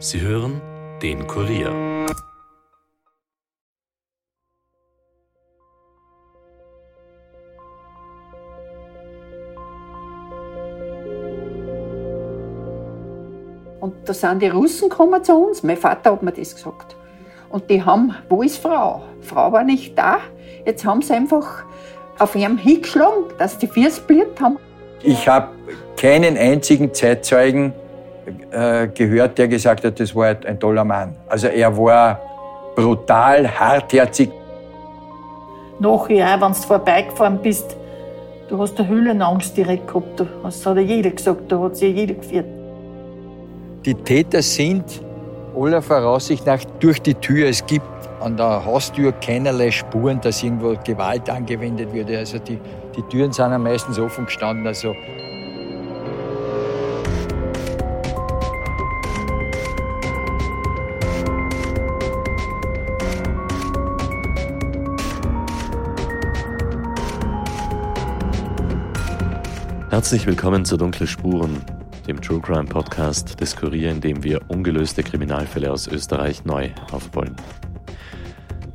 Sie 0.00 0.20
hören 0.20 0.60
den 1.02 1.26
Kurier. 1.26 1.70
Und 13.80 13.94
da 14.04 14.14
sind 14.14 14.40
die 14.40 14.46
Russen 14.46 14.88
gekommen 14.88 15.24
zu 15.24 15.34
uns. 15.34 15.64
Mein 15.64 15.76
Vater 15.76 16.12
hat 16.12 16.22
mir 16.22 16.30
das 16.30 16.54
gesagt. 16.54 16.94
Und 17.50 17.68
die 17.68 17.82
haben, 17.82 18.14
wo 18.28 18.42
ist 18.42 18.58
Frau? 18.58 19.02
Frau 19.20 19.50
war 19.50 19.64
nicht 19.64 19.98
da. 19.98 20.18
Jetzt 20.64 20.84
haben 20.84 21.02
sie 21.02 21.14
einfach 21.14 21.64
auf 22.20 22.36
ihrem 22.36 22.56
hingeschlagen, 22.56 23.24
dass 23.38 23.58
die 23.58 23.66
Füße 23.66 24.02
blieb 24.02 24.40
haben. 24.40 24.58
Ich 25.02 25.26
habe 25.26 25.48
keinen 25.96 26.36
einzigen 26.36 26.94
Zeitzeugen 26.94 27.72
äh, 28.50 28.88
gehört, 28.88 29.38
der 29.38 29.48
gesagt 29.48 29.84
hat, 29.84 29.98
das 29.98 30.14
war 30.14 30.26
ein 30.26 30.58
toller 30.58 30.84
Mann. 30.84 31.16
Also 31.28 31.48
er 31.48 31.76
war 31.76 32.20
brutal, 32.74 33.48
hartherzig. 33.48 34.30
Nachher, 35.80 36.40
wenn 36.40 36.52
du 36.52 36.54
vorbeigefahren 36.54 37.38
bist, 37.38 37.76
du 38.48 38.58
hast 38.58 38.78
eine 38.78 38.88
Höhlenangst 38.88 39.56
direkt 39.56 39.86
gehabt. 39.86 40.24
Das 40.42 40.66
hat 40.66 40.76
ja 40.76 40.82
jeder 40.82 41.10
gesagt, 41.10 41.50
da 41.50 41.60
hat 41.60 41.76
sich 41.76 41.94
jeder 41.94 42.14
geführt. 42.14 42.46
Die 43.84 43.94
Täter 43.94 44.42
sind 44.42 44.84
aller 45.56 45.82
Voraussicht 45.82 46.46
nach 46.46 46.64
durch 46.80 47.00
die 47.00 47.14
Tür. 47.14 47.48
Es 47.48 47.64
gibt 47.64 47.86
an 48.20 48.36
der 48.36 48.64
Haustür 48.64 49.12
keinerlei 49.12 49.70
Spuren, 49.70 50.20
dass 50.20 50.42
irgendwo 50.42 50.76
Gewalt 50.84 51.30
angewendet 51.30 51.92
würde. 51.92 52.18
Also 52.18 52.38
die, 52.38 52.58
die 52.96 53.02
Türen 53.02 53.32
sind 53.32 53.50
ja 53.50 53.58
meistens 53.58 53.98
offen 53.98 54.26
gestanden. 54.26 54.66
Also 54.66 54.94
Herzlich 70.08 70.26
willkommen 70.26 70.64
zu 70.64 70.78
Dunkle 70.78 71.06
Spuren, 71.06 71.62
dem 72.06 72.18
True 72.22 72.40
Crime 72.40 72.64
Podcast 72.64 73.38
des 73.42 73.54
Kurier, 73.54 73.90
in 73.90 74.00
dem 74.00 74.24
wir 74.24 74.40
ungelöste 74.48 75.02
Kriminalfälle 75.02 75.70
aus 75.70 75.86
Österreich 75.86 76.46
neu 76.46 76.70
aufrollen. 76.92 77.36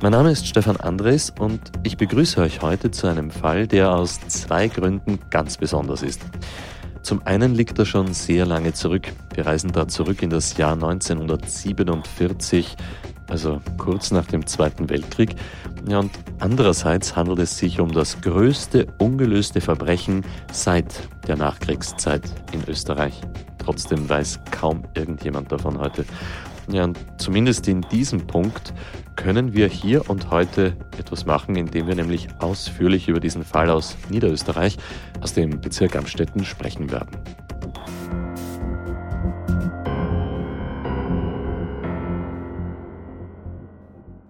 Mein 0.00 0.12
Name 0.12 0.30
ist 0.30 0.46
Stefan 0.46 0.76
Andres 0.76 1.32
und 1.36 1.72
ich 1.82 1.96
begrüße 1.96 2.40
euch 2.40 2.62
heute 2.62 2.92
zu 2.92 3.08
einem 3.08 3.32
Fall, 3.32 3.66
der 3.66 3.90
aus 3.90 4.20
zwei 4.28 4.68
Gründen 4.68 5.18
ganz 5.30 5.56
besonders 5.56 6.02
ist. 6.02 6.20
Zum 7.04 7.24
einen 7.26 7.54
liegt 7.54 7.78
er 7.78 7.84
schon 7.84 8.14
sehr 8.14 8.46
lange 8.46 8.72
zurück. 8.72 9.12
Wir 9.34 9.44
reisen 9.44 9.72
da 9.72 9.86
zurück 9.86 10.22
in 10.22 10.30
das 10.30 10.56
Jahr 10.56 10.72
1947, 10.72 12.76
also 13.28 13.60
kurz 13.76 14.10
nach 14.10 14.24
dem 14.24 14.46
Zweiten 14.46 14.88
Weltkrieg. 14.88 15.36
Ja, 15.86 15.98
und 15.98 16.12
andererseits 16.38 17.14
handelt 17.14 17.40
es 17.40 17.58
sich 17.58 17.78
um 17.78 17.92
das 17.92 18.22
größte 18.22 18.86
ungelöste 18.96 19.60
Verbrechen 19.60 20.24
seit 20.50 20.86
der 21.28 21.36
Nachkriegszeit 21.36 22.22
in 22.52 22.64
Österreich. 22.66 23.20
Trotzdem 23.58 24.08
weiß 24.08 24.40
kaum 24.50 24.84
irgendjemand 24.94 25.52
davon 25.52 25.78
heute. 25.78 26.06
Ja, 26.70 26.84
und 26.84 26.98
zumindest 27.18 27.68
in 27.68 27.82
diesem 27.82 28.26
Punkt 28.26 28.72
können 29.16 29.52
wir 29.52 29.68
hier 29.68 30.08
und 30.08 30.30
heute 30.30 30.76
etwas 30.98 31.26
machen, 31.26 31.56
indem 31.56 31.86
wir 31.86 31.94
nämlich 31.94 32.28
ausführlich 32.40 33.08
über 33.08 33.20
diesen 33.20 33.44
Fall 33.44 33.70
aus 33.70 33.96
Niederösterreich, 34.08 34.76
aus 35.20 35.34
dem 35.34 35.60
Bezirk 35.60 35.94
Amstetten, 35.94 36.44
sprechen 36.44 36.90
werden. 36.90 37.10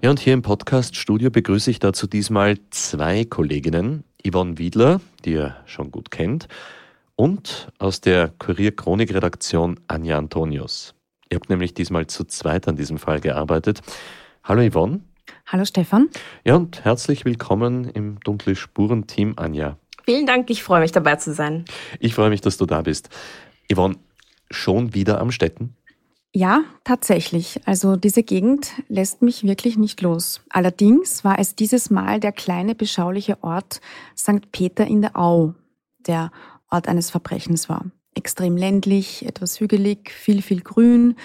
Ja, 0.03 0.11
und 0.11 0.21
hier 0.21 0.35
im 0.35 0.43
Podcast-Studio 0.43 1.31
begrüße 1.31 1.71
ich 1.71 1.79
dazu 1.79 2.07
diesmal 2.07 2.59
zwei 2.69 3.25
Kolleginnen. 3.25 4.05
Yvonne 4.23 4.59
Wiedler, 4.59 5.01
die 5.25 5.33
ihr 5.33 5.57
schon 5.65 5.91
gut 5.91 6.11
kennt, 6.11 6.47
und 7.17 7.69
aus 7.79 8.03
der 8.03 8.33
Kurier-Chronik-Redaktion 8.39 9.81
Anja 9.87 10.19
Antonius. 10.19 10.94
Ihr 11.35 11.41
habt 11.41 11.51
nämlich 11.51 11.75
diesmal 11.75 12.07
zu 12.07 12.23
zweit 12.23 12.69
an 12.69 12.77
diesem 12.77 12.97
Fall 12.97 13.19
gearbeitet. 13.19 13.81
Hallo 14.45 14.71
Yvonne. 14.71 15.01
Hallo 15.47 15.65
Stefan. 15.65 16.09
Ja, 16.45 16.55
und 16.55 16.85
herzlich 16.85 17.25
willkommen 17.25 17.89
im 17.89 18.21
Dunkle 18.21 18.55
Spuren-Team 18.55 19.33
Anja. 19.35 19.77
Vielen 20.05 20.27
Dank, 20.27 20.49
ich 20.49 20.63
freue 20.63 20.79
mich 20.79 20.93
dabei 20.93 21.17
zu 21.17 21.35
sein. 21.35 21.65
Ich 21.99 22.15
freue 22.15 22.31
mich, 22.31 22.41
dass 22.41 22.57
du 22.57 22.67
da 22.67 22.83
bist. 22.83 23.09
Yvonne, 23.69 23.97
schon 24.49 24.95
wieder 24.95 25.21
am 25.21 25.33
Städten? 25.33 25.75
Ja, 26.33 26.63
tatsächlich. 26.85 27.61
Also 27.65 27.97
diese 27.97 28.23
Gegend 28.23 28.71
lässt 28.87 29.21
mich 29.21 29.43
wirklich 29.43 29.77
nicht 29.77 30.03
los. 30.03 30.41
Allerdings 30.51 31.25
war 31.25 31.41
es 31.41 31.57
dieses 31.57 31.91
Mal 31.91 32.21
der 32.21 32.31
kleine 32.31 32.77
beschauliche 32.77 33.43
Ort 33.43 33.81
St. 34.17 34.53
Peter 34.53 34.87
in 34.87 35.03
der 35.03 35.17
Au, 35.17 35.55
der 35.99 36.31
Ort 36.71 36.87
eines 36.87 37.11
Verbrechens 37.11 37.69
war. 37.69 37.87
Extrem 38.15 38.57
ländlich, 38.57 39.27
etwas 39.27 39.59
hügelig, 39.61 40.11
viel, 40.11 40.41
viel 40.41 40.61
Grün. 40.61 41.17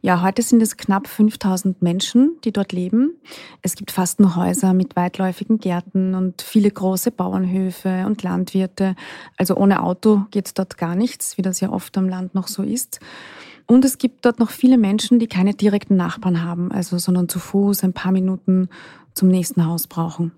Ja, 0.00 0.22
heute 0.22 0.42
sind 0.42 0.60
es 0.60 0.76
knapp 0.76 1.06
5000 1.06 1.80
Menschen, 1.80 2.36
die 2.44 2.52
dort 2.52 2.72
leben. 2.72 3.14
Es 3.62 3.76
gibt 3.76 3.92
fast 3.92 4.18
nur 4.18 4.34
Häuser 4.34 4.74
mit 4.74 4.96
weitläufigen 4.96 5.58
Gärten 5.58 6.16
und 6.16 6.42
viele 6.42 6.70
große 6.70 7.12
Bauernhöfe 7.12 8.04
und 8.06 8.24
Landwirte. 8.24 8.96
Also 9.36 9.54
ohne 9.54 9.82
Auto 9.82 10.22
geht 10.32 10.58
dort 10.58 10.76
gar 10.76 10.96
nichts, 10.96 11.38
wie 11.38 11.42
das 11.42 11.60
ja 11.60 11.70
oft 11.70 11.96
am 11.96 12.08
Land 12.08 12.34
noch 12.34 12.48
so 12.48 12.64
ist. 12.64 12.98
Und 13.66 13.84
es 13.84 13.98
gibt 13.98 14.24
dort 14.24 14.40
noch 14.40 14.50
viele 14.50 14.78
Menschen, 14.78 15.20
die 15.20 15.28
keine 15.28 15.54
direkten 15.54 15.96
Nachbarn 15.96 16.42
haben, 16.42 16.72
also 16.72 16.98
sondern 16.98 17.28
zu 17.28 17.38
Fuß 17.38 17.84
ein 17.84 17.92
paar 17.92 18.10
Minuten 18.10 18.68
zum 19.14 19.28
nächsten 19.28 19.64
Haus 19.66 19.86
brauchen. 19.86 20.32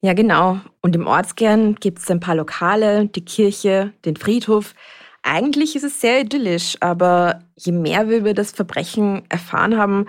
Ja, 0.00 0.14
genau. 0.14 0.60
Und 0.80 0.96
im 0.96 1.06
Ortskern 1.06 1.76
gibt 1.76 1.98
es 1.98 2.10
ein 2.10 2.20
paar 2.20 2.34
Lokale, 2.34 3.06
die 3.06 3.24
Kirche, 3.24 3.92
den 4.04 4.16
Friedhof. 4.16 4.74
Eigentlich 5.22 5.76
ist 5.76 5.84
es 5.84 6.00
sehr 6.00 6.22
idyllisch, 6.22 6.76
aber 6.80 7.44
je 7.56 7.72
mehr 7.72 8.08
wir 8.08 8.18
über 8.18 8.34
das 8.34 8.50
Verbrechen 8.50 9.22
erfahren 9.28 9.78
haben, 9.78 10.06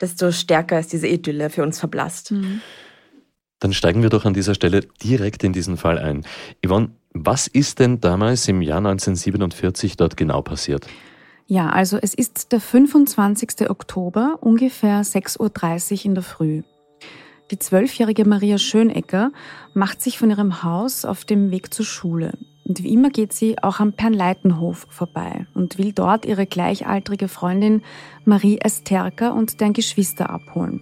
desto 0.00 0.32
stärker 0.32 0.78
ist 0.78 0.92
diese 0.92 1.08
Idylle 1.08 1.50
für 1.50 1.62
uns 1.62 1.78
verblasst. 1.78 2.30
Mhm. 2.30 2.60
Dann 3.58 3.72
steigen 3.72 4.02
wir 4.02 4.10
doch 4.10 4.24
an 4.24 4.34
dieser 4.34 4.54
Stelle 4.54 4.80
direkt 5.02 5.42
in 5.42 5.52
diesen 5.52 5.76
Fall 5.76 5.98
ein. 5.98 6.24
Yvonne, 6.64 6.90
was 7.12 7.46
ist 7.46 7.78
denn 7.78 8.00
damals 8.00 8.46
im 8.48 8.62
Jahr 8.62 8.78
1947 8.78 9.96
dort 9.96 10.16
genau 10.16 10.42
passiert? 10.42 10.86
Ja, 11.46 11.70
also 11.70 11.98
es 12.00 12.14
ist 12.14 12.52
der 12.52 12.60
25. 12.60 13.70
Oktober, 13.70 14.38
ungefähr 14.40 15.02
6.30 15.02 15.92
Uhr 15.92 16.04
in 16.04 16.14
der 16.14 16.24
Früh. 16.24 16.62
Die 17.50 17.58
zwölfjährige 17.58 18.24
Maria 18.24 18.58
Schönecker 18.58 19.30
macht 19.74 20.00
sich 20.00 20.18
von 20.18 20.30
ihrem 20.30 20.62
Haus 20.62 21.04
auf 21.04 21.24
dem 21.24 21.50
Weg 21.50 21.72
zur 21.74 21.84
Schule. 21.84 22.32
Und 22.66 22.82
wie 22.82 22.92
immer 22.92 23.10
geht 23.10 23.32
sie 23.32 23.62
auch 23.62 23.78
am 23.80 23.92
Pernleitenhof 23.92 24.86
vorbei 24.88 25.46
und 25.54 25.76
will 25.76 25.92
dort 25.92 26.24
ihre 26.24 26.46
gleichaltrige 26.46 27.28
Freundin 27.28 27.82
Marie 28.24 28.58
Esterka 28.58 29.30
und 29.30 29.60
deren 29.60 29.74
Geschwister 29.74 30.30
abholen. 30.30 30.80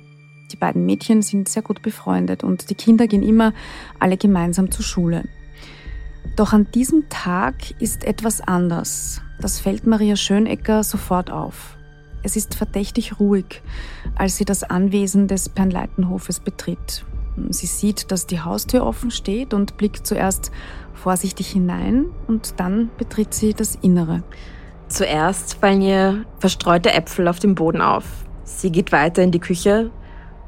Die 0.52 0.56
beiden 0.56 0.86
Mädchen 0.86 1.22
sind 1.22 1.48
sehr 1.48 1.62
gut 1.62 1.82
befreundet 1.82 2.44
und 2.44 2.70
die 2.70 2.74
Kinder 2.74 3.08
gehen 3.08 3.22
immer 3.22 3.52
alle 3.98 4.16
gemeinsam 4.16 4.70
zur 4.70 4.84
Schule. 4.84 5.24
Doch 6.36 6.52
an 6.52 6.70
diesem 6.72 7.08
Tag 7.08 7.80
ist 7.80 8.04
etwas 8.04 8.40
anders. 8.40 9.20
Das 9.40 9.58
fällt 9.58 9.86
Maria 9.86 10.14
Schönecker 10.14 10.84
sofort 10.84 11.30
auf. 11.30 11.76
Es 12.22 12.36
ist 12.36 12.54
verdächtig 12.54 13.18
ruhig, 13.18 13.62
als 14.14 14.36
sie 14.36 14.44
das 14.44 14.62
Anwesen 14.62 15.26
des 15.26 15.48
Pernleitenhofes 15.48 16.38
betritt. 16.38 17.04
Sie 17.48 17.66
sieht, 17.66 18.12
dass 18.12 18.26
die 18.26 18.40
Haustür 18.40 18.84
offen 18.86 19.10
steht 19.10 19.54
und 19.54 19.76
blickt 19.76 20.06
zuerst 20.06 20.52
vorsichtig 21.02 21.48
hinein 21.50 22.06
und 22.28 22.60
dann 22.60 22.90
betritt 22.96 23.34
sie 23.34 23.54
das 23.54 23.76
Innere. 23.76 24.22
Zuerst 24.88 25.54
fallen 25.54 25.82
ihr 25.82 26.24
verstreute 26.38 26.92
Äpfel 26.92 27.28
auf 27.28 27.38
dem 27.38 27.54
Boden 27.54 27.80
auf. 27.80 28.04
Sie 28.44 28.70
geht 28.70 28.92
weiter 28.92 29.22
in 29.22 29.30
die 29.30 29.40
Küche 29.40 29.90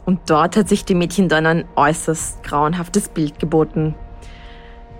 und 0.04 0.20
dort 0.26 0.56
hat 0.56 0.68
sich 0.68 0.84
die 0.84 0.94
Mädchen 0.94 1.28
dann 1.28 1.46
ein 1.46 1.64
äußerst 1.76 2.42
grauenhaftes 2.42 3.08
Bild 3.08 3.38
geboten. 3.38 3.94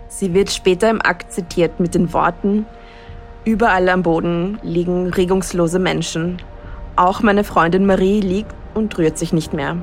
Sie 0.09 0.35
wird 0.35 0.51
später 0.51 0.91
im 0.91 1.03
Akt 1.03 1.33
zitiert 1.33 1.81
mit 1.81 1.95
den 1.95 2.13
Worten, 2.13 2.67
Überall 3.47 3.91
am 3.91 4.03
Boden 4.03 4.59
liegen 4.63 5.11
regungslose 5.11 5.79
Menschen. 5.79 6.39
Auch 6.97 7.21
meine 7.21 7.45
Freundin 7.45 7.85
Marie 7.85 8.21
liegt 8.21 8.55
und 8.73 8.97
rührt 8.97 9.19
sich 9.19 9.35
nicht 9.35 9.53
mehr. 9.53 9.77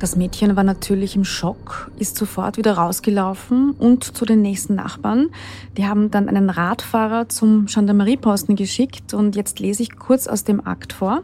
Das 0.00 0.16
Mädchen 0.16 0.56
war 0.56 0.64
natürlich 0.64 1.14
im 1.14 1.24
Schock, 1.24 1.90
ist 1.98 2.16
sofort 2.16 2.56
wieder 2.56 2.74
rausgelaufen 2.74 3.70
und 3.70 4.04
zu 4.04 4.24
den 4.24 4.42
nächsten 4.42 4.74
Nachbarn. 4.74 5.30
Die 5.76 5.86
haben 5.86 6.10
dann 6.10 6.28
einen 6.28 6.50
Radfahrer 6.50 7.28
zum 7.28 7.66
Gendarmerieposten 7.66 8.56
geschickt 8.56 9.14
und 9.14 9.36
jetzt 9.36 9.60
lese 9.60 9.82
ich 9.82 9.96
kurz 9.96 10.26
aus 10.26 10.42
dem 10.44 10.66
Akt 10.66 10.92
vor. 10.92 11.22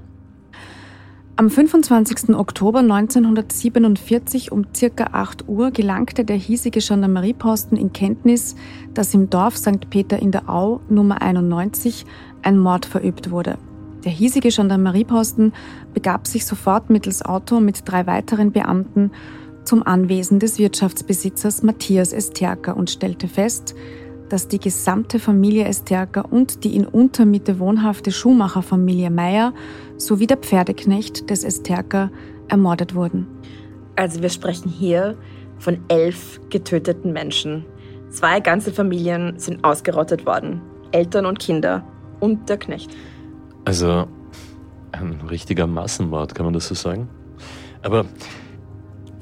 Am 1.37 1.51
25. 1.51 2.37
Oktober 2.37 2.81
1947 2.81 4.53
um 4.53 4.67
circa 4.75 5.09
8 5.13 5.49
Uhr 5.49 5.71
gelangte 5.73 6.25
der 6.25 6.37
hiesige 6.37 6.81
Gendarmerieposten 6.81 7.77
in 7.77 7.93
Kenntnis, 7.93 8.55
dass 8.95 9.15
im 9.15 9.31
Dorf 9.31 9.57
St. 9.57 9.91
Peter 9.91 10.19
in 10.19 10.31
der 10.33 10.49
Au 10.49 10.81
Nummer 10.89 11.23
91 11.23 12.07
ein 12.43 12.59
Mord 12.59 12.87
verübt 12.87 13.31
wurde. 13.31 13.59
Der 14.05 14.13
hiesige 14.13 14.49
Gendarmerieposten 14.49 15.53
begab 15.93 16.27
sich 16.27 16.47
sofort 16.47 16.89
mittels 16.89 17.23
Auto 17.23 17.61
mit 17.61 17.83
drei 17.85 18.07
weiteren 18.07 18.51
Beamten 18.51 19.11
zum 19.65 19.87
Anwesen 19.87 20.39
des 20.39 20.59
Wirtschaftsbesitzers 20.59 21.63
Matthias 21.63 22.13
Esterker 22.13 22.77
und 22.77 22.91
stellte 22.91 23.29
fest, 23.29 23.75
dass 24.31 24.49
die 24.49 24.59
gesamte 24.59 25.19
Familie 25.19 25.67
Esterker 25.67 26.33
und 26.33 26.65
die 26.65 26.77
in 26.77 26.87
Untermitte 26.87 27.59
wohnhafte 27.59 28.11
Schuhmacherfamilie 28.11 29.11
Meyer 29.11 29.53
sowie 29.99 30.27
der 30.27 30.39
Pferdeknecht 30.39 31.29
des 31.29 31.45
Esterker 31.45 32.11
ermordet 32.49 32.95
wurden. 32.95 33.27
Also 33.97 34.23
wir 34.23 34.31
sprechen 34.31 34.71
hier 34.71 35.19
von 35.59 35.79
elf 35.89 36.41
getöteten 36.49 37.13
Menschen. 37.13 37.67
Zwei 38.09 38.41
ganze 38.41 38.73
Familien 38.73 39.39
sind 39.39 39.63
ausgerottet 39.63 40.25
worden. 40.25 40.63
Eltern 40.91 41.27
und 41.27 41.39
Kinder 41.39 41.85
und 42.19 42.49
der 42.49 42.57
Knecht. 42.57 42.97
Also 43.65 44.07
ein 44.93 45.21
richtiger 45.29 45.67
Massenmord, 45.67 46.35
kann 46.35 46.47
man 46.47 46.55
das 46.55 46.69
so 46.69 46.75
sagen? 46.75 47.09
Aber 47.83 48.05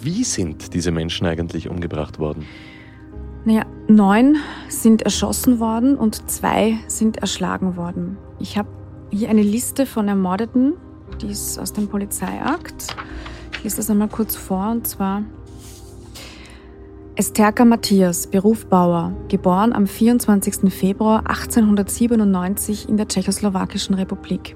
wie 0.01 0.25
sind 0.25 0.75
diese 0.75 0.91
Menschen 0.91 1.27
eigentlich 1.27 1.69
umgebracht 1.69 2.19
worden? 2.19 2.47
Naja, 3.45 3.65
neun 3.89 4.37
sind 4.69 5.03
erschossen 5.03 5.61
worden 5.61 5.97
und 5.97 6.31
zwei 6.31 6.79
sind 6.87 7.19
erschlagen 7.19 7.77
worden. 7.77 8.19
Ich 8.39 8.59
habe 8.59 8.69
hier 9.11 9.31
eine 9.31 9.43
Liste 9.43 9.87
von 9.87 10.09
Ermordeten, 10.09 10.75
die 11.21 11.29
ist 11.29 11.59
aus 11.59 11.73
dem 11.73 11.89
Polizeiakt. 11.89 12.95
Ich 13.53 13.65
lese 13.65 13.77
das 13.79 13.91
einmal 13.91 14.09
kurz 14.09 14.37
vor 14.37 14.71
und 14.71 14.87
zwar 14.87 15.23
Esterka 17.21 17.65
Matthias, 17.65 18.29
Beruf 18.29 18.67
Bauer, 18.67 19.13
geboren 19.27 19.73
am 19.73 19.89
24. 19.89 20.73
Februar 20.73 21.29
1897 21.29 22.89
in 22.89 22.97
der 22.97 23.09
Tschechoslowakischen 23.09 23.97
Republik. 23.97 24.55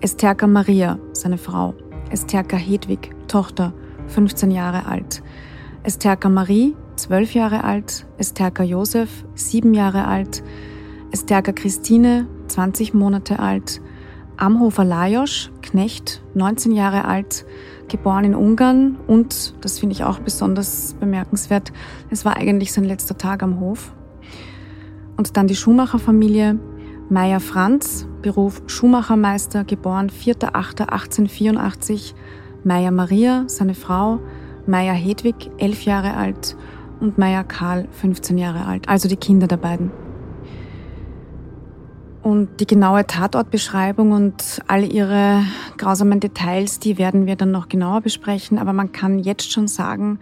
Esterka 0.00 0.48
Maria, 0.48 0.98
seine 1.12 1.38
Frau. 1.38 1.74
Esterka 2.10 2.56
Hedwig, 2.56 3.14
Tochter, 3.28 3.72
15 4.08 4.50
Jahre 4.50 4.86
alt. 4.86 5.22
Esterka 5.84 6.28
Marie, 6.28 6.74
12 6.96 7.34
Jahre 7.34 7.62
alt. 7.62 8.04
Esterka 8.18 8.64
Josef, 8.64 9.24
7 9.36 9.72
Jahre 9.72 10.08
alt. 10.08 10.42
Esterka 11.12 11.52
Christine, 11.52 12.26
20 12.48 12.94
Monate 12.94 13.38
alt. 13.38 13.80
Amhofer 14.36 14.84
Lajos, 14.84 15.52
Knecht, 15.62 16.20
19 16.34 16.72
Jahre 16.72 17.04
alt 17.04 17.44
geboren 17.92 18.24
in 18.24 18.34
Ungarn 18.34 18.96
und, 19.06 19.54
das 19.64 19.78
finde 19.78 19.94
ich 19.94 20.02
auch 20.02 20.18
besonders 20.18 20.96
bemerkenswert, 20.98 21.72
es 22.10 22.24
war 22.24 22.36
eigentlich 22.36 22.72
sein 22.72 22.82
letzter 22.84 23.16
Tag 23.16 23.44
am 23.44 23.60
Hof. 23.60 23.92
Und 25.16 25.36
dann 25.36 25.46
die 25.46 25.54
Schuhmacherfamilie, 25.54 26.58
Meier 27.10 27.38
Franz, 27.38 28.08
Beruf 28.22 28.62
Schuhmachermeister, 28.66 29.62
geboren 29.64 30.10
4.8.1884, 30.10 32.14
Meier 32.64 32.90
Maria, 32.90 33.44
seine 33.46 33.74
Frau, 33.74 34.18
Meier 34.66 34.94
Hedwig, 34.94 35.50
11 35.58 35.84
Jahre 35.84 36.14
alt. 36.14 36.56
Und 37.00 37.18
Meier 37.18 37.44
Karl, 37.44 37.88
15 37.90 38.38
Jahre 38.38 38.64
alt, 38.64 38.88
also 38.88 39.08
die 39.08 39.16
Kinder 39.16 39.48
der 39.48 39.56
beiden. 39.56 39.90
Und 42.22 42.60
die 42.60 42.66
genaue 42.66 43.06
Tatortbeschreibung 43.06 44.12
und 44.12 44.60
all 44.68 44.84
ihre 44.84 45.44
grausamen 45.76 46.20
Details, 46.20 46.78
die 46.78 46.96
werden 46.96 47.26
wir 47.26 47.34
dann 47.34 47.50
noch 47.50 47.68
genauer 47.68 48.00
besprechen. 48.00 48.58
Aber 48.58 48.72
man 48.72 48.92
kann 48.92 49.18
jetzt 49.18 49.50
schon 49.50 49.66
sagen, 49.66 50.20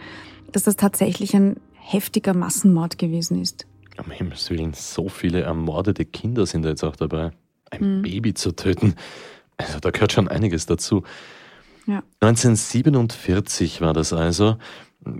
dass 0.52 0.62
das 0.62 0.76
tatsächlich 0.76 1.34
ein 1.34 1.56
heftiger 1.74 2.32
Massenmord 2.32 2.98
gewesen 2.98 3.40
ist. 3.40 3.66
Um 4.02 4.10
Himmels 4.10 4.48
Willen, 4.48 4.72
so 4.72 5.08
viele 5.08 5.42
ermordete 5.42 6.06
Kinder 6.06 6.46
sind 6.46 6.62
da 6.62 6.70
jetzt 6.70 6.84
auch 6.84 6.96
dabei. 6.96 7.32
Ein 7.70 7.98
mhm. 7.98 8.02
Baby 8.02 8.32
zu 8.32 8.52
töten, 8.52 8.94
also 9.58 9.78
da 9.78 9.90
gehört 9.90 10.12
schon 10.12 10.28
einiges 10.28 10.66
dazu. 10.66 11.02
Ja. 11.86 12.02
1947 12.20 13.80
war 13.80 13.92
das 13.92 14.12
also. 14.12 14.56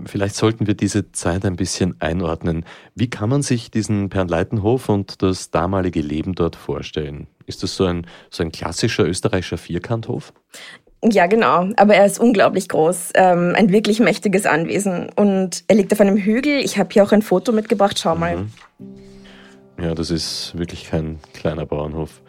Vielleicht 0.05 0.35
sollten 0.35 0.67
wir 0.67 0.75
diese 0.75 1.11
Zeit 1.11 1.43
ein 1.43 1.55
bisschen 1.55 1.95
einordnen. 1.99 2.65
Wie 2.93 3.09
kann 3.09 3.29
man 3.29 3.41
sich 3.41 3.71
diesen 3.71 4.09
Pernleitenhof 4.09 4.89
und 4.89 5.21
das 5.23 5.49
damalige 5.49 6.01
Leben 6.01 6.33
dort 6.35 6.55
vorstellen? 6.55 7.27
Ist 7.47 7.63
das 7.63 7.75
so 7.75 7.85
ein, 7.85 8.05
so 8.29 8.43
ein 8.43 8.51
klassischer 8.51 9.05
österreichischer 9.05 9.57
Vierkanthof? 9.57 10.33
Ja, 11.03 11.25
genau. 11.25 11.69
Aber 11.77 11.95
er 11.95 12.05
ist 12.05 12.19
unglaublich 12.19 12.69
groß. 12.69 13.13
Ähm, 13.15 13.53
ein 13.55 13.71
wirklich 13.71 13.99
mächtiges 13.99 14.45
Anwesen. 14.45 15.09
Und 15.15 15.63
er 15.67 15.75
liegt 15.75 15.91
auf 15.91 15.99
einem 15.99 16.17
Hügel. 16.17 16.59
Ich 16.63 16.77
habe 16.77 16.89
hier 16.93 17.03
auch 17.03 17.11
ein 17.11 17.23
Foto 17.23 17.51
mitgebracht. 17.51 17.97
Schau 17.99 18.15
mal. 18.15 18.37
Mhm. 18.37 18.51
Ja, 19.81 19.95
das 19.95 20.11
ist 20.11 20.55
wirklich 20.55 20.91
kein 20.91 21.17
kleiner 21.33 21.65
Bauernhof. 21.65 22.21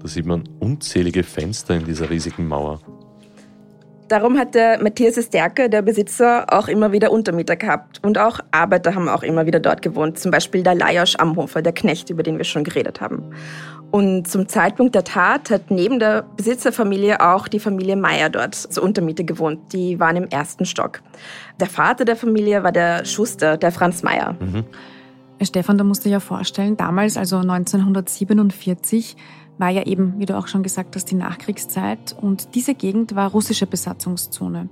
Da 0.00 0.06
sieht 0.06 0.24
man 0.24 0.48
unzählige 0.60 1.24
Fenster 1.24 1.74
in 1.74 1.84
dieser 1.84 2.10
riesigen 2.10 2.46
Mauer. 2.46 2.80
Darum 4.12 4.36
hat 4.36 4.54
der 4.54 4.78
Matthias 4.82 5.16
Esterke, 5.16 5.70
der 5.70 5.80
Besitzer, 5.80 6.44
auch 6.52 6.68
immer 6.68 6.92
wieder 6.92 7.10
Untermieter 7.10 7.56
gehabt. 7.56 7.98
Und 8.04 8.18
auch 8.18 8.40
Arbeiter 8.50 8.94
haben 8.94 9.08
auch 9.08 9.22
immer 9.22 9.46
wieder 9.46 9.58
dort 9.58 9.80
gewohnt. 9.80 10.18
Zum 10.18 10.30
Beispiel 10.30 10.62
der 10.62 10.74
Lajos 10.74 11.16
Amhofer, 11.16 11.62
der 11.62 11.72
Knecht, 11.72 12.10
über 12.10 12.22
den 12.22 12.36
wir 12.36 12.44
schon 12.44 12.62
geredet 12.62 13.00
haben. 13.00 13.32
Und 13.90 14.28
zum 14.28 14.48
Zeitpunkt 14.48 14.94
der 14.94 15.04
Tat 15.04 15.48
hat 15.48 15.70
neben 15.70 15.98
der 15.98 16.26
Besitzerfamilie 16.36 17.22
auch 17.22 17.48
die 17.48 17.58
Familie 17.58 17.96
Meyer 17.96 18.28
dort 18.28 18.54
zur 18.54 18.82
Untermiete 18.82 19.24
gewohnt. 19.24 19.72
Die 19.72 19.98
waren 19.98 20.16
im 20.16 20.28
ersten 20.28 20.66
Stock. 20.66 21.00
Der 21.58 21.68
Vater 21.68 22.04
der 22.04 22.16
Familie 22.16 22.62
war 22.62 22.72
der 22.72 23.06
Schuster, 23.06 23.56
der 23.56 23.72
Franz 23.72 24.02
Meyer. 24.02 24.36
Mhm. 24.38 24.64
Stefan, 25.40 25.78
da 25.78 25.84
musst 25.84 26.04
du 26.04 26.10
dir 26.10 26.14
ja 26.14 26.20
vorstellen, 26.20 26.76
damals, 26.76 27.16
also 27.16 27.38
1947, 27.38 29.16
war 29.58 29.70
ja 29.70 29.84
eben, 29.84 30.14
wie 30.18 30.26
du 30.26 30.36
auch 30.36 30.48
schon 30.48 30.62
gesagt 30.62 30.96
hast, 30.96 31.10
die 31.10 31.14
Nachkriegszeit 31.14 32.16
und 32.20 32.54
diese 32.54 32.74
Gegend 32.74 33.14
war 33.14 33.30
russische 33.30 33.66
Besatzungszone. 33.66 34.68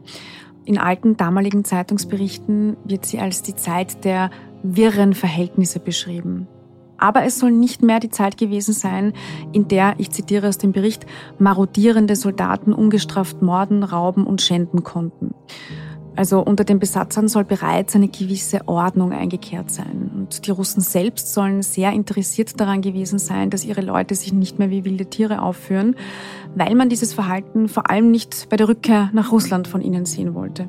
In 0.64 0.78
alten 0.78 1.16
damaligen 1.16 1.64
Zeitungsberichten 1.64 2.76
wird 2.84 3.06
sie 3.06 3.18
als 3.18 3.42
die 3.42 3.56
Zeit 3.56 4.04
der 4.04 4.30
wirren 4.62 5.14
Verhältnisse 5.14 5.80
beschrieben. 5.80 6.46
Aber 6.98 7.24
es 7.24 7.38
soll 7.38 7.50
nicht 7.50 7.82
mehr 7.82 7.98
die 7.98 8.10
Zeit 8.10 8.36
gewesen 8.36 8.74
sein, 8.74 9.14
in 9.52 9.68
der, 9.68 9.94
ich 9.96 10.10
zitiere 10.10 10.48
aus 10.48 10.58
dem 10.58 10.72
Bericht, 10.72 11.06
marodierende 11.38 12.14
Soldaten 12.14 12.74
ungestraft 12.74 13.40
morden, 13.40 13.82
rauben 13.82 14.26
und 14.26 14.42
schänden 14.42 14.84
konnten. 14.84 15.34
Also 16.16 16.40
unter 16.40 16.64
den 16.64 16.78
Besatzern 16.78 17.28
soll 17.28 17.44
bereits 17.44 17.94
eine 17.94 18.08
gewisse 18.08 18.66
Ordnung 18.66 19.12
eingekehrt 19.12 19.70
sein. 19.70 20.10
Und 20.14 20.46
die 20.46 20.50
Russen 20.50 20.80
selbst 20.80 21.32
sollen 21.32 21.62
sehr 21.62 21.92
interessiert 21.92 22.60
daran 22.60 22.82
gewesen 22.82 23.18
sein, 23.18 23.50
dass 23.50 23.64
ihre 23.64 23.80
Leute 23.80 24.14
sich 24.14 24.32
nicht 24.32 24.58
mehr 24.58 24.70
wie 24.70 24.84
wilde 24.84 25.06
Tiere 25.06 25.40
aufführen, 25.40 25.96
weil 26.54 26.74
man 26.74 26.88
dieses 26.88 27.14
Verhalten 27.14 27.68
vor 27.68 27.90
allem 27.90 28.10
nicht 28.10 28.48
bei 28.50 28.56
der 28.56 28.68
Rückkehr 28.68 29.10
nach 29.12 29.32
Russland 29.32 29.68
von 29.68 29.80
ihnen 29.80 30.04
sehen 30.04 30.34
wollte. 30.34 30.66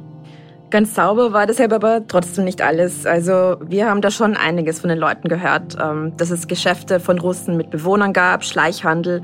Ganz 0.69 0.95
sauber 0.95 1.33
war 1.33 1.47
deshalb 1.47 1.73
aber 1.73 2.07
trotzdem 2.07 2.45
nicht 2.45 2.61
alles. 2.61 3.05
Also 3.05 3.57
wir 3.61 3.89
haben 3.89 3.99
da 3.99 4.09
schon 4.09 4.37
einiges 4.37 4.79
von 4.79 4.89
den 4.89 4.99
Leuten 4.99 5.27
gehört, 5.27 5.75
ähm, 5.81 6.13
dass 6.15 6.29
es 6.29 6.47
Geschäfte 6.47 7.01
von 7.01 7.19
Russen 7.19 7.57
mit 7.57 7.71
Bewohnern 7.71 8.13
gab, 8.13 8.45
Schleichhandel 8.45 9.21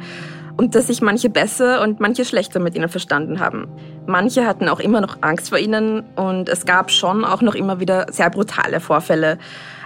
und 0.58 0.76
dass 0.76 0.88
sich 0.88 1.02
manche 1.02 1.30
besser 1.30 1.82
und 1.84 2.02
manche 2.02 2.26
schlechter 2.26 2.60
mit 2.60 2.76
ihnen 2.76 2.90
verstanden 2.90 3.40
haben. 3.40 3.70
Manche 4.08 4.46
hatten 4.46 4.70
auch 4.70 4.80
immer 4.80 5.02
noch 5.02 5.18
Angst 5.22 5.50
vor 5.50 5.58
ihnen 5.58 6.04
und 6.16 6.48
es 6.48 6.66
gab 6.66 6.92
schon 6.92 7.26
auch 7.26 7.42
noch 7.42 7.56
immer 7.56 7.80
wieder 7.82 8.08
sehr 8.10 8.30
brutale 8.30 8.80
Vorfälle. 8.80 9.38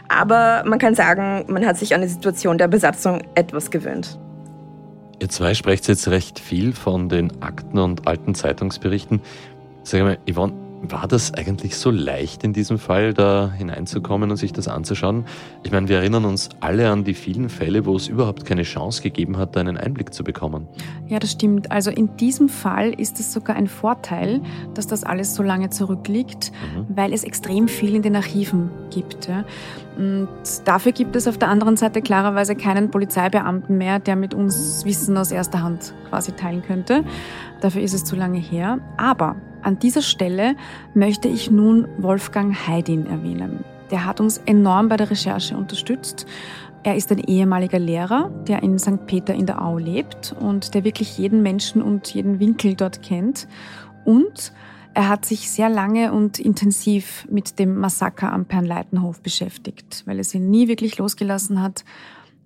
Aber 0.10 0.64
man 0.66 0.78
kann 0.78 0.94
sagen, 0.94 1.46
man 1.48 1.66
hat 1.66 1.78
sich 1.78 1.96
an 1.96 2.02
die 2.02 2.08
Situation 2.08 2.58
der 2.58 2.68
Besatzung 2.68 3.24
etwas 3.34 3.72
gewöhnt. 3.72 4.20
Ihr 5.20 5.30
zwei 5.30 5.54
sprecht 5.54 5.88
jetzt 5.88 6.08
recht 6.08 6.40
viel 6.40 6.74
von 6.74 7.10
den 7.10 7.42
Akten 7.42 7.80
und 7.80 8.08
alten 8.08 8.36
Zeitungsberichten. 8.36 9.22
Sag 9.84 10.02
mal, 10.02 10.18
Yvonne, 10.30 10.54
war 10.82 11.08
das 11.08 11.34
eigentlich 11.34 11.76
so 11.76 11.92
leicht 11.92 12.44
in 12.44 12.54
diesem 12.54 12.80
Fall, 12.80 13.14
da 13.14 13.52
hineinzukommen 13.56 14.32
und 14.32 14.38
sich 14.38 14.52
das 14.52 14.68
anzuschauen? 14.68 15.26
Ich 15.64 15.72
meine, 15.72 15.88
wir 15.88 15.98
erinnern 15.98 16.26
uns 16.26 16.50
alle 16.60 16.90
an 16.90 17.04
die 17.04 17.14
vielen 17.14 17.50
Fälle, 17.50 17.86
wo 17.86 17.96
es 17.96 18.08
überhaupt 18.08 18.46
keine 18.46 18.64
Chance 18.64 19.02
gegeben 19.02 19.38
hat, 19.38 19.56
da 19.56 19.60
einen 19.60 19.78
Einblick 19.78 20.14
zu 20.14 20.24
bekommen. 20.24 20.68
Ja, 21.08 21.20
das 21.20 21.32
stimmt. 21.32 21.72
Also 21.72 21.92
in 21.92 22.18
diesem 22.18 22.50
Fall 22.50 22.94
ist 22.94 23.20
es 23.20 23.32
sogar 23.32 23.56
ein 23.56 23.68
Vorteil, 23.68 24.42
dass 24.74 24.88
das 24.88 25.04
alles 25.04 25.36
so 25.36 25.44
lange 25.44 25.70
zurückliegt, 25.70 26.52
mhm. 26.52 26.86
weil 26.96 27.14
es 27.14 27.24
extrem 27.24 27.68
viel 27.68 27.96
in 27.96 28.02
den 28.02 28.16
Archiven 28.16 28.72
gibt. 28.90 29.30
Und 29.98 30.28
dafür 30.66 30.94
gibt 30.94 31.16
es 31.16 31.28
auf 31.28 31.38
der 31.38 31.50
anderen 31.50 31.78
Seite 31.78 32.02
klarerweise 32.02 32.56
keinen 32.56 32.90
Polizeibeamten 32.90 33.78
mehr, 33.78 34.00
der 34.00 34.16
mit 34.16 34.34
uns 34.34 34.84
Wissen 34.86 35.18
aus 35.18 35.32
erster 35.32 35.62
Hand 35.62 35.94
quasi 36.10 36.32
teilen 36.32 36.64
könnte. 36.64 37.04
Dafür 37.62 37.82
ist 37.82 37.94
es 37.94 38.04
zu 38.04 38.16
lange 38.16 38.40
her. 38.40 38.80
Aber 38.98 39.36
an 39.64 39.80
dieser 39.80 40.02
Stelle 40.02 40.56
möchte 40.94 41.28
ich 41.28 41.52
nun 41.52 41.88
Wolfgang 41.98 42.68
Heidin 42.68 43.06
erwähnen. 43.06 43.64
Der 43.92 44.06
hat 44.06 44.20
uns 44.20 44.38
enorm 44.46 44.88
bei 44.88 44.98
der 44.98 45.12
Recherche 45.12 45.56
unterstützt. 45.58 46.26
Er 46.84 46.96
ist 46.96 47.12
ein 47.12 47.20
ehemaliger 47.20 47.78
Lehrer, 47.78 48.32
der 48.48 48.64
in 48.64 48.80
St. 48.80 49.06
Peter 49.06 49.34
in 49.34 49.46
der 49.46 49.64
Au 49.64 49.78
lebt 49.78 50.36
und 50.40 50.74
der 50.74 50.84
wirklich 50.84 51.18
jeden 51.18 51.44
Menschen 51.44 51.82
und 51.82 52.14
jeden 52.14 52.40
Winkel 52.40 52.76
dort 52.76 53.04
kennt. 53.04 53.48
Und 54.04 54.52
er 54.94 55.08
hat 55.08 55.26
sich 55.26 55.50
sehr 55.50 55.70
lange 55.70 56.12
und 56.12 56.40
intensiv 56.40 57.28
mit 57.30 57.60
dem 57.60 57.78
Massaker 57.78 58.34
am 58.34 58.46
Pernleitenhof 58.46 59.22
beschäftigt, 59.22 60.04
weil 60.06 60.20
es 60.20 60.34
ihn 60.34 60.50
nie 60.50 60.68
wirklich 60.68 60.98
losgelassen 60.98 61.62
hat, 61.62 61.86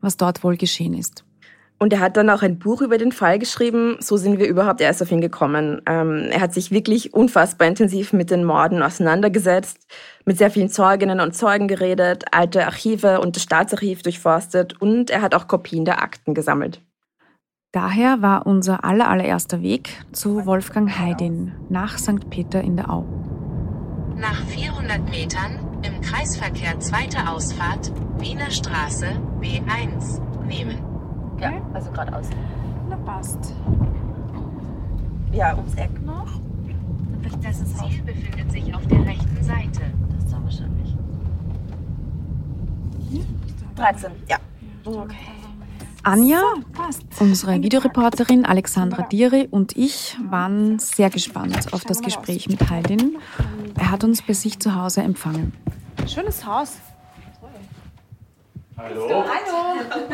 was 0.02 0.18
dort 0.18 0.44
wohl 0.44 0.58
geschehen 0.58 0.94
ist. 0.94 1.24
Und 1.78 1.92
er 1.92 2.00
hat 2.00 2.16
dann 2.16 2.30
auch 2.30 2.42
ein 2.42 2.58
Buch 2.58 2.82
über 2.82 2.98
den 2.98 3.12
Fall 3.12 3.38
geschrieben. 3.38 3.98
So 4.00 4.16
sind 4.16 4.40
wir 4.40 4.48
überhaupt 4.48 4.80
erst 4.80 5.02
auf 5.02 5.12
ihn 5.12 5.20
gekommen. 5.20 5.82
Ähm, 5.86 6.28
er 6.32 6.40
hat 6.40 6.54
sich 6.54 6.72
wirklich 6.72 7.14
unfassbar 7.14 7.68
intensiv 7.68 8.14
mit 8.14 8.32
den 8.32 8.46
Morden 8.46 8.82
auseinandergesetzt, 8.82 9.86
mit 10.24 10.38
sehr 10.38 10.52
vielen 10.52 10.70
Zeuginnen 10.70 11.20
und 11.20 11.36
Zeugen 11.36 11.68
geredet, 11.68 12.26
alte 12.32 12.66
Archive 12.66 13.20
und 13.20 13.36
das 13.36 13.44
Staatsarchiv 13.44 14.04
durchforstet 14.04 14.80
und 14.82 15.10
er 15.10 15.22
hat 15.22 15.36
auch 15.36 15.48
Kopien 15.48 15.84
der 15.84 16.02
Akten 16.02 16.34
gesammelt. 16.34 16.82
Daher 17.74 18.22
war 18.22 18.48
unser 18.48 18.86
allererster 18.86 19.62
Weg 19.62 20.02
zu 20.14 20.46
Wolfgang 20.46 20.98
Heidin 20.98 21.52
nach 21.68 21.98
St. 21.98 22.30
Peter 22.30 22.62
in 22.62 22.78
der 22.78 22.90
Au. 22.90 23.04
Nach 24.16 24.42
400 24.46 25.10
Metern 25.10 25.60
im 25.84 26.00
Kreisverkehr 26.00 26.80
zweite 26.80 27.30
Ausfahrt 27.30 27.92
Wiener 28.18 28.50
Straße 28.50 29.08
B1 29.42 30.22
nehmen. 30.48 30.95
Ja, 31.40 31.52
also 31.74 31.92
geradeaus. 31.92 32.28
Na 32.90 32.96
passt. 32.98 33.54
Ja, 35.32 35.56
ums 35.56 35.76
Eck 35.76 36.06
noch. 36.06 36.28
Das 37.42 37.58
Ziel 37.76 38.02
befindet 38.04 38.52
sich 38.52 38.74
auf 38.74 38.86
der 38.88 39.06
rechten 39.06 39.44
Seite. 39.44 39.82
Das 40.10 40.24
ist 40.24 40.32
dann 40.32 40.44
wahrscheinlich. 40.44 40.96
13, 43.76 44.12
ja. 44.28 44.38
Okay. 44.86 45.16
Anja, 46.04 46.40
unsere 47.20 47.62
Videoreporterin 47.64 48.46
Alexandra 48.46 49.02
Diri 49.04 49.48
und 49.50 49.76
ich 49.76 50.18
waren 50.30 50.78
sehr 50.78 51.10
gespannt 51.10 51.74
auf 51.74 51.84
das 51.84 52.02
Gespräch 52.02 52.48
mit 52.48 52.70
Heidin. 52.70 53.18
Er 53.76 53.90
hat 53.90 54.04
uns 54.04 54.22
bei 54.22 54.34
sich 54.34 54.60
zu 54.60 54.76
Hause 54.76 55.02
empfangen. 55.02 55.54
Schönes 56.08 56.46
Haus. 56.46 56.78
Hallo. 58.78 59.10
Hallo. 59.10 60.12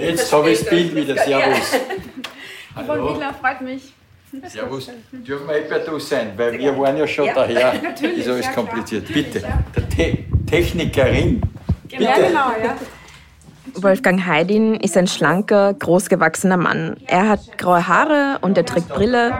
Jetzt 0.00 0.32
habe 0.32 0.50
ich 0.50 0.60
das 0.60 0.68
Bild 0.68 0.94
wieder. 0.94 1.16
Servus. 1.16 1.72
Yvonne 2.76 3.08
Wiegler, 3.08 3.34
freut 3.34 3.60
mich. 3.60 3.92
Servus. 4.48 4.90
Dürfen 5.12 5.48
wir 5.48 5.60
per 5.62 5.80
Du 5.80 5.98
sein, 5.98 6.32
weil 6.36 6.58
wir 6.58 6.78
waren 6.78 6.96
ja 6.96 7.06
schon 7.06 7.28
daher. 7.34 7.74
Ist 8.02 8.28
alles 8.28 8.52
kompliziert. 8.54 9.12
Bitte. 9.12 9.40
Der 9.40 9.88
Te 9.88 10.18
Technikerin. 10.46 11.40
Bitte. 11.88 12.02
Ja, 12.02 12.14
genau, 12.14 12.50
ja. 12.62 12.76
Wolfgang 13.74 14.26
Heidin 14.26 14.74
ist 14.74 14.96
ein 14.96 15.06
schlanker, 15.06 15.74
großgewachsener 15.74 16.56
Mann. 16.56 16.96
Er 17.06 17.28
hat 17.28 17.58
graue 17.58 17.86
Haare 17.86 18.38
und 18.40 18.56
er 18.56 18.64
trägt 18.64 18.88
Brille. 18.88 19.32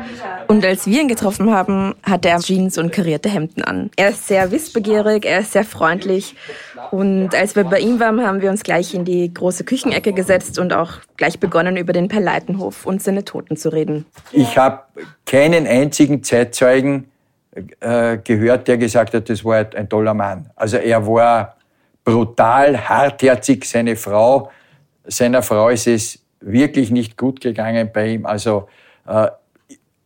Und 0.49 0.64
als 0.64 0.87
wir 0.87 1.00
ihn 1.00 1.08
getroffen 1.08 1.52
haben, 1.52 1.94
hat 2.02 2.25
er 2.25 2.38
Jeans 2.38 2.78
und 2.78 2.92
karierte 2.92 3.28
Hemden 3.28 3.62
an. 3.62 3.90
Er 3.96 4.10
ist 4.10 4.26
sehr 4.26 4.50
wissbegierig, 4.50 5.25
er 5.25 5.40
ist 5.40 5.52
sehr 5.52 5.64
freundlich. 5.64 6.34
Und 6.90 7.34
als 7.34 7.56
wir 7.56 7.64
bei 7.64 7.80
ihm 7.80 8.00
waren, 8.00 8.26
haben 8.26 8.42
wir 8.42 8.50
uns 8.50 8.62
gleich 8.62 8.94
in 8.94 9.04
die 9.04 9.32
große 9.32 9.64
Küchenecke 9.64 10.12
gesetzt 10.12 10.58
und 10.58 10.72
auch 10.72 10.92
gleich 11.16 11.38
begonnen, 11.38 11.76
über 11.76 11.92
den 11.92 12.08
Perleitenhof 12.08 12.87
und 12.87 13.02
seine 13.02 13.25
Toten 13.25 13.56
zu 13.56 13.70
reden. 13.70 14.06
Ich 14.32 14.56
habe 14.56 14.80
keinen 15.26 15.66
einzigen 15.66 16.22
Zeitzeugen 16.22 17.10
äh, 17.80 18.18
gehört, 18.18 18.68
der 18.68 18.78
gesagt 18.78 19.14
hat, 19.14 19.28
das 19.28 19.44
war 19.44 19.66
ein 19.75 19.88
toller 19.88 20.14
Mann. 20.14 20.50
Also 20.56 20.76
er 20.76 21.06
war 21.06 21.56
brutal, 22.04 22.88
hartherzig. 22.88 23.64
Seine 23.64 23.97
Frau, 23.97 24.50
seiner 25.04 25.42
Frau 25.42 25.69
ist 25.69 25.87
es 25.87 26.25
wirklich 26.40 26.90
nicht 26.90 27.16
gut 27.16 27.40
gegangen 27.40 27.90
bei 27.92 28.14
ihm. 28.14 28.26
Also 28.26 28.69
äh, 29.07 29.28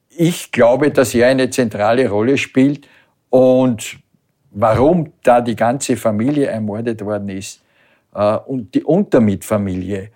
ich 0.09 0.53
glaube, 0.53 0.91
dass 0.91 1.15
er 1.15 1.29
eine 1.29 1.51
zentrale 1.51 2.09
Rolle 2.09 2.39
spielt 2.39 2.89
und 3.31 3.99
warum 4.51 5.13
da 5.23 5.41
die 5.41 5.57
ganze 5.57 5.97
Familie 5.97 6.47
ermordet 6.47 7.05
worden 7.05 7.29
ist 7.29 7.63
äh, 8.15 8.37
und 8.37 8.75
die 8.75 8.85
Untermitfamilie. 8.85 10.11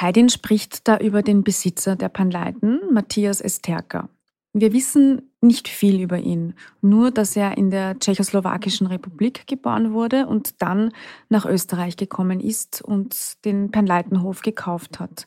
Heidin 0.00 0.28
spricht 0.28 0.86
da 0.86 0.98
über 0.98 1.22
den 1.22 1.42
Besitzer 1.42 1.96
der 1.96 2.08
Panleiten, 2.08 2.80
Matthias 2.92 3.40
Esterka. 3.40 4.08
Wir 4.54 4.72
wissen 4.72 5.30
nicht 5.40 5.68
viel 5.68 6.00
über 6.00 6.18
ihn, 6.18 6.54
nur 6.80 7.10
dass 7.10 7.36
er 7.36 7.58
in 7.58 7.70
der 7.70 7.98
Tschechoslowakischen 7.98 8.86
Republik 8.86 9.46
geboren 9.46 9.92
wurde 9.92 10.26
und 10.26 10.62
dann 10.62 10.92
nach 11.28 11.44
Österreich 11.44 11.96
gekommen 11.96 12.40
ist 12.40 12.82
und 12.82 13.44
den 13.44 13.70
Penleitenhof 13.70 14.40
gekauft 14.40 15.00
hat. 15.00 15.26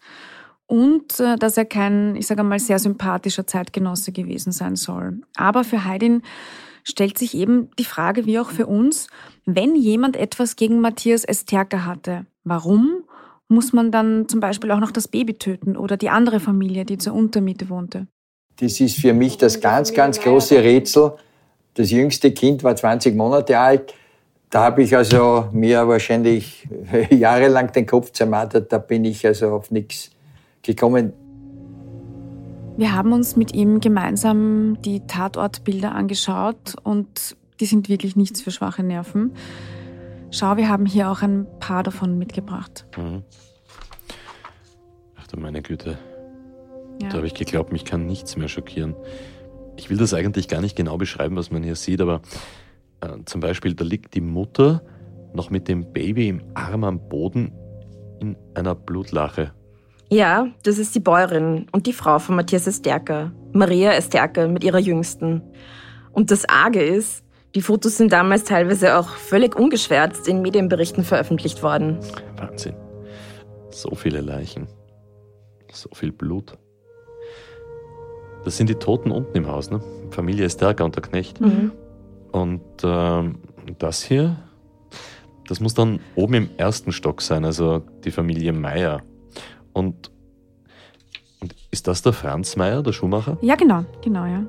Und 0.66 1.20
äh, 1.20 1.36
dass 1.38 1.58
er 1.58 1.66
kein, 1.66 2.16
ich 2.16 2.28
sage 2.28 2.44
mal, 2.44 2.60
sehr 2.60 2.80
sympathischer 2.80 3.46
Zeitgenosse 3.46 4.12
gewesen 4.12 4.52
sein 4.52 4.76
soll. 4.76 5.22
Aber 5.36 5.64
für 5.64 5.86
Heidin 5.86 6.24
stellt 6.84 7.18
sich 7.18 7.36
eben 7.36 7.70
die 7.78 7.86
Frage, 7.86 8.26
wie 8.26 8.40
auch 8.40 8.50
für 8.50 8.68
uns, 8.68 9.08
wenn 9.46 9.76
jemand 9.76 10.16
etwas 10.16 10.56
gegen 10.56 10.82
Matthias 10.82 11.24
Esterka 11.24 11.86
hatte, 11.86 12.26
warum 12.44 13.04
muss 13.48 13.74
man 13.74 13.92
dann 13.92 14.28
zum 14.30 14.40
Beispiel 14.40 14.72
auch 14.72 14.80
noch 14.80 14.92
das 14.92 15.08
Baby 15.08 15.36
töten 15.36 15.76
oder 15.76 15.98
die 15.98 16.10
andere 16.10 16.40
Familie, 16.40 16.86
die 16.86 16.98
zur 16.98 17.14
Untermiete 17.14 17.70
wohnte? 17.70 18.08
Das 18.58 18.80
ist 18.80 18.98
für 18.98 19.14
mich 19.14 19.38
das 19.38 19.60
ganz, 19.60 19.94
ganz 19.94 20.20
große 20.20 20.62
Rätsel. 20.64 21.14
Das 21.74 21.90
jüngste 21.92 22.32
Kind 22.32 22.64
war 22.64 22.76
20 22.76 23.16
Monate 23.16 23.58
alt. 23.58 23.94
Da 24.50 24.64
habe 24.64 24.84
ich 24.84 24.96
also 24.96 25.48
mir 25.54 25.88
wahrscheinlich 25.88 26.68
jahrelang 27.10 27.72
den 27.72 27.86
Kopf 27.86 28.12
zermartert. 28.12 28.72
Da 28.72 28.78
bin 28.78 29.06
ich 29.06 29.26
also 29.26 29.52
auf 29.52 29.72
nichts 29.72 30.12
gekommen. 30.62 31.14
Wir 32.78 32.94
haben 32.94 33.14
uns 33.14 33.36
mit 33.36 33.54
ihm 33.54 33.80
gemeinsam 33.80 34.78
die 34.82 35.02
Tatortbilder 35.02 35.94
angeschaut 35.94 36.76
und 36.84 37.36
die 37.60 37.66
sind 37.66 37.90
wirklich 37.90 38.16
nichts 38.16 38.42
für 38.42 38.52
schwache 38.52 38.84
Nerven. 38.84 39.34
Schau, 40.32 40.58
wir 40.58 40.70
haben 40.70 40.86
hier 40.86 41.10
auch 41.10 41.22
ein 41.22 41.46
paar 41.60 41.84
davon 41.84 42.18
mitgebracht. 42.18 42.86
Mhm. 42.98 43.24
Ach 45.18 45.28
du 45.28 45.40
meine 45.40 45.62
Güte. 45.62 45.98
Ja. 47.02 47.10
Da 47.10 47.18
habe 47.18 47.28
ich 47.28 47.34
geglaubt, 47.34 47.72
mich 47.72 47.86
kann 47.86 48.06
nichts 48.06 48.38
mehr 48.38 48.48
schockieren. 48.48 48.96
Ich 49.78 49.90
will 49.90 49.98
das 49.98 50.14
eigentlich 50.14 50.48
gar 50.48 50.62
nicht 50.62 50.76
genau 50.76 50.98
beschreiben, 50.98 51.36
was 51.36 51.52
man 51.52 51.64
hier 51.64 51.76
sieht, 51.76 52.02
aber 52.02 52.22
äh, 53.02 53.08
zum 53.26 53.42
Beispiel, 53.42 53.74
da 53.74 53.84
liegt 53.84 54.14
die 54.14 54.22
Mutter 54.22 54.84
noch 55.34 55.50
mit 55.50 55.68
dem 55.68 55.92
Baby 55.92 56.30
im 56.30 56.42
Arm 56.54 56.84
am 56.84 57.10
Boden 57.10 57.54
in 58.20 58.38
einer 58.54 58.76
Blutlache. 58.76 59.54
Ja, 60.10 60.48
das 60.64 60.78
ist 60.78 60.94
die 60.94 61.00
Bäuerin 61.00 61.68
und 61.72 61.88
die 61.88 61.94
Frau 61.94 62.20
von 62.20 62.36
Matthias 62.36 62.68
Esterker, 62.68 63.32
Maria 63.54 63.94
Esterker 63.94 64.48
mit 64.48 64.64
ihrer 64.64 64.80
Jüngsten. 64.80 65.42
Und 66.12 66.32
das 66.32 66.48
Arge 66.50 66.84
ist, 66.84 67.24
die 67.56 67.62
Fotos 67.62 67.98
sind 67.98 68.12
damals 68.14 68.44
teilweise 68.44 68.98
auch 68.98 69.10
völlig 69.10 69.56
ungeschwärzt 69.56 70.28
in 70.28 70.42
Medienberichten 70.42 71.04
veröffentlicht 71.04 71.64
worden. 71.64 72.00
Wahnsinn. 72.38 72.76
So 73.72 73.96
viele 73.96 74.22
Leichen. 74.22 74.68
So 75.72 75.90
viel 75.94 76.12
Blut. 76.12 76.58
Das 78.44 78.58
sind 78.58 78.70
die 78.70 78.76
Toten 78.76 79.12
unten 79.12 79.36
im 79.38 79.48
Haus, 79.48 79.70
ne? 79.70 79.82
Familie 80.10 80.46
Esterka 80.46 80.84
und 80.84 80.96
der 80.96 81.04
Knecht. 81.04 81.40
Mhm. 81.40 81.72
Und 82.32 82.62
ähm, 82.84 83.40
das 83.78 84.02
hier, 84.04 84.38
das 85.48 85.60
muss 85.60 85.74
dann 85.74 86.00
oben 86.16 86.34
im 86.34 86.50
ersten 86.58 86.92
Stock 86.92 87.22
sein, 87.22 87.46
also 87.46 87.82
die 88.04 88.12
Familie 88.12 88.54
Meier. 88.54 89.02
Und, 89.74 90.12
und 91.40 91.56
ist 91.72 91.88
das 91.88 92.02
der 92.02 92.14
Franz 92.14 92.56
Meier, 92.56 92.82
der 92.84 92.94
Schuhmacher? 92.94 93.38
Ja, 93.42 93.56
genau, 93.56 93.86
genau, 94.04 94.26
ja. 94.26 94.44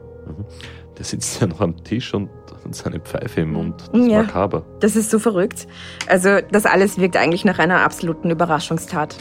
Der 0.97 1.05
sitzt 1.05 1.41
ja 1.41 1.47
noch 1.47 1.61
am 1.61 1.83
Tisch 1.85 2.15
und, 2.15 2.31
und 2.65 2.75
seine 2.75 3.01
Pfeife 3.01 3.41
im 3.43 3.53
Mund. 3.53 3.83
Das 3.93 4.01
ist 4.01 4.07
Ja. 4.09 4.23
makaber. 4.23 4.65
Das 4.81 4.95
ist 4.97 5.11
so 5.11 5.19
verrückt. 5.19 5.67
Also, 6.07 6.39
das 6.51 6.67
alles 6.67 6.99
wirkt 6.99 7.17
eigentlich 7.17 7.45
nach 7.45 7.59
einer 7.59 7.81
absoluten 7.81 8.31
Überraschungstat. 8.31 9.17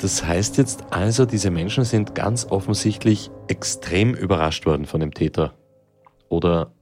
Das 0.00 0.24
heißt 0.24 0.56
jetzt 0.56 0.84
also, 0.90 1.26
diese 1.26 1.50
Menschen 1.50 1.84
sind 1.84 2.14
ganz 2.14 2.46
offensichtlich 2.48 3.30
extrem 3.48 4.14
überrascht 4.14 4.64
worden 4.64 4.86
von 4.86 5.00
dem 5.00 5.12
Täter. 5.12 5.52
Oder 6.30 6.72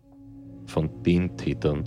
von 0.66 1.02
den 1.02 1.36
Tätern. 1.36 1.84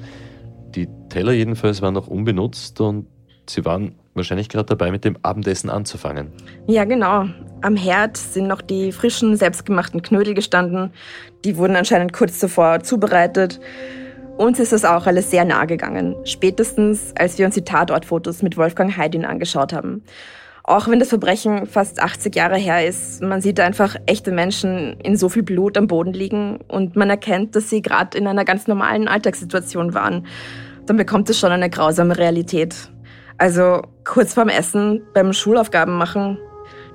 Die 0.75 0.89
Teller 1.09 1.31
jedenfalls 1.31 1.81
waren 1.81 1.93
noch 1.93 2.07
unbenutzt 2.07 2.81
und 2.81 3.07
sie 3.49 3.63
waren 3.63 3.95
wahrscheinlich 4.13 4.49
gerade 4.49 4.65
dabei, 4.65 4.91
mit 4.91 5.05
dem 5.05 5.17
Abendessen 5.21 5.69
anzufangen. 5.69 6.31
Ja, 6.67 6.83
genau. 6.83 7.25
Am 7.61 7.75
Herd 7.75 8.17
sind 8.17 8.47
noch 8.47 8.61
die 8.61 8.91
frischen, 8.91 9.37
selbstgemachten 9.37 10.01
Knödel 10.01 10.33
gestanden. 10.33 10.91
Die 11.45 11.55
wurden 11.55 11.75
anscheinend 11.75 12.11
kurz 12.11 12.39
zuvor 12.39 12.81
zubereitet. 12.81 13.59
Uns 14.37 14.59
ist 14.59 14.73
das 14.73 14.83
auch 14.83 15.05
alles 15.05 15.29
sehr 15.29 15.45
nahe 15.45 15.67
gegangen. 15.67 16.15
Spätestens, 16.25 17.13
als 17.17 17.37
wir 17.37 17.45
uns 17.45 17.55
die 17.55 17.63
Tatortfotos 17.63 18.41
mit 18.41 18.57
Wolfgang 18.57 18.97
Heidin 18.97 19.23
angeschaut 19.23 19.71
haben. 19.71 20.03
Auch 20.71 20.87
wenn 20.87 20.99
das 20.99 21.09
Verbrechen 21.09 21.67
fast 21.67 22.01
80 22.01 22.33
Jahre 22.33 22.55
her 22.55 22.87
ist, 22.87 23.21
man 23.21 23.41
sieht 23.41 23.59
einfach 23.59 23.97
echte 24.05 24.31
Menschen 24.31 24.97
in 25.01 25.17
so 25.17 25.27
viel 25.27 25.43
Blut 25.43 25.77
am 25.77 25.87
Boden 25.87 26.13
liegen 26.13 26.59
und 26.69 26.95
man 26.95 27.09
erkennt, 27.09 27.57
dass 27.57 27.69
sie 27.69 27.81
gerade 27.81 28.17
in 28.17 28.25
einer 28.25 28.45
ganz 28.45 28.67
normalen 28.67 29.09
Alltagssituation 29.09 29.93
waren. 29.93 30.25
Dann 30.85 30.95
bekommt 30.95 31.29
es 31.29 31.37
schon 31.37 31.51
eine 31.51 31.69
grausame 31.69 32.17
Realität. 32.17 32.89
Also 33.37 33.81
kurz 34.05 34.33
vorm 34.33 34.47
Essen, 34.47 35.01
beim 35.13 35.33
Schulaufgaben 35.33 35.97
machen, 35.97 36.37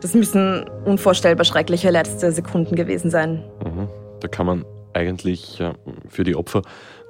das 0.00 0.14
müssen 0.14 0.64
unvorstellbar 0.86 1.44
schreckliche 1.44 1.90
letzte 1.90 2.32
Sekunden 2.32 2.76
gewesen 2.76 3.10
sein. 3.10 3.44
Mhm. 3.62 3.88
Da 4.20 4.28
kann 4.28 4.46
man 4.46 4.64
eigentlich 4.94 5.62
für 6.08 6.24
die 6.24 6.34
Opfer 6.34 6.62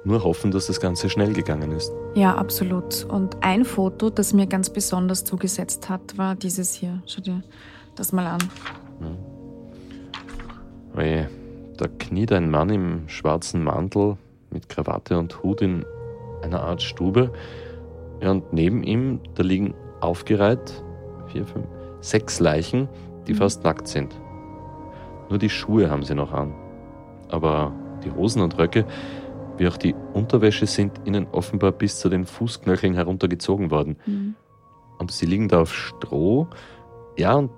nur 0.07 0.23
hoffen, 0.23 0.51
dass 0.51 0.67
das 0.67 0.79
Ganze 0.79 1.09
schnell 1.09 1.33
gegangen 1.33 1.71
ist. 1.71 1.91
Ja, 2.15 2.35
absolut. 2.35 3.03
Und 3.05 3.37
ein 3.41 3.65
Foto, 3.65 4.09
das 4.09 4.33
mir 4.33 4.47
ganz 4.47 4.69
besonders 4.69 5.25
zugesetzt 5.25 5.89
hat, 5.89 6.17
war 6.17 6.35
dieses 6.35 6.73
hier. 6.73 7.01
Schau 7.05 7.21
dir 7.21 7.43
das 7.95 8.13
mal 8.13 8.25
an. 8.25 8.39
Hm. 8.99 9.17
Oje, 10.95 11.29
da 11.75 11.87
kniet 11.99 12.31
ein 12.31 12.49
Mann 12.49 12.69
im 12.69 13.09
schwarzen 13.09 13.63
Mantel 13.63 14.17
mit 14.49 14.69
Krawatte 14.69 15.19
und 15.19 15.43
Hut 15.43 15.61
in 15.61 15.85
einer 16.41 16.61
Art 16.63 16.81
Stube. 16.81 17.31
Ja, 18.21 18.31
und 18.31 18.53
neben 18.53 18.83
ihm, 18.83 19.19
da 19.35 19.43
liegen 19.43 19.75
aufgereiht 19.99 20.83
vier, 21.27 21.45
fünf, 21.45 21.67
sechs 21.99 22.39
Leichen, 22.39 22.87
die 23.27 23.33
mhm. 23.33 23.37
fast 23.37 23.63
nackt 23.65 23.87
sind. 23.89 24.15
Nur 25.29 25.37
die 25.37 25.49
Schuhe 25.49 25.89
haben 25.89 26.03
sie 26.03 26.15
noch 26.15 26.31
an. 26.31 26.53
Aber 27.29 27.73
die 28.05 28.11
Hosen 28.11 28.41
und 28.41 28.57
Röcke, 28.57 28.85
wie 29.57 29.67
auch 29.67 29.77
die 29.77 29.95
Unterwäsche, 30.13 30.65
sind 30.65 31.01
ihnen 31.05 31.27
offenbar 31.31 31.71
bis 31.71 31.99
zu 31.99 32.09
den 32.09 32.25
Fußknöcheln 32.25 32.93
heruntergezogen 32.93 33.71
worden. 33.71 33.97
Mhm. 34.05 34.35
Und 34.97 35.11
sie 35.11 35.25
liegen 35.25 35.47
da 35.47 35.61
auf 35.61 35.73
Stroh. 35.73 36.47
Ja, 37.17 37.35
und 37.35 37.51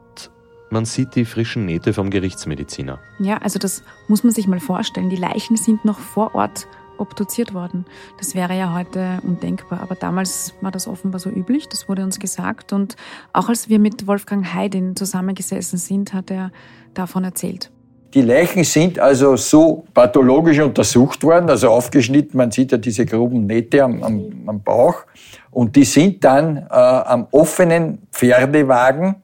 man 0.69 0.85
sieht 0.85 1.15
die 1.15 1.25
frischen 1.25 1.65
Nähte 1.65 1.93
vom 1.93 2.09
Gerichtsmediziner. 2.09 2.99
Ja, 3.19 3.37
also 3.37 3.59
das 3.59 3.83
muss 4.07 4.23
man 4.23 4.33
sich 4.33 4.47
mal 4.47 4.59
vorstellen. 4.59 5.09
Die 5.09 5.15
Leichen 5.15 5.57
sind 5.57 5.85
noch 5.85 5.99
vor 5.99 6.35
Ort 6.35 6.67
obduziert 6.99 7.53
worden. 7.53 7.85
Das 8.17 8.35
wäre 8.35 8.57
ja 8.57 8.73
heute 8.73 9.19
undenkbar, 9.23 9.81
aber 9.81 9.95
damals 9.95 10.53
war 10.61 10.71
das 10.71 10.87
offenbar 10.87 11.19
so 11.19 11.29
üblich, 11.29 11.67
das 11.69 11.87
wurde 11.87 12.03
uns 12.03 12.19
gesagt. 12.19 12.73
Und 12.73 12.97
auch 13.33 13.49
als 13.49 13.69
wir 13.69 13.79
mit 13.79 14.05
Wolfgang 14.05 14.53
Heidin 14.53 14.95
zusammengesessen 14.95 15.79
sind, 15.79 16.13
hat 16.13 16.29
er 16.29 16.51
davon 16.93 17.23
erzählt. 17.23 17.71
Die 18.13 18.21
Leichen 18.21 18.63
sind 18.63 18.97
also 18.97 19.35
so 19.35 19.85
pathologisch 19.93 20.59
untersucht 20.59 21.23
worden, 21.23 21.49
also 21.49 21.69
aufgeschnitten, 21.69 22.37
man 22.37 22.49
sieht 22.49 22.71
ja 22.71 22.79
diese 22.79 23.05
groben 23.05 23.45
Nähte 23.45 23.83
am, 23.83 24.01
am, 24.01 24.43
am 24.47 24.63
Bauch. 24.63 25.05
Und 25.51 25.75
die 25.75 25.83
sind 25.83 26.23
dann 26.23 26.57
äh, 26.57 26.63
am 26.71 27.27
offenen 27.31 28.07
Pferdewagen, 28.11 29.15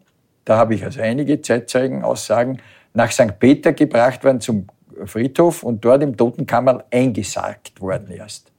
da 0.43 0.57
habe 0.57 0.75
ich 0.75 0.83
also 0.83 1.01
einige 1.01 1.41
Zeitzeugenaussagen, 1.41 2.61
nach 2.93 3.11
St. 3.11 3.39
Peter 3.39 3.73
gebracht 3.73 4.23
worden 4.23 4.39
zum 4.39 4.67
Friedhof 5.05 5.63
und 5.63 5.83
dort 5.83 6.03
im 6.03 6.15
Totenkammer 6.15 6.83
eingesargt 6.91 7.81
worden 7.81 8.11
erst. 8.11 8.51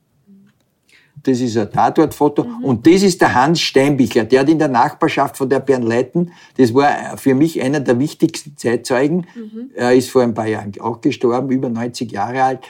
Das 1.26 1.40
ist 1.40 1.56
ein 1.56 1.70
Tatortfoto. 1.70 2.44
Mhm. 2.44 2.64
Und 2.64 2.86
das 2.86 3.02
ist 3.02 3.20
der 3.20 3.34
Hans 3.34 3.60
Steinbichler. 3.60 4.24
Der 4.24 4.40
hat 4.40 4.48
in 4.48 4.58
der 4.58 4.68
Nachbarschaft 4.68 5.36
von 5.36 5.48
der 5.48 5.60
Bernleiten, 5.60 6.32
das 6.56 6.72
war 6.74 7.16
für 7.16 7.34
mich 7.34 7.60
einer 7.60 7.80
der 7.80 7.98
wichtigsten 7.98 8.56
Zeitzeugen. 8.56 9.26
Mhm. 9.34 9.70
Er 9.74 9.94
ist 9.94 10.10
vor 10.10 10.22
ein 10.22 10.34
paar 10.34 10.46
Jahren 10.46 10.72
auch 10.80 11.00
gestorben, 11.00 11.50
über 11.50 11.68
90 11.68 12.12
Jahre 12.12 12.42
alt. 12.42 12.60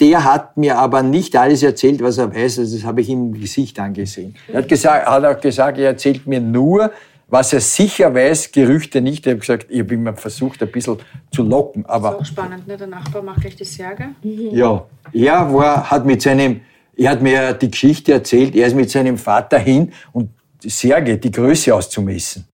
Der 0.00 0.24
hat 0.24 0.56
mir 0.56 0.78
aber 0.78 1.02
nicht 1.02 1.36
alles 1.36 1.62
erzählt, 1.62 2.02
was 2.02 2.18
er 2.18 2.34
weiß. 2.34 2.58
Also 2.58 2.76
das 2.76 2.84
habe 2.84 3.00
ich 3.00 3.08
ihm 3.08 3.34
im 3.34 3.40
Gesicht 3.40 3.78
angesehen. 3.80 4.34
Er 4.48 4.58
hat, 4.58 4.68
gesagt, 4.68 5.06
hat 5.06 5.24
auch 5.24 5.40
gesagt, 5.40 5.78
er 5.78 5.86
erzählt 5.88 6.26
mir 6.26 6.40
nur, 6.40 6.90
was 7.28 7.52
er 7.52 7.60
sicher 7.60 8.14
weiß, 8.14 8.52
Gerüchte 8.52 9.00
nicht. 9.00 9.26
Ich 9.26 9.32
habe 9.32 9.40
gesagt, 9.40 9.66
ich 9.68 9.80
habe 9.80 9.94
immer 9.94 10.14
versucht, 10.14 10.62
ein 10.62 10.70
bisschen 10.70 10.98
zu 11.32 11.42
locken. 11.42 11.84
Aber 11.86 12.10
das 12.10 12.20
ist 12.20 12.20
auch 12.20 12.32
spannend, 12.32 12.68
ne? 12.68 12.76
Der 12.76 12.86
Nachbar 12.86 13.22
macht 13.22 13.40
gleich 13.40 13.56
die 13.56 13.64
Särge. 13.64 14.10
Ja, 14.22 14.84
er 15.12 15.52
war, 15.52 15.90
hat 15.90 16.06
mit 16.06 16.22
seinem, 16.22 16.60
er 16.96 17.10
hat 17.10 17.22
mir 17.22 17.52
die 17.52 17.70
Geschichte 17.70 18.12
erzählt, 18.12 18.54
er 18.54 18.66
ist 18.66 18.74
mit 18.74 18.90
seinem 18.90 19.18
Vater 19.18 19.58
hin 19.58 19.92
und 20.12 20.30
die 20.62 20.70
Särge, 20.70 21.18
die 21.18 21.30
Größe 21.30 21.74
auszumessen. 21.74 22.48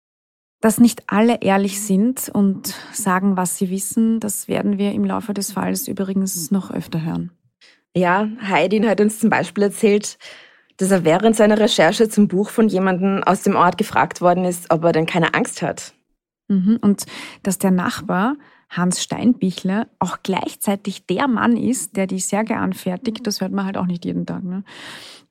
Dass 0.61 0.79
nicht 0.79 1.05
alle 1.07 1.41
ehrlich 1.43 1.81
sind 1.81 2.29
und 2.29 2.75
sagen, 2.93 3.37
was 3.37 3.57
sie 3.57 3.71
wissen, 3.71 4.21
das 4.21 4.49
werden 4.49 4.79
wir 4.79 4.93
im 4.93 5.05
Laufe 5.05 5.33
des 5.33 5.53
Falls 5.53 5.89
übrigens 5.89 6.51
noch 6.51 6.71
öfter 6.71 7.03
hören. 7.03 7.31
Ja, 7.95 8.29
Heidin 8.43 8.89
hat 8.89 9.01
uns 9.01 9.19
zum 9.19 9.31
Beispiel 9.31 9.65
erzählt, 9.65 10.19
dass 10.77 10.91
er 10.91 11.05
während 11.05 11.37
seiner 11.37 11.59
Recherche 11.59 12.09
zum 12.09 12.29
Buch 12.29 12.51
von 12.51 12.69
jemandem 12.69 13.23
aus 13.25 13.43
dem 13.43 13.57
Ort 13.57 13.79
gefragt 13.79 14.21
worden 14.21 14.45
ist, 14.45 14.71
ob 14.71 14.85
er 14.85 14.93
denn 14.93 15.07
keine 15.07 15.35
Angst 15.35 15.61
hat. 15.61 15.93
Mhm. 16.49 16.79
Und 16.81 17.05
dass 17.43 17.59
der 17.59 17.71
Nachbar, 17.71 18.37
Hans 18.71 19.03
Steinbichler, 19.03 19.89
auch 19.99 20.19
gleichzeitig 20.23 21.05
der 21.07 21.27
Mann 21.27 21.57
ist, 21.57 21.97
der 21.97 22.07
die 22.07 22.21
Särge 22.21 22.57
anfertigt, 22.57 23.27
das 23.27 23.41
hört 23.41 23.53
man 23.53 23.67
halt 23.67 23.77
auch 23.77 23.87
nicht 23.87 24.05
jeden 24.05 24.27
Tag. 24.27 24.45
Ne? 24.45 24.63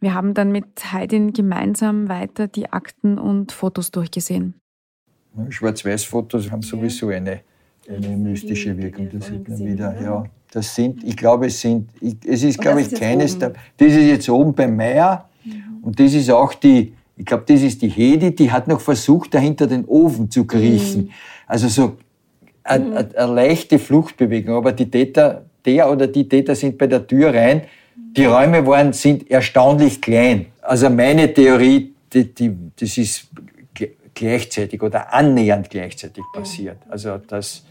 Wir 0.02 0.13
haben 0.13 0.34
dann 0.34 0.52
mit 0.52 0.65
Heidin 0.91 1.32
gemeinsam 1.32 2.10
weiter 2.10 2.47
die 2.47 2.71
Akten 2.71 3.17
und 3.17 3.54
Fotos 3.54 3.91
durchgesehen. 3.91 4.56
Schwarz-Weiß-Fotos 5.49 6.52
haben 6.52 6.62
sowieso 6.62 7.08
eine, 7.10 7.41
eine 7.88 8.17
mystische 8.17 8.78
Wirkung, 8.78 9.10
das 9.12 9.28
sieht 9.28 9.47
man 9.47 9.60
wieder. 9.60 10.02
Ja, 10.02 10.25
das 10.52 10.75
sind, 10.75 11.04
ich 11.04 11.15
glaube, 11.15 11.47
es 11.47 11.62
sind, 11.62 11.89
es 12.25 12.43
ist, 12.43 12.60
glaube 12.60 12.82
ich, 12.82 12.93
keines, 12.93 13.39
das 13.39 13.54
ist 13.78 13.95
jetzt 13.95 14.30
oben 14.30 14.54
beim 14.54 14.75
Meier, 14.75 15.30
und 15.82 15.97
das 15.99 16.13
ist 16.13 16.30
auch 16.30 16.54
die, 16.54 16.93
ich 17.15 17.25
glaube, 17.25 17.43
das 17.47 17.62
ist 17.62 17.82
die 17.82 17.89
Hedi, 17.89 18.36
die 18.36 18.52
hat 18.52 18.67
noch 18.67 18.82
versucht, 18.82 19.34
dahinter 19.34 19.67
den 19.67 19.86
Ofen 19.86 20.30
zu 20.30 20.45
kriechen. 20.45 21.04
Mhm. 21.04 21.10
Also 21.47 21.67
so 21.67 21.97
mhm. 22.69 22.97
eine, 23.15 23.34
leichte 23.34 23.79
Fluchtbewegung. 23.79 24.55
Aber 24.55 24.71
die 24.71 24.89
Täter, 24.89 25.45
der 25.65 25.91
oder 25.91 26.08
die 26.08 26.27
Täter 26.27 26.55
sind 26.55 26.77
bei 26.77 26.88
der 26.88 27.05
Tür 27.05 27.34
rein. 27.34 27.63
Die 27.95 28.25
Räume 28.25 28.65
waren, 28.65 28.93
sind 28.93 29.29
erstaunlich 29.29 30.01
klein. 30.01 30.47
Also 30.62 30.89
meine 30.89 31.34
Theorie, 31.34 31.93
die, 32.12 32.34
die, 32.34 32.55
das 32.79 32.97
ist 32.97 33.27
gleichzeitig 34.13 34.82
oder 34.82 35.13
annähernd 35.13 35.69
gleichzeitig 35.69 36.23
passiert. 36.34 36.77
Also 36.89 37.19
das, 37.25 37.63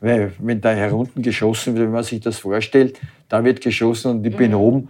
wenn 0.00 0.60
da 0.60 0.72
herunten 0.72 1.22
geschossen 1.22 1.74
wird, 1.74 1.86
wenn 1.86 1.92
man 1.92 2.04
sich 2.04 2.20
das 2.20 2.38
vorstellt, 2.38 3.00
da 3.28 3.42
wird 3.42 3.60
geschossen 3.60 4.10
und 4.10 4.26
ich 4.26 4.36
bin 4.36 4.50
mhm. 4.50 4.56
oben 4.56 4.88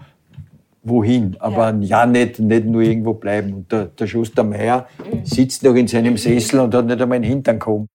wohin, 0.83 1.37
aber 1.39 1.71
ja, 1.81 2.05
ja 2.05 2.07
nicht, 2.07 2.39
nicht 2.39 2.67
nur 2.67 2.83
irgendwo 2.83 3.15
bleiben. 3.15 3.55
Und 3.55 3.73
der, 3.73 3.87
der 3.87 4.07
Schuster 4.07 4.45
Meier 4.45 4.87
mhm. 4.99 5.25
sitzt 5.25 5.63
noch 5.63 5.75
in 5.75 5.89
seinem 5.89 6.17
Sessel 6.17 6.61
und 6.61 6.75
hat 6.75 6.87
nicht 6.87 7.01
einmal 7.01 7.21
den 7.21 7.31
Hintern 7.31 7.59
gekommen. 7.59 7.89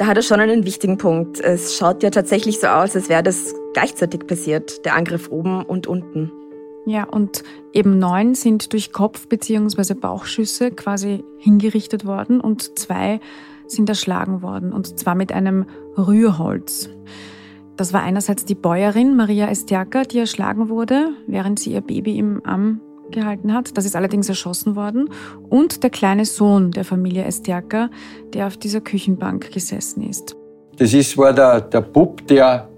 Da 0.00 0.06
hat 0.06 0.16
er 0.16 0.22
schon 0.22 0.40
einen 0.40 0.64
wichtigen 0.64 0.96
Punkt. 0.96 1.40
Es 1.40 1.76
schaut 1.76 2.02
ja 2.02 2.08
tatsächlich 2.08 2.58
so 2.58 2.68
aus, 2.68 2.96
als 2.96 3.10
wäre 3.10 3.22
das 3.22 3.54
gleichzeitig 3.74 4.26
passiert, 4.26 4.86
der 4.86 4.94
Angriff 4.94 5.30
oben 5.30 5.62
und 5.62 5.86
unten. 5.86 6.32
Ja, 6.86 7.04
und 7.04 7.42
eben 7.74 7.98
neun 7.98 8.34
sind 8.34 8.72
durch 8.72 8.92
Kopf- 8.92 9.28
bzw. 9.28 9.92
Bauchschüsse 9.92 10.70
quasi 10.70 11.22
hingerichtet 11.36 12.06
worden 12.06 12.40
und 12.40 12.78
zwei 12.78 13.20
sind 13.66 13.90
erschlagen 13.90 14.40
worden, 14.40 14.72
und 14.72 14.98
zwar 14.98 15.14
mit 15.14 15.32
einem 15.32 15.66
Rührholz. 15.98 16.88
Das 17.76 17.92
war 17.92 18.02
einerseits 18.02 18.46
die 18.46 18.54
Bäuerin 18.54 19.16
Maria 19.16 19.50
Esterka, 19.50 20.04
die 20.04 20.20
erschlagen 20.20 20.70
wurde, 20.70 21.10
während 21.26 21.60
sie 21.60 21.74
ihr 21.74 21.82
Baby 21.82 22.16
im 22.16 22.40
Arm 22.46 22.80
gehalten 23.10 23.52
hat. 23.54 23.76
Das 23.76 23.84
ist 23.84 23.96
allerdings 23.96 24.28
erschossen 24.28 24.76
worden. 24.76 25.10
Und 25.48 25.82
der 25.82 25.90
kleine 25.90 26.24
Sohn 26.24 26.70
der 26.70 26.84
Familie 26.84 27.24
Esterka, 27.24 27.90
der 28.32 28.46
auf 28.46 28.56
dieser 28.56 28.80
Küchenbank 28.80 29.52
gesessen 29.52 30.08
ist. 30.08 30.36
Das 30.78 30.94
ist, 30.94 31.16
war 31.18 31.32
der, 31.32 31.60
der 31.60 31.82
Bub, 31.82 32.26
der, 32.26 32.68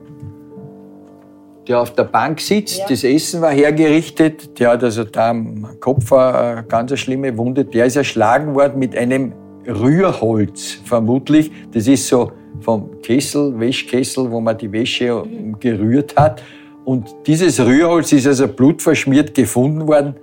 der 1.69 1.81
auf 1.81 1.95
der 1.95 2.05
Bank 2.05 2.41
sitzt. 2.41 2.79
Ja. 2.79 2.87
Das 2.89 3.05
Essen 3.05 3.41
war 3.41 3.53
hergerichtet. 3.53 4.59
Der 4.59 4.71
hat 4.71 4.83
also 4.83 5.05
da 5.05 5.31
am 5.31 5.79
Kopf 5.79 6.13
eine 6.13 6.65
ganz 6.65 6.99
schlimme 6.99 7.37
Wunde. 7.39 7.65
Der 7.65 7.87
ist 7.87 7.97
erschlagen 7.97 8.55
worden 8.55 8.79
mit 8.79 8.97
einem 8.97 9.33
Rührholz, 9.67 10.79
vermutlich. 10.85 11.53
Das 11.73 11.87
ist 11.87 12.09
so 12.09 12.33
vom 12.61 13.01
Kessel, 13.03 13.59
Wäschkessel, 13.59 14.31
wo 14.31 14.41
man 14.41 14.59
die 14.59 14.71
Wäsche 14.73 15.25
gerührt 15.61 16.17
hat. 16.17 16.43
Und 16.85 17.15
dieses 17.27 17.61
Rührholz 17.61 18.13
ist 18.13 18.27
also 18.27 18.49
blutverschmiert 18.49 19.35
gefunden 19.35 19.87
worden, 19.87 20.17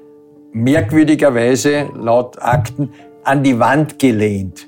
merkwürdigerweise 0.52 1.89
laut 1.95 2.41
Akten 2.41 2.91
an 3.24 3.43
die 3.43 3.58
Wand 3.58 3.98
gelehnt. 4.00 4.67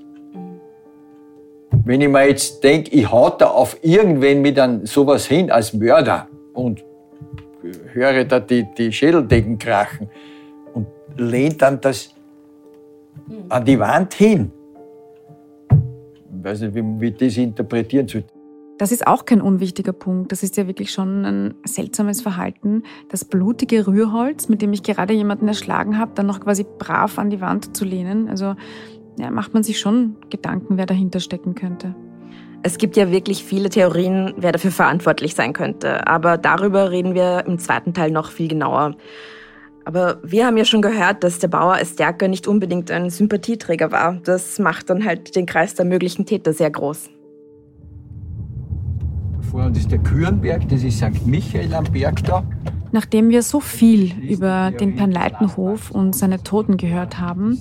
Wenn 1.84 2.01
ich 2.01 2.10
mir 2.10 2.27
jetzt 2.27 2.63
denke, 2.63 2.91
ich 2.91 3.12
hau 3.12 3.30
da 3.30 3.47
auf 3.47 3.77
irgendwen 3.82 4.41
mit 4.41 4.60
an 4.60 4.86
sowas 4.86 5.25
hin 5.25 5.49
als 5.49 5.73
Mörder 5.73 6.27
und 6.54 6.84
höre 7.93 8.23
da 8.25 8.39
die, 8.39 8.65
die 8.77 8.91
Schädeldecken 8.91 9.58
krachen 9.58 10.10
und 10.73 10.88
lehnt 11.17 11.62
dann 11.62 11.82
das 11.82 12.13
an 13.49 13.65
die 13.65 13.80
Wand 13.80 14.13
hin, 14.13 14.51
ich 15.69 16.43
weiß 16.43 16.62
nicht, 16.62 16.75
wie 16.75 16.82
man 16.82 17.15
das 17.17 17.38
interpretieren 17.38 18.08
soll. 18.08 18.23
Das 18.82 18.91
ist 18.91 19.06
auch 19.06 19.26
kein 19.26 19.41
unwichtiger 19.41 19.94
Punkt. 19.94 20.32
Das 20.32 20.41
ist 20.41 20.58
ja 20.58 20.65
wirklich 20.65 20.91
schon 20.91 21.24
ein 21.24 21.54
seltsames 21.65 22.22
Verhalten. 22.22 22.82
Das 23.10 23.24
blutige 23.24 23.86
Rührholz, 23.86 24.50
mit 24.50 24.63
dem 24.63 24.74
ich 24.74 24.82
gerade 24.82 25.13
jemanden 25.13 25.48
erschlagen 25.48 26.00
habe, 26.00 26.13
dann 26.15 26.26
noch 26.26 26.39
quasi 26.39 26.65
brav 26.80 27.20
an 27.20 27.30
die 27.30 27.41
Wand 27.41 27.78
zu 27.78 27.86
lehnen. 27.86 28.28
Also 28.28 28.56
ja, 29.20 29.30
macht 29.30 29.54
man 29.54 29.62
sich 29.62 29.80
schon 29.80 30.15
Gedanken, 30.32 30.78
wer 30.78 30.88
dahinter 30.88 31.20
stecken 31.20 31.54
könnte. 31.54 31.94
Es 32.63 32.80
gibt 32.80 32.98
ja 32.98 33.12
wirklich 33.12 33.44
viele 33.44 33.70
Theorien, 33.70 34.34
wer 34.38 34.52
dafür 34.52 34.72
verantwortlich 34.72 35.36
sein 35.36 35.54
könnte. 35.54 36.08
Aber 36.08 36.39
darüber 36.39 36.89
reden 36.89 37.13
wir 37.13 37.46
im 37.46 37.60
zweiten 37.60 37.94
Teil 37.94 38.10
noch 38.10 38.32
viel 38.32 38.48
genauer. 38.48 38.96
Aber 39.86 40.17
wir 40.24 40.48
haben 40.48 40.58
ja 40.58 40.65
schon 40.65 40.82
gehört, 40.82 41.24
dass 41.24 41.38
der 41.38 41.50
Bauer 41.50 41.78
Estjerker 41.78 42.28
nicht 42.28 42.48
unbedingt 42.48 42.89
ein 42.89 43.12
Sympathieträger 43.12 43.91
war. 43.91 44.20
Das 44.24 44.58
macht 44.58 44.89
dann 44.89 45.06
halt 45.06 45.36
den 45.36 45.46
Kreis 45.46 45.76
der 45.76 45.86
möglichen 45.86 46.26
Täter 46.26 46.52
sehr 46.52 46.72
groß. 46.72 47.12
Vor 49.51 49.65
uns 49.65 49.77
ist 49.77 49.91
der 49.91 49.99
Kürenberg, 49.99 50.67
das 50.69 50.83
ist 50.83 50.97
St. 50.97 51.27
Michael 51.27 51.73
am 51.73 51.83
Berg 51.83 52.23
da. 52.23 52.43
Nachdem 52.93 53.29
wir 53.29 53.43
so 53.43 53.59
viel 53.59 54.13
über 54.21 54.71
den 54.71 54.95
Pernleitenhof 54.95 55.91
und 55.91 56.15
seine 56.15 56.43
Toten 56.43 56.77
gehört 56.77 57.19
haben, 57.19 57.57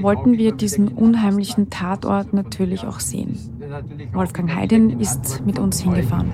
wollten 0.00 0.38
wir 0.38 0.52
diesen 0.52 0.88
unheimlichen 0.88 1.68
Tatort 1.68 2.32
natürlich 2.32 2.86
auch 2.86 3.00
sehen. 3.00 3.38
Wolfgang 4.12 4.54
Heidin 4.54 5.00
ist 5.00 5.44
mit 5.44 5.58
uns 5.58 5.80
hingefahren. 5.80 6.30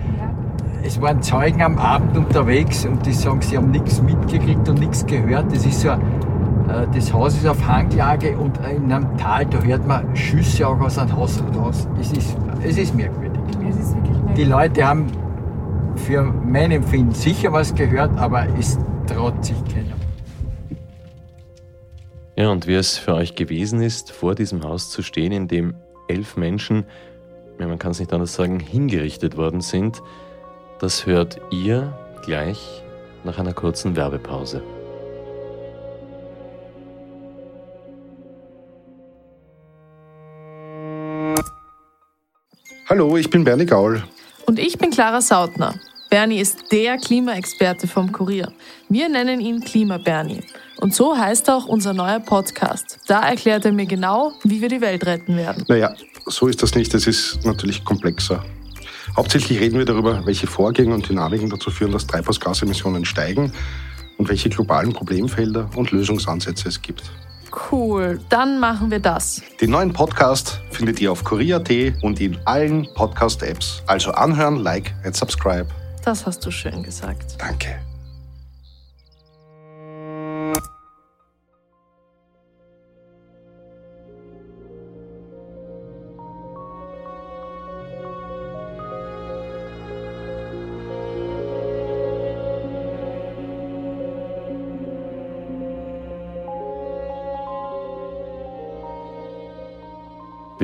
Es 0.82 1.00
waren 1.00 1.20
Zeugen 1.22 1.62
am 1.62 1.78
Abend 1.78 2.16
unterwegs 2.16 2.84
und 2.84 3.04
die 3.04 3.12
sagen, 3.12 3.40
sie 3.42 3.56
haben 3.56 3.70
nichts 3.72 4.00
mitgekriegt 4.00 4.68
und 4.68 4.78
nichts 4.78 5.04
gehört. 5.04 5.52
Das 5.52 5.66
ist 5.66 5.80
so, 5.80 5.88
äh, 5.88 5.98
das 6.94 7.12
Haus 7.12 7.34
ist 7.34 7.46
auf 7.46 7.66
Hanglage 7.66 8.36
und 8.36 8.58
in 8.58 8.92
einem 8.92 9.16
Tal, 9.16 9.46
da 9.46 9.60
hört 9.60 9.86
man 9.86 10.14
Schüsse 10.14 10.66
auch 10.66 10.80
aus 10.80 10.96
einem 10.98 11.16
Haus 11.16 11.42
raus. 11.56 11.88
Es 12.00 12.12
ist, 12.12 12.36
es 12.62 12.78
ist 12.78 12.94
merkwürdig. 12.94 13.40
Es 13.68 13.76
ist 13.76 13.96
wirklich 13.96 14.17
Die 14.36 14.44
Leute 14.44 14.86
haben 14.86 15.10
für 15.96 16.22
mein 16.22 16.70
Empfinden 16.70 17.12
sicher 17.12 17.52
was 17.52 17.74
gehört, 17.74 18.16
aber 18.18 18.46
es 18.58 18.78
traut 19.06 19.44
sich 19.44 19.56
keiner. 19.64 19.96
Ja, 22.36 22.50
und 22.50 22.68
wie 22.68 22.74
es 22.74 22.96
für 22.96 23.14
euch 23.14 23.34
gewesen 23.34 23.82
ist, 23.82 24.12
vor 24.12 24.36
diesem 24.36 24.62
Haus 24.62 24.90
zu 24.90 25.02
stehen, 25.02 25.32
in 25.32 25.48
dem 25.48 25.74
elf 26.06 26.36
Menschen, 26.36 26.84
ja, 27.58 27.66
man 27.66 27.80
kann 27.80 27.90
es 27.90 27.98
nicht 27.98 28.12
anders 28.12 28.34
sagen, 28.34 28.60
hingerichtet 28.60 29.36
worden 29.36 29.60
sind, 29.60 30.02
das 30.78 31.04
hört 31.04 31.40
ihr 31.50 31.98
gleich 32.24 32.84
nach 33.24 33.38
einer 33.38 33.54
kurzen 33.54 33.96
Werbepause. 33.96 34.62
Hallo, 42.88 43.16
ich 43.16 43.28
bin 43.28 43.44
Bernie 43.44 43.66
Gaul. 43.66 44.02
Und 44.48 44.58
ich 44.58 44.78
bin 44.78 44.88
Clara 44.88 45.20
Sautner. 45.20 45.74
Bernie 46.08 46.40
ist 46.40 46.72
der 46.72 46.96
Klimaexperte 46.96 47.86
vom 47.86 48.10
Kurier. 48.10 48.50
Wir 48.88 49.10
nennen 49.10 49.40
ihn 49.40 49.60
Klima-Bernie. 49.60 50.40
Und 50.78 50.94
so 50.94 51.14
heißt 51.14 51.50
auch 51.50 51.66
unser 51.66 51.92
neuer 51.92 52.18
Podcast. 52.18 52.98
Da 53.08 53.28
erklärt 53.28 53.66
er 53.66 53.72
mir 53.72 53.84
genau, 53.84 54.32
wie 54.44 54.62
wir 54.62 54.70
die 54.70 54.80
Welt 54.80 55.04
retten 55.04 55.36
werden. 55.36 55.66
Naja, 55.68 55.94
so 56.24 56.46
ist 56.46 56.62
das 56.62 56.74
nicht. 56.74 56.94
Es 56.94 57.06
ist 57.06 57.44
natürlich 57.44 57.84
komplexer. 57.84 58.42
Hauptsächlich 59.14 59.60
reden 59.60 59.76
wir 59.76 59.84
darüber, 59.84 60.24
welche 60.24 60.46
Vorgänge 60.46 60.94
und 60.94 61.06
Dynamiken 61.06 61.50
dazu 61.50 61.70
führen, 61.70 61.92
dass 61.92 62.06
Treibhausgasemissionen 62.06 63.04
steigen 63.04 63.52
und 64.16 64.30
welche 64.30 64.48
globalen 64.48 64.94
Problemfelder 64.94 65.68
und 65.76 65.90
Lösungsansätze 65.90 66.70
es 66.70 66.80
gibt. 66.80 67.02
Cool, 67.70 68.20
dann 68.28 68.60
machen 68.60 68.90
wir 68.90 69.00
das. 69.00 69.42
Den 69.60 69.70
neuen 69.70 69.92
Podcast 69.92 70.60
findet 70.70 71.00
ihr 71.00 71.12
auf 71.12 71.24
kurier.at 71.24 71.70
und 72.02 72.20
in 72.20 72.38
allen 72.44 72.88
Podcast-Apps. 72.94 73.82
Also 73.86 74.12
anhören, 74.12 74.56
like 74.56 74.94
und 75.04 75.16
subscribe. 75.16 75.66
Das 76.04 76.24
hast 76.24 76.44
du 76.46 76.50
schön 76.50 76.82
gesagt. 76.82 77.36
Danke. 77.38 77.80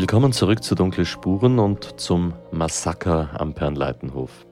Willkommen 0.04 0.34
zurück 0.34 0.62
zu 0.62 0.74
Dunkle 0.74 1.06
Spuren 1.06 1.58
und 1.58 1.98
zum 1.98 2.34
Massaker 2.52 3.40
am 3.40 3.54
Pernleitenhof. 3.54 4.44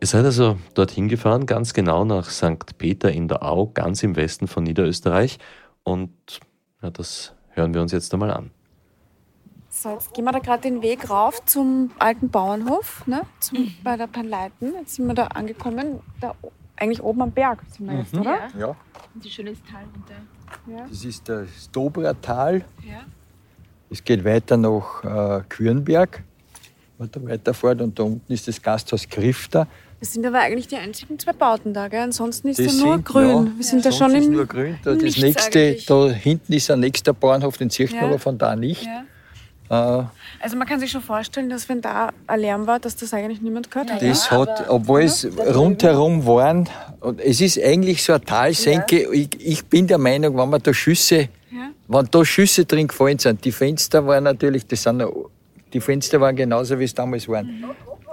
Ihr 0.00 0.06
seid 0.06 0.24
also 0.24 0.56
dorthin 0.74 1.08
gefahren, 1.08 1.46
ganz 1.46 1.74
genau 1.74 2.04
nach 2.04 2.30
St. 2.30 2.78
Peter 2.78 3.10
in 3.10 3.26
der 3.26 3.42
Au, 3.42 3.66
ganz 3.66 4.04
im 4.04 4.14
Westen 4.14 4.46
von 4.46 4.62
Niederösterreich. 4.62 5.40
Und 5.82 6.12
ja, 6.80 6.90
das 6.90 7.34
hören 7.48 7.74
wir 7.74 7.82
uns 7.82 7.90
jetzt 7.90 8.14
einmal 8.14 8.30
an. 8.30 8.52
So, 9.68 9.94
jetzt 9.94 10.14
gehen 10.14 10.26
wir 10.26 10.30
da 10.30 10.38
gerade 10.38 10.62
den 10.62 10.80
Weg 10.80 11.10
rauf 11.10 11.44
zum 11.44 11.90
alten 11.98 12.30
Bauernhof, 12.30 13.04
ne? 13.08 13.22
zum, 13.40 13.74
bei 13.82 13.96
der 13.96 14.06
Pernleiten. 14.06 14.74
Jetzt 14.78 14.94
sind 14.94 15.08
wir 15.08 15.14
da 15.14 15.26
angekommen, 15.26 15.98
da 16.20 16.36
eigentlich 16.76 17.02
oben 17.02 17.22
am 17.22 17.32
Berg 17.32 17.64
sind 17.76 17.90
wir 17.90 17.98
jetzt, 17.98 18.14
oder? 18.14 18.38
Ja. 18.56 18.76
Und 19.12 19.24
die 19.24 19.30
schönes 19.30 19.58
Tal 19.64 19.82
runter. 19.92 20.22
Ja. 20.68 20.86
Das 20.86 21.04
ist 21.04 21.28
das 21.28 21.68
Dobrer 21.72 22.20
Tal. 22.20 22.64
Ja. 22.88 23.00
Es 23.92 24.02
geht 24.02 24.24
weiter 24.24 24.56
nach 24.56 25.04
äh, 25.04 25.42
Kürenberg, 25.48 26.22
wenn 26.98 27.08
man 27.08 27.10
da 27.10 27.30
weiterfährt. 27.32 27.80
Und 27.82 27.98
da 27.98 28.04
unten 28.04 28.32
ist 28.32 28.48
das 28.48 28.60
Gasthaus 28.60 29.08
Grifter. 29.08 29.66
Das 30.00 30.12
sind 30.14 30.26
aber 30.26 30.40
eigentlich 30.40 30.66
die 30.66 30.76
einzigen 30.76 31.18
zwei 31.18 31.32
Bauten 31.32 31.72
da, 31.74 31.86
gell? 31.88 32.00
Ansonsten 32.00 32.48
ist 32.48 32.58
Das 32.58 32.66
ja 32.78 32.84
nur 32.84 32.94
sind- 32.96 33.04
grün. 33.04 33.28
ja, 33.28 33.46
wir 33.56 33.64
sind 33.64 33.84
da 33.84 33.92
sonst 33.92 33.98
schon 33.98 34.14
ist 34.20 34.26
im. 34.26 34.32
nur 34.32 34.46
grün. 34.46 34.78
Da, 34.82 34.94
das 34.94 35.16
nächste, 35.18 35.58
eigentlich. 35.60 35.86
da 35.86 36.08
hinten 36.10 36.52
ist 36.54 36.70
ein 36.70 36.80
nächster 36.80 37.12
Bauernhof, 37.12 37.56
den 37.58 37.70
sieht 37.70 37.92
man 37.92 38.00
Ja. 38.00 38.06
aber 38.08 38.18
von 38.18 38.36
da 38.38 38.56
nicht. 38.56 38.84
Ja. 39.70 40.00
Äh, 40.00 40.04
Also 40.42 40.56
man 40.56 40.66
kann 40.66 40.80
sich 40.80 40.90
schon 40.90 41.02
vorstellen, 41.02 41.48
dass 41.48 41.68
wenn 41.68 41.80
da 41.80 42.10
ein 42.26 42.40
Lärm 42.40 42.66
war, 42.66 42.80
dass 42.80 42.96
das 42.96 43.14
eigentlich 43.14 43.40
niemand 43.40 43.70
gehört 43.70 43.92
hat. 43.92 44.02
Das 44.02 44.28
ja? 44.28 44.38
hat, 44.38 44.68
obwohl 44.68 45.02
es 45.02 45.24
rundherum 45.54 46.26
waren, 46.26 46.68
und 46.98 47.20
es 47.20 47.40
ist 47.40 47.62
eigentlich 47.62 48.02
so 48.02 48.12
eine 48.12 48.24
Talsenke. 48.24 49.08
Ich, 49.12 49.28
ich 49.38 49.64
bin 49.64 49.86
der 49.86 49.98
Meinung, 49.98 50.36
wenn 50.36 50.50
man 50.50 50.60
da 50.60 50.74
Schüsse, 50.74 51.28
Ja. 51.52 51.70
wenn 51.86 52.08
da 52.10 52.24
Schüsse 52.24 52.64
drin 52.64 52.88
gefallen 52.88 53.20
sind, 53.20 53.44
die 53.44 53.52
Fenster 53.52 54.04
waren 54.04 54.24
natürlich, 54.24 54.66
das 54.66 54.82
sind, 54.82 55.04
die 55.72 55.80
Fenster 55.80 56.20
waren 56.20 56.34
genauso 56.34 56.76
wie 56.76 56.84
es 56.84 56.94
damals 56.94 57.28
waren, 57.28 57.64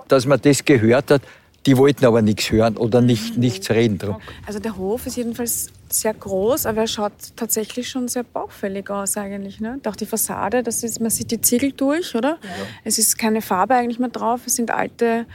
dass 0.07 0.27
man 0.27 0.39
das 0.39 0.63
gehört 0.63 1.09
hat. 1.09 1.23
Die 1.65 1.77
wollten 1.77 2.05
aber 2.05 2.21
nichts 2.21 2.51
hören 2.51 2.77
oder 2.77 3.01
nicht, 3.01 3.37
nichts 3.37 3.69
reden 3.69 3.97
drum. 3.97 4.15
Also 4.47 4.59
der 4.59 4.77
Hof 4.77 5.05
ist 5.05 5.17
jedenfalls 5.17 5.67
sehr 5.89 6.13
groß, 6.13 6.65
aber 6.65 6.81
er 6.81 6.87
schaut 6.87 7.11
tatsächlich 7.35 7.89
schon 7.89 8.07
sehr 8.07 8.23
baufällig 8.23 8.89
aus 8.89 9.17
eigentlich. 9.17 9.59
Ne? 9.59 9.79
Auch 9.85 9.95
die 9.97 10.05
Fassade, 10.05 10.63
das 10.63 10.83
ist, 10.83 11.01
man 11.01 11.09
sieht 11.09 11.31
die 11.31 11.41
Ziegel 11.41 11.71
durch, 11.73 12.15
oder? 12.15 12.37
Es 12.85 12.97
ist 12.97 13.17
keine 13.17 13.41
Farbe 13.41 13.75
eigentlich 13.75 13.99
mehr 13.99 14.09
drauf. 14.09 14.41
Es 14.45 14.55
sind 14.55 14.71
alte 14.71 15.25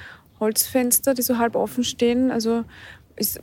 Holzfenster, 0.41 1.15
die 1.15 1.23
so 1.23 1.39
halb 1.39 1.57
offen 1.57 1.85
stehen. 1.85 2.31
Also 2.31 2.65
ist, 3.17 3.37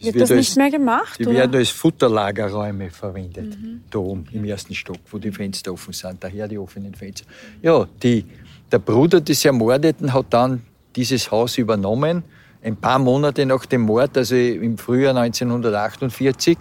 wird, 0.00 0.14
wird 0.14 0.22
das 0.22 0.30
als- 0.30 0.38
nicht 0.38 0.56
mehr 0.56 0.70
gemacht? 0.70 1.18
Die 1.18 1.26
oder? 1.26 1.34
werden 1.34 1.56
als 1.56 1.70
Futterlagerräume 1.70 2.90
verwendet, 2.90 3.56
da 3.90 3.98
oben 3.98 4.26
im 4.32 4.44
ersten 4.44 4.74
Stock, 4.74 4.98
wo 5.10 5.18
die 5.18 5.32
Fenster 5.32 5.72
offen 5.72 5.92
sind, 5.92 6.22
daher 6.22 6.46
die 6.46 6.58
offenen 6.58 6.94
Fenster. 6.94 7.26
Ja, 7.62 7.86
die, 8.02 8.24
der 8.70 8.78
Bruder 8.78 9.20
des 9.20 9.44
Ermordeten 9.44 10.12
hat 10.12 10.26
dann 10.30 10.62
dieses 10.96 11.30
Haus 11.30 11.58
übernommen, 11.58 12.24
ein 12.62 12.76
paar 12.76 12.98
Monate 12.98 13.46
nach 13.46 13.66
dem 13.66 13.82
Mord, 13.82 14.16
also 14.16 14.34
im 14.34 14.78
Frühjahr 14.78 15.16
1948. 15.16 16.58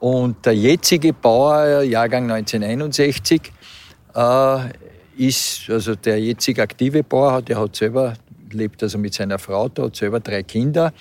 Und 0.00 0.44
der 0.46 0.54
jetzige 0.54 1.12
Bauer, 1.12 1.82
Jahrgang 1.82 2.30
1961, 2.30 3.52
äh, 4.14 4.58
ist, 5.16 5.68
also 5.68 5.94
der 5.94 6.20
jetzig 6.20 6.58
aktive 6.58 7.02
Bauer, 7.02 7.42
der 7.42 7.60
hat 7.60 7.76
selber, 7.76 8.14
lebt 8.50 8.82
also 8.82 8.98
mit 8.98 9.14
seiner 9.14 9.38
Frau 9.38 9.68
da, 9.68 9.84
hat 9.84 9.96
selber 9.96 10.20
drei 10.20 10.42
Kinder. 10.42 10.92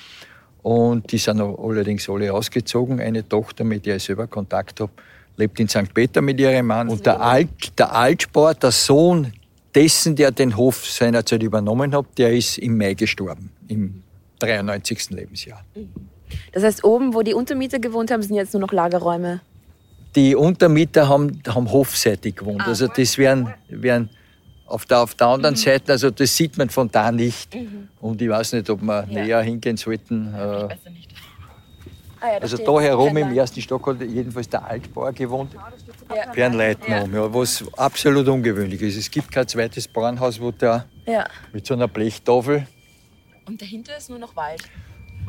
Und 0.61 1.11
die 1.11 1.17
sind 1.17 1.41
allerdings 1.41 2.07
alle 2.09 2.31
ausgezogen. 2.31 2.99
Eine 2.99 3.27
Tochter, 3.27 3.63
mit 3.63 3.85
der 3.85 3.95
ich 3.95 4.03
selber 4.03 4.27
Kontakt 4.27 4.79
habe, 4.79 4.91
lebt 5.37 5.59
in 5.59 5.67
St. 5.67 5.93
Peter 5.93 6.21
mit 6.21 6.39
ihrem 6.39 6.67
Mann. 6.67 6.89
Und 6.89 7.05
der, 7.05 7.19
Alt, 7.19 7.79
der 7.79 7.93
Altspar, 7.93 8.53
der 8.53 8.71
Sohn 8.71 9.33
dessen, 9.75 10.15
der 10.15 10.31
den 10.31 10.57
Hof 10.57 10.85
seinerzeit 10.85 11.43
übernommen 11.43 11.95
hat, 11.95 12.05
der 12.17 12.33
ist 12.33 12.57
im 12.57 12.77
Mai 12.77 12.93
gestorben, 12.93 13.51
im 13.67 14.03
93. 14.39 15.11
Lebensjahr. 15.11 15.63
Das 16.51 16.63
heißt, 16.63 16.83
oben, 16.83 17.13
wo 17.13 17.21
die 17.21 17.33
Untermieter 17.33 17.79
gewohnt 17.79 18.11
haben, 18.11 18.21
sind 18.21 18.35
jetzt 18.35 18.53
nur 18.53 18.61
noch 18.61 18.71
Lagerräume. 18.71 19.41
Die 20.15 20.35
Untermieter 20.35 21.07
haben, 21.07 21.41
haben 21.47 21.71
hofseitig 21.71 22.35
gewohnt. 22.35 22.61
Also 22.67 22.87
das 22.87 23.17
wären, 23.17 23.53
wären 23.69 24.09
auf, 24.65 24.85
der, 24.85 24.99
auf 24.99 25.15
der 25.15 25.27
anderen 25.27 25.55
Seite, 25.55 25.91
also 25.93 26.09
das 26.11 26.35
sieht 26.35 26.57
man 26.57 26.69
von 26.69 26.89
da 26.89 27.11
nicht. 27.11 27.55
Und 27.99 28.21
ich 28.21 28.29
weiß 28.29 28.53
nicht, 28.53 28.69
ob 28.69 28.81
wir 28.81 29.05
näher 29.05 29.41
hingehen 29.41 29.77
sollten. 29.77 30.33
Äh, 30.33 30.75
Also 32.21 32.57
da 32.57 32.79
herum 32.81 33.17
im 33.17 33.35
ersten 33.35 33.61
Stock 33.61 33.87
hat 33.87 34.01
jedenfalls 34.01 34.47
der 34.47 34.63
Altbauer 34.65 35.11
gewohnt. 35.11 35.55
Fernleiten 36.33 37.13
ja. 37.13 37.33
was 37.33 37.63
absolut 37.77 38.27
ungewöhnlich 38.27 38.81
ist. 38.81 38.97
Es 38.97 39.09
gibt 39.09 39.31
kein 39.31 39.47
zweites 39.47 39.87
Bauernhaus, 39.87 40.39
wo 40.39 40.51
der 40.51 40.85
Ja. 41.05 41.25
mit 41.51 41.65
so 41.65 41.73
einer 41.73 41.87
Blechtafel. 41.87 42.67
Und 43.47 43.61
dahinter 43.61 43.97
ist 43.97 44.09
nur 44.09 44.19
noch 44.19 44.35
Wald. 44.35 44.61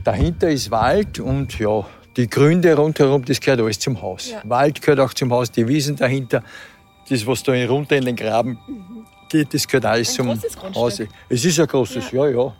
Dahinter 0.04 0.50
ist 0.50 0.70
Wald 0.70 1.18
und 1.18 1.58
ja, 1.58 1.86
die 2.16 2.28
Gründe 2.28 2.74
rundherum, 2.76 3.24
das 3.24 3.40
gehört 3.40 3.60
alles 3.60 3.78
zum 3.78 4.02
Haus. 4.02 4.30
Ja. 4.30 4.42
Wald 4.44 4.82
gehört 4.82 5.00
auch 5.00 5.14
zum 5.14 5.32
Haus, 5.32 5.50
die 5.50 5.66
Wiesen 5.66 5.96
dahinter, 5.96 6.42
das, 7.08 7.26
was 7.26 7.42
da 7.42 7.52
runter 7.66 7.96
in 7.96 8.04
den 8.04 8.16
Graben 8.16 8.58
geht, 9.30 9.54
das 9.54 9.66
gehört 9.66 9.86
alles 9.86 10.10
Ein 10.18 10.38
zum. 10.40 10.74
Haus. 10.74 11.00
Es 11.28 11.44
ist 11.44 11.58
ein 11.58 11.66
großes, 11.66 12.10
ja, 12.10 12.28
ja. 12.28 12.54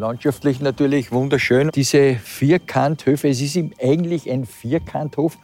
Landschaftlich 0.00 0.60
natürlich 0.60 1.12
wunderschön. 1.12 1.70
Diese 1.74 2.14
Vierkanthöfe, 2.14 3.28
es 3.28 3.42
ist 3.42 3.58
eigentlich 3.82 4.30
ein 4.30 4.46
Vierkanthof, 4.46 5.36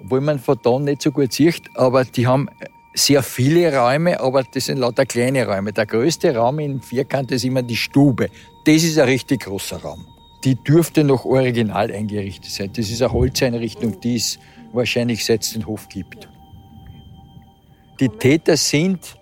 obwohl 0.00 0.20
man 0.20 0.38
von 0.38 0.56
da 0.62 0.78
nicht 0.78 1.02
so 1.02 1.10
gut 1.10 1.32
sieht, 1.32 1.62
aber 1.74 2.04
die 2.04 2.28
haben 2.28 2.48
sehr 2.94 3.24
viele 3.24 3.76
Räume, 3.76 4.20
aber 4.20 4.44
das 4.44 4.66
sind 4.66 4.78
lauter 4.78 5.04
kleine 5.04 5.44
Räume. 5.48 5.72
Der 5.72 5.84
größte 5.84 6.36
Raum 6.36 6.60
in 6.60 6.80
Vierkant 6.80 7.32
ist 7.32 7.44
immer 7.44 7.62
die 7.62 7.74
Stube. 7.74 8.28
Das 8.64 8.84
ist 8.84 9.00
ein 9.00 9.08
richtig 9.08 9.40
großer 9.40 9.82
Raum. 9.82 10.06
Die 10.44 10.54
dürfte 10.54 11.02
noch 11.02 11.24
original 11.24 11.90
eingerichtet 11.90 12.52
sein. 12.52 12.70
Das 12.72 12.90
ist 12.90 13.02
eine 13.02 13.12
Holzeinrichtung, 13.12 14.00
die 14.00 14.14
es 14.14 14.38
wahrscheinlich 14.72 15.24
seit 15.24 15.42
es 15.42 15.54
den 15.54 15.66
Hof 15.66 15.88
gibt. 15.88 16.28
Die 17.98 18.08
Täter 18.08 18.56
sind 18.56 19.16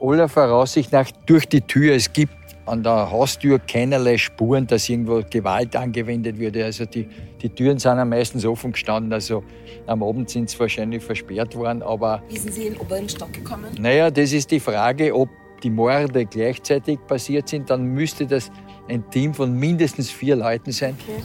aller 0.00 0.28
Voraussicht 0.28 0.92
nach 0.92 1.10
durch 1.26 1.46
die 1.46 1.62
Tür. 1.62 1.96
Es 1.96 2.12
gibt 2.12 2.39
an 2.70 2.82
der 2.82 3.10
Haustür 3.10 3.58
keinerlei 3.58 4.16
Spuren, 4.16 4.66
dass 4.66 4.88
irgendwo 4.88 5.22
Gewalt 5.28 5.74
angewendet 5.76 6.38
würde. 6.38 6.64
Also 6.64 6.84
die, 6.84 7.08
die 7.42 7.48
Türen 7.48 7.78
sind 7.78 7.98
am 7.98 8.08
meisten 8.08 8.44
offen 8.46 8.72
gestanden. 8.72 9.12
Also 9.12 9.42
am 9.86 10.02
Abend 10.02 10.30
sind 10.30 10.48
sie 10.48 10.58
wahrscheinlich 10.58 11.02
versperrt 11.02 11.54
worden. 11.56 11.82
Aber 11.82 12.22
Wie 12.28 12.38
sind 12.38 12.54
Sie 12.54 12.66
in 12.66 12.74
den 12.74 12.80
oberen 12.80 13.08
Stock 13.08 13.32
gekommen? 13.32 13.66
naja, 13.78 14.10
das 14.10 14.32
ist 14.32 14.50
die 14.50 14.60
Frage, 14.60 15.14
ob 15.14 15.28
die 15.62 15.70
Morde 15.70 16.24
gleichzeitig 16.26 16.98
passiert 17.06 17.48
sind. 17.48 17.68
Dann 17.68 17.84
müsste 17.84 18.26
das 18.26 18.50
ein 18.88 19.08
Team 19.10 19.34
von 19.34 19.52
mindestens 19.52 20.10
vier 20.10 20.36
Leuten 20.36 20.72
sein. 20.72 20.96
Okay. 21.02 21.22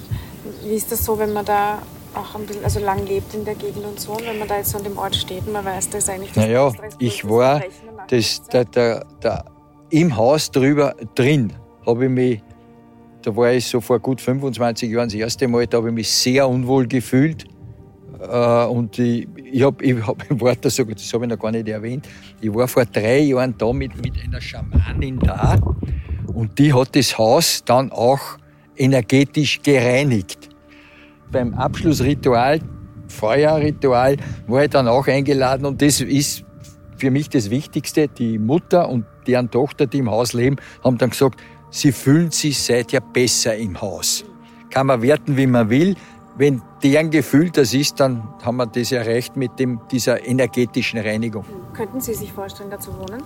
Wie 0.63 0.75
ist 0.75 0.91
das 0.91 1.05
so, 1.05 1.17
wenn 1.17 1.31
man 1.31 1.45
da 1.45 1.79
auch 2.15 2.36
ein 2.36 2.45
bisschen 2.45 2.63
also 2.63 2.79
lang 2.79 3.05
lebt 3.05 3.34
in 3.34 3.45
der 3.45 3.55
Gegend 3.55 3.86
und 3.86 3.99
so, 3.99 4.13
und 4.13 4.25
wenn 4.25 4.39
man 4.39 4.47
da 4.47 4.58
jetzt 4.58 4.71
so 4.71 4.77
an 4.77 4.84
dem 4.84 4.97
Ort 4.97 5.15
steht 5.15 5.45
und 5.45 5.53
man 5.53 5.65
weiß, 5.65 5.89
da 5.89 5.97
ist 5.97 6.10
eigentlich 6.10 6.31
das 6.31 6.45
Naja, 6.45 6.71
ich 6.97 7.21
das 7.21 7.29
war 7.29 7.62
das, 8.08 8.43
da, 8.43 8.63
da, 8.63 9.05
da, 9.19 9.45
im 9.89 10.15
Haus 10.15 10.52
drüber 10.52 10.95
drin, 11.15 11.54
habe 11.86 12.06
ich 12.06 12.12
mich, 12.12 12.43
da 13.21 13.36
war 13.36 13.52
ich 13.52 13.65
so 13.65 13.82
vor 13.82 14.00
gut 14.00 14.21
25 14.21 14.91
Jahren 14.91 15.10
das 15.10 15.15
erste 15.15 15.48
Mal, 15.48 15.67
da 15.67 15.78
habe 15.78 15.89
ich 15.89 15.95
mich 15.95 16.10
sehr 16.10 16.48
unwohl 16.48 16.88
gefühlt. 16.88 17.45
Äh, 18.19 18.65
und 18.65 18.98
ich, 18.98 19.28
ich, 19.52 19.63
hab, 19.63 19.82
ich, 19.82 20.06
hab, 20.06 20.24
ich 20.30 20.41
war 20.41 20.56
da 20.56 20.69
sogar, 20.69 20.95
das 20.95 21.12
habe 21.13 21.26
ich 21.26 21.30
noch 21.30 21.39
gar 21.39 21.52
nicht 21.52 21.67
erwähnt, 21.67 22.08
ich 22.41 22.54
war 22.54 22.67
vor 22.67 22.86
drei 22.86 23.19
Jahren 23.19 23.56
da 23.58 23.71
mit, 23.74 24.02
mit 24.02 24.13
einer 24.24 24.41
Schamanin 24.41 25.19
da 25.19 25.58
und 26.34 26.58
die 26.60 26.74
hat 26.74 26.95
das 26.95 27.17
Haus 27.17 27.63
dann 27.65 27.91
auch 27.91 28.38
energetisch 28.78 29.62
gereinigt. 29.62 30.50
Beim 31.32 31.54
Abschlussritual, 31.54 32.60
Feuerritual, 33.08 34.17
war 34.48 34.63
ich 34.63 34.69
dann 34.69 34.88
auch 34.88 35.08
eingeladen 35.08 35.65
und 35.65 35.82
das 35.82 36.02
ist 36.02 36.43
für 36.98 37.12
mich 37.12 37.30
das 37.30 37.50
Wichtigste. 37.50 38.08
Die 38.08 38.38
Mutter 38.38 38.89
und 38.89 39.06
deren 39.28 39.50
Tochter, 39.52 39.88
die 39.88 40.00
im 40.00 40.10
Haus 40.10 40.34
leben, 40.34 40.58
haben 40.84 40.98
dann 40.98 41.10
gesagt, 41.10 41.42
sie 41.70 41.92
fühlen 41.92 42.32
sich 42.32 42.62
seither 42.62 43.02
besser 43.02 43.56
im 43.56 43.80
Haus. 43.82 44.24
Kann 44.70 44.88
man 44.88 45.02
werten, 45.02 45.38
wie 45.38 45.48
man 45.48 45.70
will. 45.70 45.96
Wenn 46.38 46.62
deren 46.84 47.12
Gefühl 47.12 47.50
das 47.50 47.74
ist, 47.74 48.00
dann 48.00 48.28
haben 48.44 48.58
wir 48.58 48.66
das 48.66 48.92
erreicht 48.92 49.38
mit 49.38 49.58
dem, 49.58 49.80
dieser 49.90 50.26
energetischen 50.26 51.00
Reinigung. 51.00 51.46
Könnten 51.74 52.02
Sie 52.02 52.14
sich 52.14 52.32
vorstellen, 52.34 52.70
da 52.70 52.80
zu 52.80 52.92
wohnen? 52.98 53.24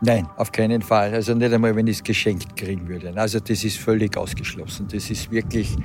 Nein, 0.00 0.26
auf 0.36 0.50
keinen 0.50 0.80
Fall. 0.80 1.12
Also 1.12 1.34
nicht 1.34 1.52
einmal, 1.52 1.74
wenn 1.76 1.86
ich 1.86 1.96
es 1.98 2.04
geschenkt 2.04 2.56
kriegen 2.56 2.88
würde. 2.88 3.12
Also 3.16 3.40
das 3.40 3.64
ist 3.64 3.78
völlig 3.78 4.16
ausgeschlossen. 4.16 4.86
Das 4.90 5.10
ist 5.10 5.30
wirklich 5.30 5.76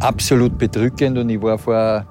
absolut 0.00 0.56
bedrückend 0.56 1.18
und 1.18 1.28
ich 1.28 1.42
war 1.42 1.58
vor 1.58 2.06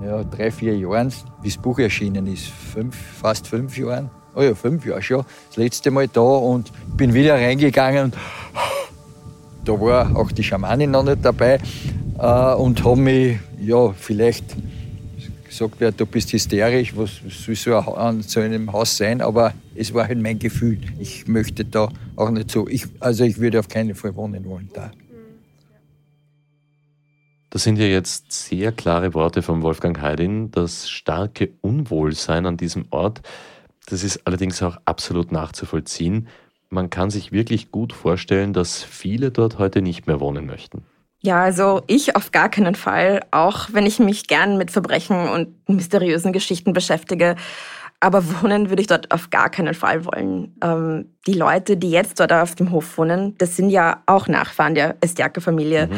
ja, 0.00 0.22
drei, 0.24 0.50
vier 0.50 0.76
Jahren, 0.76 1.12
wie 1.42 1.48
das 1.48 1.56
Buch 1.56 1.78
erschienen 1.78 2.26
ist, 2.26 2.46
fünf, 2.46 2.96
fast 2.96 3.48
fünf 3.48 3.76
Jahren, 3.76 4.10
oh 4.38 4.42
ja, 4.42 4.54
fünf 4.54 4.86
Jahre 4.86 5.02
schon, 5.02 5.24
das 5.48 5.56
letzte 5.56 5.90
Mal 5.90 6.06
da 6.06 6.20
und 6.20 6.70
bin 6.96 7.12
wieder 7.12 7.34
reingegangen 7.34 8.04
und 8.04 8.16
da 9.64 9.72
war 9.80 10.16
auch 10.16 10.30
die 10.30 10.44
Schamanin 10.44 10.92
noch 10.92 11.02
nicht 11.02 11.24
dabei 11.24 11.58
äh, 12.18 12.54
und 12.54 12.84
haben 12.84 13.02
mich, 13.02 13.38
ja, 13.60 13.92
vielleicht 13.92 14.56
gesagt, 15.44 15.80
ja, 15.80 15.90
du 15.90 16.06
bist 16.06 16.32
hysterisch, 16.32 16.96
was 16.96 17.20
soll 17.28 17.56
so 17.56 17.76
an 17.76 18.22
so 18.22 18.40
einem 18.40 18.72
Haus 18.72 18.96
sein, 18.96 19.20
aber 19.20 19.54
es 19.74 19.92
war 19.92 20.06
halt 20.06 20.20
mein 20.20 20.38
Gefühl. 20.38 20.78
Ich 21.00 21.26
möchte 21.26 21.64
da 21.64 21.88
auch 22.14 22.30
nicht 22.30 22.50
so, 22.50 22.68
ich, 22.68 22.86
also 23.00 23.24
ich 23.24 23.38
würde 23.38 23.58
auf 23.58 23.68
keinen 23.68 23.94
Fall 23.94 24.14
wohnen 24.14 24.44
wollen 24.44 24.70
da. 24.72 24.92
Das 27.50 27.64
sind 27.64 27.78
ja 27.78 27.86
jetzt 27.86 28.30
sehr 28.30 28.72
klare 28.72 29.14
Worte 29.14 29.42
von 29.42 29.62
Wolfgang 29.62 30.00
Heidin. 30.00 30.50
Das 30.50 30.88
starke 30.88 31.50
Unwohlsein 31.62 32.44
an 32.44 32.58
diesem 32.58 32.84
Ort, 32.90 33.22
das 33.90 34.04
ist 34.04 34.26
allerdings 34.26 34.62
auch 34.62 34.76
absolut 34.84 35.32
nachzuvollziehen. 35.32 36.28
Man 36.70 36.90
kann 36.90 37.10
sich 37.10 37.32
wirklich 37.32 37.70
gut 37.70 37.92
vorstellen, 37.92 38.52
dass 38.52 38.82
viele 38.82 39.30
dort 39.30 39.58
heute 39.58 39.80
nicht 39.80 40.06
mehr 40.06 40.20
wohnen 40.20 40.46
möchten. 40.46 40.84
Ja, 41.20 41.42
also 41.42 41.82
ich 41.86 42.14
auf 42.14 42.30
gar 42.30 42.48
keinen 42.48 42.74
Fall, 42.74 43.24
auch 43.32 43.68
wenn 43.72 43.86
ich 43.86 43.98
mich 43.98 44.28
gern 44.28 44.56
mit 44.56 44.70
Verbrechen 44.70 45.28
und 45.28 45.68
mysteriösen 45.68 46.32
Geschichten 46.32 46.72
beschäftige. 46.72 47.34
Aber 48.00 48.22
wohnen 48.42 48.70
würde 48.70 48.82
ich 48.82 48.86
dort 48.86 49.10
auf 49.10 49.30
gar 49.30 49.50
keinen 49.50 49.74
Fall 49.74 50.04
wollen. 50.04 50.54
Ähm, 50.62 51.16
die 51.26 51.32
Leute, 51.32 51.76
die 51.76 51.90
jetzt 51.90 52.20
dort 52.20 52.32
auf 52.32 52.54
dem 52.54 52.70
Hof 52.70 52.96
wohnen, 52.98 53.34
das 53.38 53.56
sind 53.56 53.70
ja 53.70 54.02
auch 54.06 54.28
Nachfahren 54.28 54.76
der 54.76 54.96
Estjake-Familie. 55.00 55.88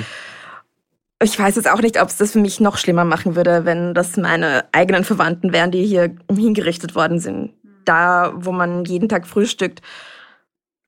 Ich 1.23 1.39
weiß 1.39 1.57
jetzt 1.57 1.71
auch 1.71 1.83
nicht, 1.83 2.01
ob 2.01 2.09
es 2.09 2.17
das 2.17 2.33
für 2.33 2.39
mich 2.39 2.61
noch 2.61 2.79
schlimmer 2.79 3.05
machen 3.05 3.37
würde, 3.37 3.67
wenn 3.67 3.93
das 3.93 4.17
meine 4.17 4.65
eigenen 4.73 5.05
Verwandten 5.05 5.53
wären, 5.53 5.71
die 5.71 5.85
hier 5.85 6.17
hingerichtet 6.35 6.95
worden 6.95 7.19
sind. 7.19 7.53
Da, 7.91 8.33
wo 8.37 8.53
man 8.53 8.85
jeden 8.85 9.09
Tag 9.09 9.27
frühstückt. 9.27 9.83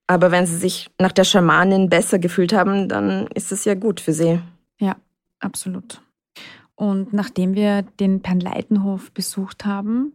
Aber 0.06 0.30
wenn 0.30 0.46
sie 0.46 0.56
sich 0.56 0.88
nach 1.00 1.10
der 1.10 1.24
Schamanin 1.24 1.88
besser 1.88 2.20
gefühlt 2.20 2.52
haben, 2.52 2.88
dann 2.88 3.26
ist 3.34 3.50
es 3.50 3.64
ja 3.64 3.74
gut 3.74 4.00
für 4.00 4.12
sie. 4.12 4.38
Ja, 4.78 4.94
absolut. 5.40 6.00
Und 6.76 7.12
nachdem 7.12 7.54
wir 7.54 7.82
den 7.98 8.22
Pernleitenhof 8.22 9.10
besucht 9.10 9.64
haben, 9.64 10.12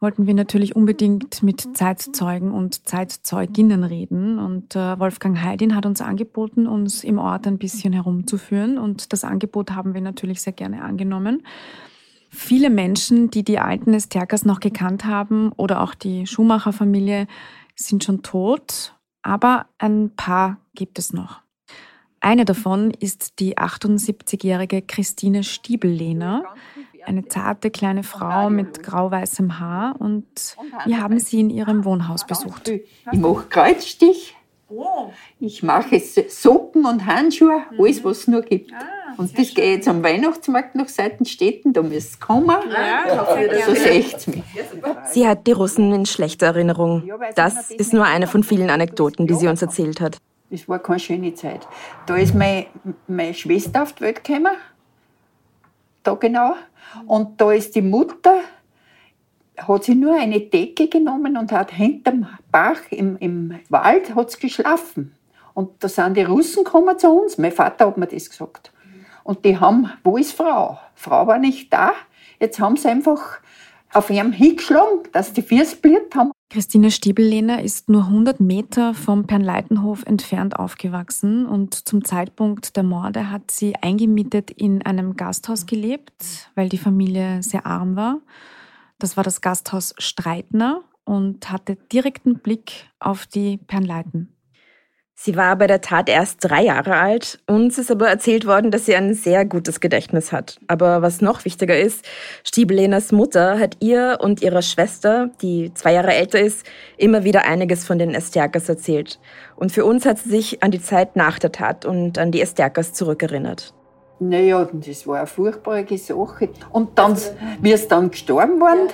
wollten 0.00 0.26
wir 0.26 0.34
natürlich 0.34 0.74
unbedingt 0.74 1.44
mit 1.44 1.76
Zeitzeugen 1.76 2.50
und 2.50 2.88
Zeitzeuginnen 2.88 3.84
reden. 3.84 4.40
Und 4.40 4.74
äh, 4.74 4.98
Wolfgang 4.98 5.40
Heidin 5.40 5.76
hat 5.76 5.86
uns 5.86 6.00
angeboten, 6.00 6.66
uns 6.66 7.04
im 7.04 7.18
Ort 7.18 7.46
ein 7.46 7.58
bisschen 7.58 7.92
herumzuführen. 7.92 8.76
Und 8.76 9.12
das 9.12 9.22
Angebot 9.22 9.70
haben 9.70 9.94
wir 9.94 10.00
natürlich 10.00 10.42
sehr 10.42 10.52
gerne 10.52 10.82
angenommen. 10.82 11.44
Viele 12.30 12.70
Menschen, 12.70 13.30
die 13.30 13.42
die 13.42 13.58
alten 13.58 13.94
Esterkers 13.94 14.44
noch 14.44 14.60
gekannt 14.60 15.04
haben 15.04 15.52
oder 15.52 15.82
auch 15.82 15.94
die 15.94 16.26
Schumacher-Familie, 16.26 17.26
sind 17.74 18.04
schon 18.04 18.22
tot. 18.22 18.94
Aber 19.22 19.66
ein 19.78 20.10
paar 20.14 20.58
gibt 20.74 20.98
es 20.98 21.12
noch. 21.12 21.40
Eine 22.20 22.44
davon 22.44 22.90
ist 22.90 23.38
die 23.38 23.56
78-jährige 23.58 24.82
Christine 24.82 25.44
Stiebellehner, 25.44 26.44
eine 27.06 27.26
zarte 27.28 27.70
kleine 27.70 28.02
Frau 28.02 28.50
mit 28.50 28.82
grau-weißem 28.82 29.60
Haar 29.60 30.00
und 30.00 30.56
wir 30.84 31.00
haben 31.00 31.20
sie 31.20 31.40
in 31.40 31.50
ihrem 31.50 31.84
Wohnhaus 31.84 32.26
besucht. 32.26 32.68
Ich 32.68 33.18
mache 33.18 33.46
Kreuzstich. 33.48 34.34
Ich 35.40 35.62
mache 35.62 35.98
Socken 36.00 36.84
und 36.84 37.06
Handschuhe, 37.06 37.62
alles, 37.78 38.04
was 38.04 38.18
es 38.18 38.28
nur 38.28 38.42
gibt. 38.42 38.72
Und 39.18 39.36
das 39.36 39.52
geht 39.52 39.64
jetzt 39.64 39.88
am 39.88 40.04
Weihnachtsmarkt 40.04 40.76
nach 40.76 40.88
Seitenstädten, 40.88 41.72
da 41.72 41.82
müsst 41.82 42.14
ihr 42.14 42.20
kommen. 42.20 42.56
so 43.66 43.74
seht's 43.74 44.28
mich. 44.28 44.44
Sie 45.06 45.26
hat 45.26 45.44
die 45.46 45.52
Russen 45.52 45.92
in 45.92 46.06
schlechter 46.06 46.46
Erinnerung. 46.46 47.02
Das 47.34 47.72
ist 47.72 47.92
nur 47.92 48.04
eine 48.04 48.28
von 48.28 48.44
vielen 48.44 48.70
Anekdoten, 48.70 49.26
die 49.26 49.34
sie 49.34 49.48
uns 49.48 49.60
erzählt 49.60 50.00
hat. 50.00 50.18
Das 50.50 50.68
war 50.68 50.78
keine 50.78 51.00
schöne 51.00 51.34
Zeit. 51.34 51.66
Da 52.06 52.16
ist 52.16 52.34
meine, 52.34 52.66
meine 53.08 53.34
Schwester 53.34 53.82
auf 53.82 53.92
die 53.92 54.02
Welt 54.02 54.22
gekommen. 54.22 54.54
Da 56.04 56.14
genau. 56.14 56.54
Und 57.06 57.40
da 57.40 57.52
ist 57.52 57.74
die 57.74 57.82
Mutter, 57.82 58.36
hat 59.58 59.84
sie 59.84 59.96
nur 59.96 60.14
eine 60.14 60.40
Decke 60.40 60.88
genommen 60.88 61.36
und 61.36 61.50
hat 61.50 61.72
hinterm 61.72 62.28
Bach 62.52 62.80
im, 62.90 63.16
im 63.18 63.58
Wald 63.68 64.14
hat's 64.14 64.38
geschlafen. 64.38 65.12
Und 65.54 65.82
da 65.82 65.88
sind 65.88 66.16
die 66.16 66.22
Russen 66.22 66.62
gekommen 66.62 66.96
zu 66.98 67.10
uns. 67.10 67.36
Mein 67.36 67.50
Vater 67.50 67.88
hat 67.88 67.98
mir 67.98 68.06
das 68.06 68.30
gesagt. 68.30 68.72
Und 69.28 69.44
die 69.44 69.60
haben, 69.60 69.90
wo 70.04 70.16
ist 70.16 70.32
Frau? 70.32 70.78
Frau 70.94 71.26
war 71.26 71.38
nicht 71.38 71.70
da. 71.70 71.92
Jetzt 72.40 72.58
haben 72.60 72.78
sie 72.78 72.88
einfach 72.88 73.40
auf 73.92 74.08
ihrem 74.08 74.32
hingeschlagen, 74.32 75.02
dass 75.12 75.34
die 75.34 75.42
Füße 75.42 75.76
bliert 75.76 76.14
haben. 76.14 76.32
Christine 76.48 76.90
Stiebellehner 76.90 77.62
ist 77.62 77.90
nur 77.90 78.04
100 78.04 78.40
Meter 78.40 78.94
vom 78.94 79.26
Pernleitenhof 79.26 80.06
entfernt 80.06 80.58
aufgewachsen 80.58 81.44
und 81.44 81.74
zum 81.74 82.06
Zeitpunkt 82.06 82.74
der 82.74 82.84
Morde 82.84 83.30
hat 83.30 83.50
sie 83.50 83.76
eingemietet 83.76 84.50
in 84.50 84.80
einem 84.86 85.14
Gasthaus 85.14 85.66
gelebt, 85.66 86.50
weil 86.54 86.70
die 86.70 86.78
Familie 86.78 87.42
sehr 87.42 87.66
arm 87.66 87.96
war. 87.96 88.20
Das 88.98 89.18
war 89.18 89.24
das 89.24 89.42
Gasthaus 89.42 89.92
Streitner 89.98 90.80
und 91.04 91.52
hatte 91.52 91.76
direkten 91.92 92.38
Blick 92.38 92.88
auf 92.98 93.26
die 93.26 93.58
Pernleiten. 93.58 94.37
Sie 95.20 95.36
war 95.36 95.56
bei 95.56 95.66
der 95.66 95.80
Tat 95.80 96.08
erst 96.08 96.44
drei 96.44 96.62
Jahre 96.62 96.94
alt. 96.94 97.40
Uns 97.48 97.76
ist 97.76 97.90
aber 97.90 98.08
erzählt 98.08 98.46
worden, 98.46 98.70
dass 98.70 98.86
sie 98.86 98.94
ein 98.94 99.14
sehr 99.14 99.44
gutes 99.44 99.80
Gedächtnis 99.80 100.30
hat. 100.30 100.60
Aber 100.68 101.02
was 101.02 101.20
noch 101.20 101.44
wichtiger 101.44 101.76
ist, 101.76 102.04
Stiebelenas 102.44 103.10
Mutter 103.10 103.58
hat 103.58 103.78
ihr 103.80 104.18
und 104.20 104.42
ihrer 104.42 104.62
Schwester, 104.62 105.30
die 105.42 105.74
zwei 105.74 105.94
Jahre 105.94 106.14
älter 106.14 106.38
ist, 106.38 106.64
immer 106.98 107.24
wieder 107.24 107.44
einiges 107.46 107.84
von 107.84 107.98
den 107.98 108.14
Estjerkers 108.14 108.68
erzählt. 108.68 109.18
Und 109.56 109.72
für 109.72 109.84
uns 109.84 110.06
hat 110.06 110.18
sie 110.18 110.30
sich 110.30 110.62
an 110.62 110.70
die 110.70 110.80
Zeit 110.80 111.16
nach 111.16 111.40
der 111.40 111.50
Tat 111.50 111.84
und 111.84 112.16
an 112.16 112.30
die 112.30 112.40
Estjerkers 112.40 112.92
zurückerinnert. 112.92 113.74
Naja, 114.20 114.68
das 114.72 115.04
war 115.04 115.16
eine 115.16 115.26
furchtbare 115.26 115.98
Sache. 115.98 116.50
Und 116.70 116.96
dann, 116.96 117.16
wie 117.60 117.72
es 117.72 117.88
dann 117.88 118.12
gestorben 118.12 118.60
waren, 118.60 118.88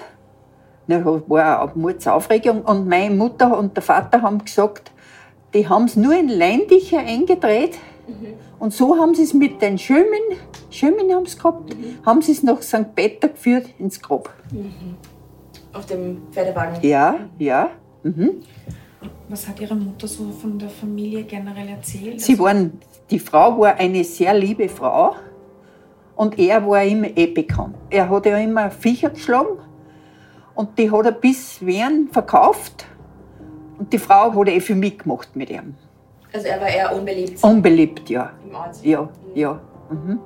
Da 0.87 1.05
war 1.05 1.63
eine 1.63 1.73
Mordsaufregung 1.75 2.63
und 2.63 2.89
meine 2.89 3.15
Mutter 3.15 3.57
und 3.57 3.77
der 3.77 3.83
Vater 3.83 4.21
haben 4.21 4.45
gesagt, 4.45 4.91
die 5.55 5.69
haben 5.69 5.85
es 5.85 5.97
nur 5.97 6.15
in 6.15 6.29
Ländlicher 6.29 6.99
eingedreht. 6.99 7.79
Mhm. 8.07 8.35
Und 8.59 8.75
so 8.75 8.97
haben 8.99 9.15
sie 9.15 9.23
es 9.23 9.33
mit 9.33 9.63
den 9.63 9.79
Schömen, 9.79 10.21
Schömen 10.71 11.13
haben 11.13 11.25
es 11.25 11.39
gehabt, 11.39 11.75
mhm. 11.75 12.05
haben 12.05 12.23
sie 12.23 12.33
es 12.33 12.43
nach 12.43 12.61
St. 12.61 12.95
Peter 12.95 13.29
geführt 13.29 13.67
ins 13.79 14.01
Grab. 14.01 14.31
Mhm. 14.53 14.97
Auf 15.73 15.87
dem 15.87 16.23
Pferdewagen? 16.31 16.83
Ja, 16.83 17.17
ja. 17.39 17.71
Mhm. 18.03 18.43
Was 19.29 19.49
hat 19.49 19.61
Ihre 19.61 19.75
Mutter 19.75 20.07
so 20.07 20.31
von 20.31 20.59
der 20.59 20.69
Familie 20.69 21.25
generell 21.25 21.69
erzählt? 21.69 22.21
Sie 22.21 22.39
waren, 22.39 22.79
die 23.11 23.19
Frau 23.19 23.59
war 23.59 23.77
eine 23.77 24.05
sehr 24.05 24.35
liebe 24.35 24.69
Frau 24.69 25.17
und 26.15 26.39
er 26.39 26.67
war 26.67 26.85
immer 26.85 27.09
eh 27.17 27.27
bekannt. 27.27 27.75
Er 27.91 28.09
hat 28.09 28.27
ja 28.27 28.39
immer 28.39 28.71
Viecher 28.71 29.11
geschlagen 29.11 29.59
und 30.55 30.79
die 30.79 30.91
hat 30.91 31.07
er 31.07 31.13
bis 31.13 31.65
Wien 31.65 32.09
verkauft 32.13 32.87
die 33.79 33.99
Frau 33.99 34.33
hat 34.35 34.49
eh 34.49 34.61
viel 34.61 34.77
mitgemacht 34.77 35.35
mit 35.35 35.51
ihm. 35.51 35.75
Also 36.33 36.47
er 36.49 36.61
war 36.61 36.69
eher 36.69 36.95
unbeliebt? 36.95 37.43
Unbeliebt, 37.43 38.11
ja. 38.11 38.33
Im 38.49 38.55
Ort? 38.55 38.83
Ja, 38.83 39.09
ja. 39.35 39.61
Mhm. 39.91 40.19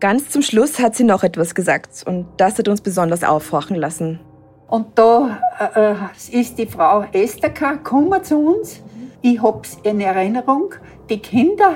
Ganz 0.00 0.30
zum 0.30 0.42
Schluss 0.42 0.80
hat 0.80 0.96
sie 0.96 1.04
noch 1.04 1.22
etwas 1.22 1.54
gesagt 1.54 2.02
und 2.06 2.26
das 2.36 2.58
hat 2.58 2.66
uns 2.66 2.80
besonders 2.80 3.22
aufhorchen 3.22 3.76
lassen. 3.76 4.18
Und 4.66 4.98
da 4.98 5.38
äh, 5.60 5.92
äh 5.92 6.40
ist 6.40 6.58
die 6.58 6.66
Frau 6.66 7.04
Esther 7.12 7.50
gekommen 7.50 8.24
zu 8.24 8.38
uns. 8.38 8.82
Ich 9.20 9.40
habe 9.40 9.60
es 9.62 9.76
in 9.84 10.00
Erinnerung, 10.00 10.74
die 11.08 11.18
Kinder, 11.20 11.74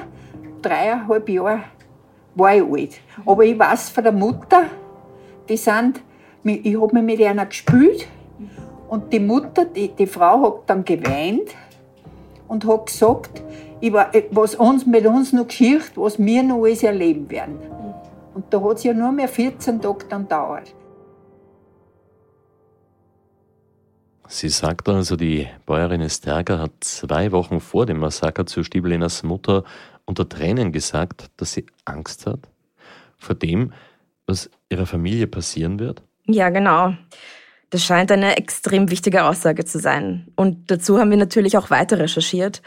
dreieinhalb 0.63 1.29
Jahre 1.29 1.61
war 2.35 2.55
ich 2.55 2.63
alt. 2.63 3.01
Aber 3.25 3.45
ich 3.45 3.57
weiß 3.57 3.91
von 3.91 4.03
der 4.03 4.13
Mutter, 4.13 4.65
die 5.49 5.57
sind, 5.57 6.01
ich 6.43 6.81
habe 6.81 7.01
mich 7.01 7.19
mit 7.19 7.27
einer 7.27 7.47
gespielt 7.47 8.09
und 8.89 9.13
die 9.13 9.21
Mutter, 9.21 9.65
die, 9.65 9.89
die 9.89 10.07
Frau 10.07 10.43
hat 10.43 10.71
dann 10.71 10.85
geweint 10.85 11.51
und 12.49 12.65
hat 12.67 12.87
gesagt, 12.87 13.43
was 14.31 14.55
uns 14.55 14.87
mit 14.87 15.07
uns 15.07 15.33
noch 15.33 15.47
geschieht, 15.47 15.93
was 15.97 16.19
wir 16.19 16.43
noch 16.43 16.65
alles 16.65 16.83
erleben 16.83 17.31
werden. 17.31 17.59
Und 18.35 18.45
da 18.51 18.61
hat 18.63 18.79
es 18.79 18.85
ja 18.85 18.93
nur 18.93 19.13
mehr 19.13 19.29
14 19.29 19.81
Tage 19.81 20.05
dann 20.09 20.23
gedauert. 20.23 20.75
Sie 24.29 24.49
sagt 24.49 24.89
also, 24.89 25.17
die 25.17 25.47
Bäuerin 25.67 26.01
Esterger 26.01 26.59
hat 26.59 26.73
zwei 26.81 27.31
Wochen 27.31 27.61
vor 27.61 27.87
dem 27.87 27.99
Massaker 27.99 28.45
zu 28.45 28.65
Stiebelenas 28.65 29.23
Mutter 29.23 29.63
unter 30.05 30.29
Tränen 30.29 30.73
gesagt, 30.73 31.31
dass 31.37 31.53
sie 31.53 31.67
Angst 31.85 32.27
hat 32.27 32.41
vor 33.19 33.35
dem, 33.35 33.73
was 34.27 34.51
ihrer 34.69 34.87
Familie 34.87 35.27
passieren 35.27 35.79
wird? 35.79 36.03
Ja, 36.27 36.51
genau. 36.51 36.95
Das 37.71 37.85
scheint 37.85 38.13
eine 38.13 38.37
extrem 38.37 38.91
wichtige 38.91 39.25
Aussage 39.25 39.65
zu 39.65 39.79
sein. 39.79 40.29
Und 40.37 40.71
dazu 40.71 40.99
haben 40.99 41.11
wir 41.11 41.17
natürlich 41.17 41.57
auch 41.57 41.71
weiter 41.71 41.99
recherchiert. 41.99 42.63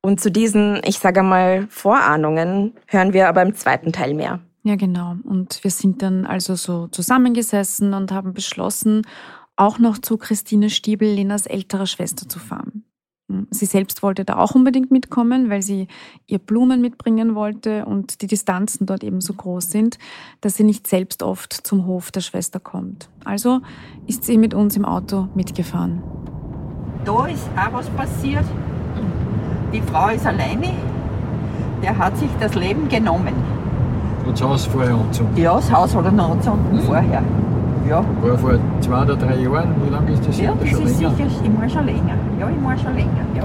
Und 0.00 0.20
zu 0.20 0.30
diesen, 0.30 0.80
ich 0.84 0.98
sage 0.98 1.22
mal, 1.22 1.66
Vorahnungen 1.68 2.74
hören 2.86 3.12
wir 3.12 3.28
aber 3.28 3.42
im 3.42 3.54
zweiten 3.54 3.92
Teil 3.92 4.14
mehr. 4.14 4.40
Ja, 4.62 4.76
genau. 4.76 5.16
Und 5.24 5.62
wir 5.62 5.70
sind 5.70 6.02
dann 6.02 6.26
also 6.26 6.54
so 6.54 6.88
zusammengesessen 6.88 7.94
und 7.94 8.12
haben 8.12 8.34
beschlossen, 8.34 9.02
auch 9.56 9.78
noch 9.78 9.98
zu 9.98 10.16
Christine 10.16 10.70
Stiebel, 10.70 11.08
Lenas 11.08 11.46
älterer 11.46 11.86
Schwester, 11.86 12.28
zu 12.28 12.38
fahren. 12.38 12.84
Sie 13.50 13.66
selbst 13.66 14.04
wollte 14.04 14.24
da 14.24 14.36
auch 14.36 14.54
unbedingt 14.54 14.92
mitkommen, 14.92 15.50
weil 15.50 15.60
sie 15.60 15.88
ihr 16.28 16.38
Blumen 16.38 16.80
mitbringen 16.80 17.34
wollte 17.34 17.84
und 17.84 18.22
die 18.22 18.28
Distanzen 18.28 18.86
dort 18.86 19.02
eben 19.02 19.20
so 19.20 19.32
groß 19.34 19.68
sind, 19.68 19.98
dass 20.40 20.54
sie 20.54 20.62
nicht 20.62 20.86
selbst 20.86 21.24
oft 21.24 21.52
zum 21.52 21.86
Hof 21.86 22.12
der 22.12 22.20
Schwester 22.20 22.60
kommt. 22.60 23.08
Also 23.24 23.60
ist 24.06 24.22
sie 24.22 24.38
mit 24.38 24.54
uns 24.54 24.76
im 24.76 24.84
Auto 24.84 25.28
mitgefahren. 25.34 26.02
Da 27.04 27.26
ist 27.26 27.48
auch 27.56 27.72
was 27.72 27.90
passiert. 27.90 28.44
Die 29.72 29.80
Frau 29.80 30.08
ist 30.08 30.24
alleine. 30.24 30.72
Der 31.82 31.98
hat 31.98 32.16
sich 32.16 32.30
das 32.38 32.54
Leben 32.54 32.88
genommen. 32.88 33.34
Und 34.24 34.32
das 34.32 34.42
Haus 34.42 34.66
vorher 34.66 34.94
anzünden? 34.94 35.36
Ja, 35.36 35.56
das 35.56 35.70
Haus 35.72 35.94
hat 35.96 36.04
er 36.04 36.12
noch 36.12 36.30
anzünden 36.30 36.76
mhm. 36.76 36.82
vorher. 36.82 37.24
Ja. 37.88 38.04
War 38.22 38.38
vor 38.38 38.58
zwei 38.80 39.02
oder 39.02 39.16
drei 39.16 39.36
Jahren? 39.36 39.74
Wie 39.84 39.90
lange 39.90 40.12
ist 40.12 40.26
das 40.26 40.40
ja, 40.40 40.52
das 40.54 40.68
schon 40.68 40.82
ist 40.82 41.00
länger? 41.00 41.14
Sicher, 41.14 41.30
ich 41.44 41.50
muss 41.50 41.72
schon 41.72 41.86
länger. 41.86 42.14
Ja, 42.40 42.50
ich 42.50 42.60
muss 42.60 42.82
schon 42.82 42.94
länger. 42.94 43.26
Ja. 43.34 43.44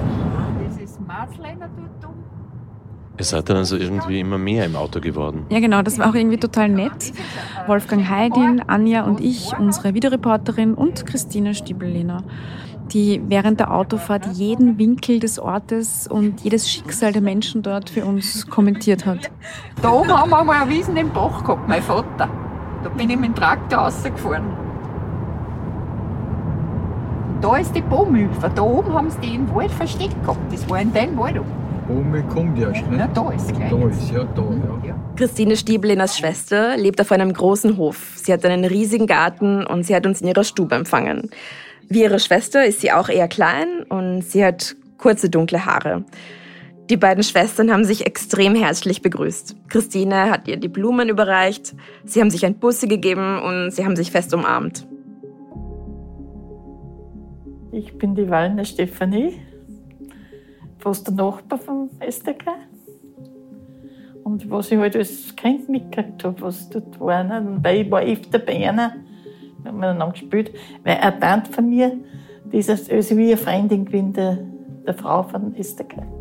Das 0.68 0.78
ist 0.82 1.00
Marzleiner 1.08 1.70
dort 2.02 2.12
Ihr 3.18 3.26
seid 3.26 3.50
dann 3.50 3.58
also 3.58 3.78
irgendwie 3.78 4.20
immer 4.20 4.40
mehr 4.40 4.66
im 4.66 4.76
Auto 4.76 5.00
geworden. 5.00 5.46
Ja, 5.50 5.60
genau, 5.60 5.84
das 5.84 6.00
war 6.00 6.10
auch 6.10 6.16
irgendwie 6.16 6.38
total 6.38 6.70
nett. 6.70 7.14
Wolfgang 7.68 8.10
Heidin, 8.10 8.64
Anja 8.66 9.04
und 9.04 9.22
ich, 9.22 9.52
unsere 9.60 9.94
Videoreporterin 9.94 10.74
und 10.74 11.06
Christine 11.06 11.54
Stiebellehner, 11.54 12.24
die 12.92 13.22
während 13.28 13.60
der 13.60 13.76
Autofahrt 13.76 14.26
jeden 14.34 14.80
Winkel 14.80 15.20
des 15.20 15.38
Ortes 15.38 16.08
und 16.08 16.42
jedes 16.42 16.68
Schicksal 16.72 17.12
der 17.12 17.22
Menschen 17.22 17.62
dort 17.62 17.92
für 17.92 18.06
uns 18.06 18.48
kommentiert 18.48 19.06
hat. 19.06 19.30
Da 19.84 19.92
oben 19.92 20.10
haben 20.10 20.32
wir 20.32 20.44
mal 20.44 20.62
einen 20.64 20.72
Wiesen 20.72 20.98
im 20.98 21.12
Bach 21.12 21.44
gehabt, 21.44 21.68
mein 21.68 21.84
Vater. 21.84 22.28
Da 22.84 22.90
bin 22.90 23.10
ich 23.10 23.18
mit 23.18 23.30
dem 23.30 23.36
Traktor 23.36 23.80
rausgefahren. 23.80 24.44
Da 27.42 27.58
ist 27.58 27.76
die 27.76 27.82
Baumhilfe. 27.82 28.52
Da 28.54 28.62
oben 28.62 28.94
haben 28.94 29.10
sie 29.10 29.20
die 29.20 29.36
im 29.36 29.54
Wald 29.54 29.72
versteckt 29.72 30.22
gehabt. 30.22 30.40
Das 30.52 30.70
war 30.70 30.80
in 30.80 30.94
dem 30.94 31.18
Wald 31.18 31.40
oben. 31.40 31.62
Bäume 31.88 32.24
kommt 32.24 32.60
erst, 32.60 32.90
ne? 32.90 33.00
Ja, 33.00 33.08
da 33.08 33.32
ist 33.32 33.54
gleich. 33.54 33.70
Da 33.70 33.88
ist, 33.88 34.12
ja, 34.12 34.24
da, 34.24 34.44
ja. 34.88 34.96
Christine 35.16 35.58
Stieblenas 35.58 36.18
Schwester 36.18 36.78
lebt 36.78 37.02
auf 37.02 37.12
einem 37.12 37.34
großen 37.34 37.78
Hof. 37.78 38.14
Sie 38.16 38.32
hat 38.32 38.46
einen 38.46 38.66
riesigen 38.66 39.08
Garten 39.08 39.66
und 39.66 39.84
sie 39.84 39.96
hat 39.96 40.06
uns 40.06 40.22
in 40.22 40.28
ihrer 40.28 40.44
Stube 40.44 40.76
empfangen. 40.76 41.30
Wie 41.90 42.04
ihre 42.04 42.20
Schwester 42.20 42.66
ist 42.66 42.82
sie 42.82 42.92
auch 42.92 43.10
eher 43.10 43.28
klein 43.28 43.84
und 43.90 44.22
sie 44.22 44.46
hat 44.46 44.76
kurze 44.98 45.30
dunkle 45.30 45.66
Haare. 45.66 46.06
Die 46.92 46.98
beiden 46.98 47.24
Schwestern 47.24 47.72
haben 47.72 47.86
sich 47.86 48.06
extrem 48.06 48.54
herzlich 48.54 49.02
begrüßt. 49.02 49.56
Christine 49.70 50.30
hat 50.30 50.50
ihr 50.50 50.58
die 50.58 50.68
Blumen 50.68 51.08
überreicht, 51.08 51.74
sie 52.04 52.20
haben 52.20 52.30
sich 52.30 52.46
ein 52.46 52.56
Bussi 52.56 52.86
gegeben 52.86 53.40
und 53.42 53.72
sie 53.72 53.86
haben 53.86 53.96
sich 53.96 54.12
fest 54.12 54.34
umarmt. 54.34 54.86
Ich 57.72 57.98
bin 57.98 58.14
die 58.14 58.30
Wallner 58.30 58.66
Stefanie, 58.66 59.40
fast 60.80 61.08
der 61.08 61.14
Nachbar 61.14 61.60
vom 61.60 61.90
SDK. 62.02 62.56
Und 64.26 64.52
was 64.52 64.70
ich 64.70 64.78
halt 64.78 64.98
als 64.98 65.34
Kind 65.38 65.70
mitgekriegt 65.70 66.26
habe, 66.26 66.42
was 66.42 66.70
dort 66.72 67.00
war, 67.00 67.26
weil 67.64 67.84
ich 67.84 67.90
war 67.90 68.02
öfter 68.02 68.40
bei 68.40 68.68
einer, 68.68 68.98
wir 69.64 69.72
haben 69.72 69.80
miteinander 69.80 70.12
gespielt, 70.12 70.52
weil 70.84 70.98
eine 70.98 71.18
Tante 71.18 71.54
von 71.54 71.70
mir, 71.70 71.98
die 72.52 72.58
ist 72.58 72.70
also 72.70 73.16
wie 73.16 73.28
eine 73.28 73.38
Freundin 73.38 73.86
gewesen, 73.86 74.12
der, 74.12 74.40
der 74.86 74.94
Frau 74.94 75.24
von 75.24 75.56
SDK. 75.56 76.21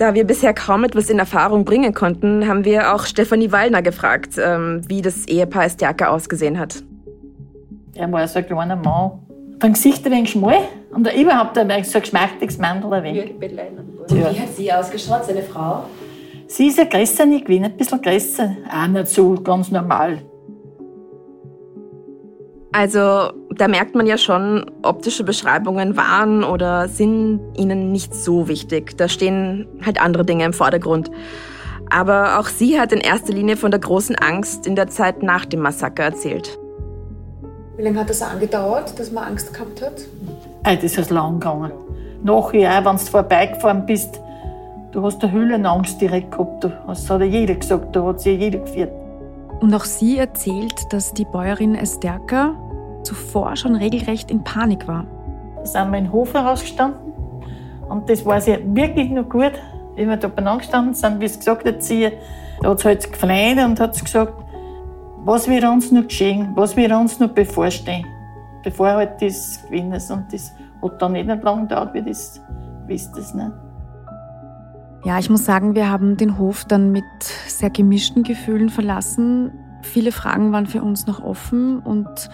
Da 0.00 0.14
wir 0.14 0.24
bisher 0.24 0.54
kaum 0.54 0.84
etwas 0.84 1.10
in 1.10 1.18
Erfahrung 1.18 1.66
bringen 1.66 1.92
konnten, 1.92 2.48
haben 2.48 2.64
wir 2.64 2.94
auch 2.94 3.04
Stefanie 3.04 3.52
Wallner 3.52 3.82
gefragt, 3.82 4.38
ähm, 4.42 4.80
wie 4.88 5.02
das 5.02 5.28
Ehepaar 5.28 5.66
Estjaka 5.66 6.08
ausgesehen 6.08 6.58
hat. 6.58 6.82
Er 7.94 8.10
war 8.10 8.26
so 8.26 8.38
ein 8.38 8.46
kleiner 8.46 8.76
Mann. 8.76 9.18
Vom 9.60 9.74
Gesicht 9.74 10.06
ein 10.06 10.12
wenig 10.12 10.30
schmal 10.30 10.56
und 10.90 11.06
überhaupt 11.12 11.58
ein 11.58 11.84
so 11.84 11.98
ein 11.98 12.00
geschmacktes 12.00 12.56
Mandel. 12.56 12.90
Ein 12.94 13.04
wenig. 13.04 13.34
Und 13.34 14.10
wie 14.10 14.40
hat 14.40 14.56
sie 14.56 14.72
ausgeschaut, 14.72 15.26
seine 15.26 15.42
Frau? 15.42 15.82
Sie 16.46 16.68
ist 16.68 16.78
ja 16.78 16.84
größer 16.84 17.26
nicht 17.26 17.44
gewesen, 17.44 17.64
ein 17.64 17.76
bisschen 17.76 18.00
größer. 18.00 18.56
Auch 18.72 18.86
nicht 18.86 19.08
so 19.08 19.34
ganz 19.34 19.70
normal. 19.70 20.22
Also 22.72 23.32
da 23.50 23.66
merkt 23.66 23.96
man 23.96 24.06
ja 24.06 24.16
schon, 24.16 24.70
optische 24.82 25.24
Beschreibungen 25.24 25.96
waren 25.96 26.44
oder 26.44 26.86
sind 26.86 27.40
ihnen 27.56 27.90
nicht 27.90 28.14
so 28.14 28.46
wichtig. 28.46 28.96
Da 28.96 29.08
stehen 29.08 29.66
halt 29.84 30.00
andere 30.00 30.24
Dinge 30.24 30.44
im 30.44 30.52
Vordergrund. 30.52 31.10
Aber 31.90 32.38
auch 32.38 32.46
sie 32.46 32.78
hat 32.78 32.92
in 32.92 33.00
erster 33.00 33.32
Linie 33.32 33.56
von 33.56 33.72
der 33.72 33.80
großen 33.80 34.14
Angst 34.14 34.68
in 34.68 34.76
der 34.76 34.86
Zeit 34.86 35.24
nach 35.24 35.44
dem 35.44 35.60
Massaker 35.60 36.04
erzählt. 36.04 36.56
Wie 37.76 37.82
lange 37.82 37.98
hat 37.98 38.10
das 38.10 38.22
angedauert, 38.22 38.96
dass 38.98 39.10
man 39.10 39.24
Angst 39.24 39.52
gehabt 39.52 39.82
hat? 39.82 40.02
Das 40.62 40.96
ist 40.96 41.10
lang 41.10 41.40
gegangen. 41.40 41.72
Nachher, 42.22 42.84
wenn 42.84 42.96
du 42.96 43.02
vorbeigefahren 43.02 43.84
bist, 43.86 44.20
du 44.92 45.02
hast 45.02 45.22
eine 45.24 45.32
Höhlenangst 45.32 46.00
direkt 46.00 46.30
gehabt. 46.30 46.68
Das 46.86 47.10
hat 47.10 47.20
ja 47.20 47.26
jeder 47.26 47.54
gesagt, 47.54 47.96
da 47.96 48.04
hat 48.04 48.20
sich 48.20 48.38
jeder 48.38 48.60
geführt. 48.60 48.92
Und 49.60 49.74
auch 49.74 49.84
sie 49.84 50.18
erzählt, 50.18 50.74
dass 50.90 51.12
die 51.12 51.24
Bäuerin 51.24 51.74
Esterka 51.74 52.54
zuvor 53.02 53.56
schon 53.56 53.76
regelrecht 53.76 54.30
in 54.30 54.44
Panik 54.44 54.86
war. 54.88 55.06
Da 55.56 55.64
sind 55.66 55.90
wir 55.90 55.98
in 55.98 56.04
den 56.04 56.12
Hof 56.12 56.34
herausgestanden 56.34 57.10
und 57.88 58.08
das 58.08 58.24
war 58.24 58.40
sie 58.40 58.58
wirklich 58.64 59.10
noch 59.10 59.28
gut. 59.28 59.52
Wie 59.96 60.06
wir 60.06 60.16
da 60.16 60.28
beieinander 60.28 60.58
gestanden 60.58 60.94
sind, 60.94 61.20
wie 61.20 61.28
sie 61.28 61.38
gesagt 61.38 61.66
hat, 61.66 61.82
sie, 61.82 62.10
da 62.62 62.70
hat 62.70 62.80
sie 62.80 62.88
halt 62.88 63.12
gefleht 63.12 63.58
und 63.58 63.78
hat 63.80 64.00
gesagt, 64.00 64.32
was 65.24 65.48
wird 65.48 65.64
uns 65.64 65.90
noch 65.92 66.04
geschehen, 66.04 66.52
was 66.54 66.76
wird 66.76 66.92
uns 66.92 67.18
noch 67.18 67.30
bevorstehen, 67.30 68.06
bevor 68.62 68.92
halt 68.92 69.20
das 69.20 69.60
gewinnen 69.64 69.92
ist. 69.92 70.10
Und 70.10 70.32
das 70.32 70.54
hat 70.82 71.02
dann 71.02 71.12
nicht 71.12 71.26
lange 71.26 71.62
gedauert, 71.62 71.92
wie 71.92 72.02
das 72.02 72.40
wisst 72.86 73.16
es 73.18 73.34
nicht. 73.34 73.52
Ja, 75.04 75.18
ich 75.18 75.30
muss 75.30 75.44
sagen, 75.44 75.74
wir 75.74 75.90
haben 75.90 76.16
den 76.16 76.38
Hof 76.38 76.64
dann 76.64 76.92
mit 76.92 77.04
sehr 77.48 77.70
gemischten 77.70 78.22
Gefühlen 78.22 78.68
verlassen. 78.68 79.52
viele 79.82 80.12
Fragen 80.12 80.52
waren 80.52 80.66
für 80.66 80.82
uns 80.82 81.06
noch 81.06 81.22
offen 81.22 81.78
und 81.80 82.28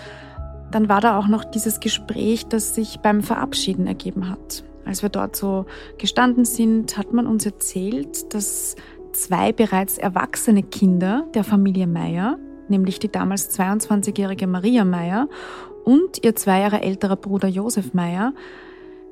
dann 0.71 0.89
war 0.89 1.01
da 1.01 1.19
auch 1.19 1.29
noch 1.29 1.45
dieses 1.45 1.81
Gespräch, 1.81 2.47
das 2.47 2.75
sich 2.75 3.01
beim 3.01 3.23
Verabschieden 3.23 3.87
ergeben 3.87 4.29
hat. 4.29 4.65
Als 4.85 5.03
wir 5.03 5.09
dort 5.09 5.37
so 5.37 5.67
gestanden 5.99 6.45
sind, 6.45 6.97
hat 6.97 7.13
man 7.13 7.27
uns 7.27 7.45
erzählt, 7.45 8.33
dass 8.35 8.77
zwei 9.13 9.53
bereits 9.53 9.99
erwachsene 9.99 10.63
Kinder 10.63 11.25
der 11.35 11.45
Familie 11.45 11.87
Meyer, 11.87 12.39
nämlich 12.69 12.99
die 12.99 13.11
damals 13.11 13.59
22-jährige 13.59 14.47
Maria 14.47 14.85
Meyer 14.85 15.29
und 15.85 16.25
ihr 16.25 16.37
zwei 16.37 16.61
Jahre 16.61 16.83
älterer 16.83 17.17
Bruder 17.17 17.49
Josef 17.49 17.95
Meyer, 17.95 18.33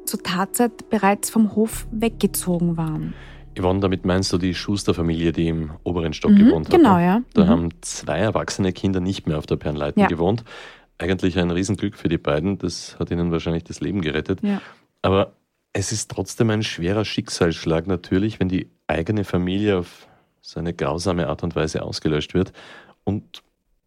zur 0.04 0.22
Tatzeit 0.22 0.90
bereits 0.90 1.30
vom 1.30 1.56
Hof 1.56 1.86
weggezogen 1.90 2.76
waren. 2.76 3.14
Yvonne, 3.58 3.80
damit 3.80 4.04
meinst 4.04 4.32
du 4.32 4.38
die 4.38 4.54
Schuster-Familie, 4.54 5.32
die 5.32 5.48
im 5.48 5.70
oberen 5.84 6.12
Stock 6.12 6.32
mhm, 6.32 6.38
gewohnt 6.38 6.66
hat? 6.66 6.76
Genau, 6.76 6.98
ja. 6.98 7.22
Da 7.34 7.44
mhm. 7.44 7.48
haben 7.48 7.68
zwei 7.82 8.18
erwachsene 8.18 8.72
Kinder 8.72 9.00
nicht 9.00 9.26
mehr 9.26 9.38
auf 9.38 9.46
der 9.46 9.56
Pernleiten 9.56 10.00
ja. 10.00 10.08
gewohnt. 10.08 10.44
Eigentlich 10.98 11.38
ein 11.38 11.50
Riesenglück 11.50 11.96
für 11.96 12.08
die 12.08 12.18
beiden. 12.18 12.58
Das 12.58 12.98
hat 12.98 13.10
ihnen 13.10 13.32
wahrscheinlich 13.32 13.64
das 13.64 13.80
Leben 13.80 14.00
gerettet. 14.00 14.40
Ja. 14.42 14.60
Aber 15.02 15.32
es 15.72 15.92
ist 15.92 16.10
trotzdem 16.10 16.50
ein 16.50 16.62
schwerer 16.62 17.04
Schicksalsschlag 17.04 17.86
natürlich, 17.86 18.38
wenn 18.40 18.48
die 18.48 18.70
eigene 18.86 19.24
Familie 19.24 19.78
auf 19.78 20.06
so 20.40 20.60
eine 20.60 20.72
grausame 20.72 21.28
Art 21.28 21.42
und 21.42 21.56
Weise 21.56 21.82
ausgelöscht 21.82 22.34
wird 22.34 22.52
und 23.02 23.42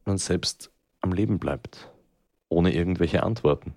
man 0.05 0.17
selbst 0.17 0.71
am 1.01 1.13
Leben 1.13 1.39
bleibt, 1.39 1.89
ohne 2.49 2.73
irgendwelche 2.73 3.23
Antworten. 3.23 3.75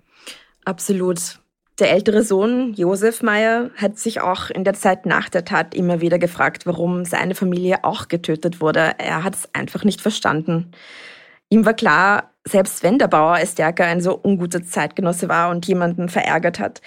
Absolut. 0.65 1.39
Der 1.79 1.91
ältere 1.91 2.23
Sohn, 2.23 2.73
Josef 2.73 3.23
Meyer, 3.23 3.71
hat 3.75 3.97
sich 3.97 4.21
auch 4.21 4.49
in 4.49 4.63
der 4.63 4.73
Zeit 4.73 5.05
nach 5.05 5.29
der 5.29 5.45
Tat 5.45 5.73
immer 5.73 6.01
wieder 6.01 6.19
gefragt, 6.19 6.65
warum 6.65 7.05
seine 7.05 7.33
Familie 7.33 7.83
auch 7.83 8.07
getötet 8.07 8.61
wurde. 8.61 8.93
Er 8.97 9.23
hat 9.23 9.35
es 9.35 9.49
einfach 9.55 9.83
nicht 9.83 10.01
verstanden. 10.01 10.71
Ihm 11.49 11.65
war 11.65 11.73
klar, 11.73 12.30
selbst 12.47 12.83
wenn 12.83 12.97
der 12.97 13.07
Bauer 13.07 13.39
Estärker 13.39 13.85
ein 13.85 14.01
so 14.01 14.17
unguter 14.17 14.63
Zeitgenosse 14.63 15.29
war 15.29 15.49
und 15.49 15.67
jemanden 15.67 16.09
verärgert 16.09 16.59
hat, 16.59 16.81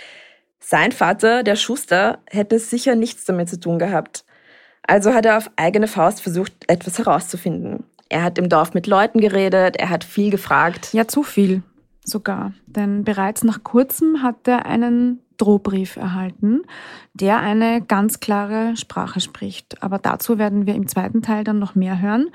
sein 0.61 0.93
Vater, 0.93 1.43
der 1.43 1.57
Schuster, 1.57 2.19
hätte 2.31 2.59
sicher 2.59 2.95
nichts 2.95 3.25
damit 3.25 3.49
zu 3.49 3.61
tun 3.61 3.79
gehabt. 3.79 4.25
Also 4.83 5.13
hat 5.13 5.27
er 5.27 5.37
auf 5.37 5.51
eigene 5.57 5.89
Faust 5.89 6.23
versucht, 6.23 6.53
etwas 6.69 6.99
herauszufinden. 6.99 7.85
Er 8.09 8.23
hat 8.23 8.39
im 8.39 8.49
Dorf 8.49 8.75
mit 8.75 8.87
Leuten 8.87 9.21
geredet, 9.21 9.77
er 9.77 9.91
hat 9.91 10.05
viel 10.05 10.31
gefragt. 10.31 10.93
Ja, 10.93 11.07
zu 11.07 11.23
viel 11.23 11.63
sogar. 12.05 12.53
Denn 12.67 13.03
bereits 13.05 13.43
nach 13.43 13.65
kurzem 13.65 14.23
hat 14.23 14.47
er 14.47 14.67
einen 14.67 15.21
Drohbrief 15.37 15.97
erhalten, 15.97 16.63
der 17.13 17.41
eine 17.41 17.83
ganz 17.83 18.21
klare 18.21 18.77
Sprache 18.77 19.21
spricht. 19.21 19.83
Aber 19.83 19.99
dazu 19.99 20.39
werden 20.39 20.67
wir 20.67 20.75
im 20.75 20.87
zweiten 20.87 21.23
Teil 21.23 21.43
dann 21.43 21.59
noch 21.59 21.75
mehr 21.75 22.01
hören. 22.01 22.29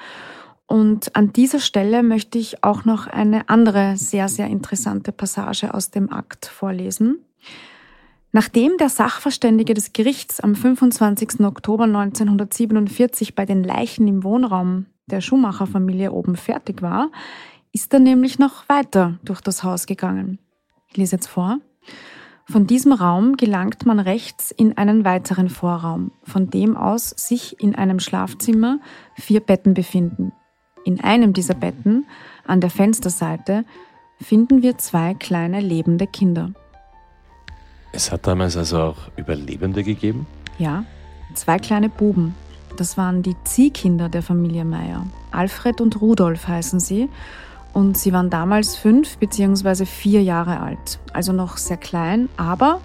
Und 0.70 1.16
an 1.16 1.34
dieser 1.34 1.60
Stelle 1.60 2.04
möchte 2.04 2.38
ich 2.38 2.64
auch 2.64 2.86
noch 2.86 3.08
eine 3.08 3.50
andere 3.50 3.98
sehr, 3.98 4.30
sehr 4.30 4.46
interessante 4.46 5.12
Passage 5.12 5.74
aus 5.74 5.90
dem 5.90 6.14
Akt 6.14 6.46
vorlesen. 6.46 7.26
Nachdem 8.34 8.78
der 8.78 8.90
Sachverständige 8.90 9.74
des 9.74 9.94
Gerichts 9.94 10.40
am 10.40 10.54
25. 10.54 11.40
Oktober 11.40 11.86
1947 11.86 13.34
bei 13.34 13.48
den 13.48 13.64
Leichen 13.64 14.08
im 14.08 14.24
Wohnraum 14.24 14.86
der 15.08 15.22
Schumacher-Familie 15.22 16.12
oben 16.12 16.36
fertig 16.36 16.84
war, 16.84 17.10
ist 17.72 17.92
er 17.92 18.00
nämlich 18.00 18.38
noch 18.38 18.70
weiter 18.70 19.18
durch 19.24 19.42
das 19.42 19.64
Haus 19.64 19.88
gegangen. 19.88 20.38
Ich 20.88 20.98
lese 20.98 21.16
jetzt 21.16 21.28
vor. 21.28 21.58
Von 22.46 22.68
diesem 22.68 22.92
Raum 22.92 23.38
gelangt 23.38 23.88
man 23.88 24.00
rechts 24.00 24.52
in 24.52 24.78
einen 24.78 25.04
weiteren 25.04 25.50
Vorraum, 25.50 26.12
von 26.22 26.52
dem 26.52 26.78
aus 26.78 27.10
sich 27.10 27.60
in 27.60 27.74
einem 27.74 28.00
Schlafzimmer 28.00 28.80
vier 29.16 29.40
Betten 29.40 29.74
befinden. 29.74 30.32
In 30.90 31.02
einem 31.02 31.34
dieser 31.34 31.54
Betten, 31.54 32.08
an 32.48 32.62
der 32.62 32.72
Fensterseite, 32.72 33.64
finden 34.20 34.64
wir 34.64 34.80
zwei 34.80 35.14
kleine 35.14 35.60
lebende 35.60 36.08
Kinder. 36.08 36.50
Es 37.92 38.12
hat 38.12 38.26
damals 38.26 38.58
also 38.58 38.82
auch 38.82 38.98
Überlebende 39.16 39.84
gegeben? 39.84 40.26
Ja, 40.58 40.86
zwei 41.36 41.60
kleine 41.60 41.90
Buben. 41.90 42.34
Das 42.76 42.98
waren 42.98 43.22
die 43.22 43.36
Ziehkinder 43.44 44.10
der 44.10 44.24
Familie 44.24 44.66
Meyer. 44.66 45.06
Alfred 45.30 45.80
und 45.80 46.02
Rudolf 46.02 46.48
heißen 46.48 46.80
sie 46.80 47.08
und 47.72 47.96
sie 47.96 48.12
waren 48.12 48.32
damals 48.32 48.76
fünf 48.76 49.20
bzw. 49.20 49.86
vier 49.86 50.24
Jahre 50.24 50.60
alt, 50.60 50.98
also 51.14 51.34
noch 51.34 51.58
sehr 51.58 51.78
klein, 51.78 52.30
aber 52.36 52.82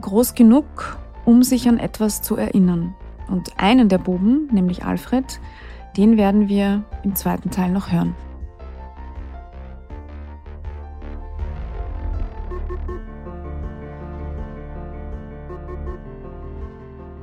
groß 0.00 0.34
genug, 0.34 0.96
um 1.26 1.42
sich 1.42 1.68
an 1.68 1.78
etwas 1.78 2.22
zu 2.22 2.36
erinnern. 2.36 2.94
Und 3.28 3.58
einen 3.58 3.90
der 3.90 3.98
Buben, 3.98 4.48
nämlich 4.50 4.86
Alfred, 4.86 5.38
den 5.96 6.16
werden 6.16 6.48
wir 6.48 6.84
im 7.02 7.14
zweiten 7.14 7.50
Teil 7.50 7.70
noch 7.70 7.90
hören. 7.90 8.14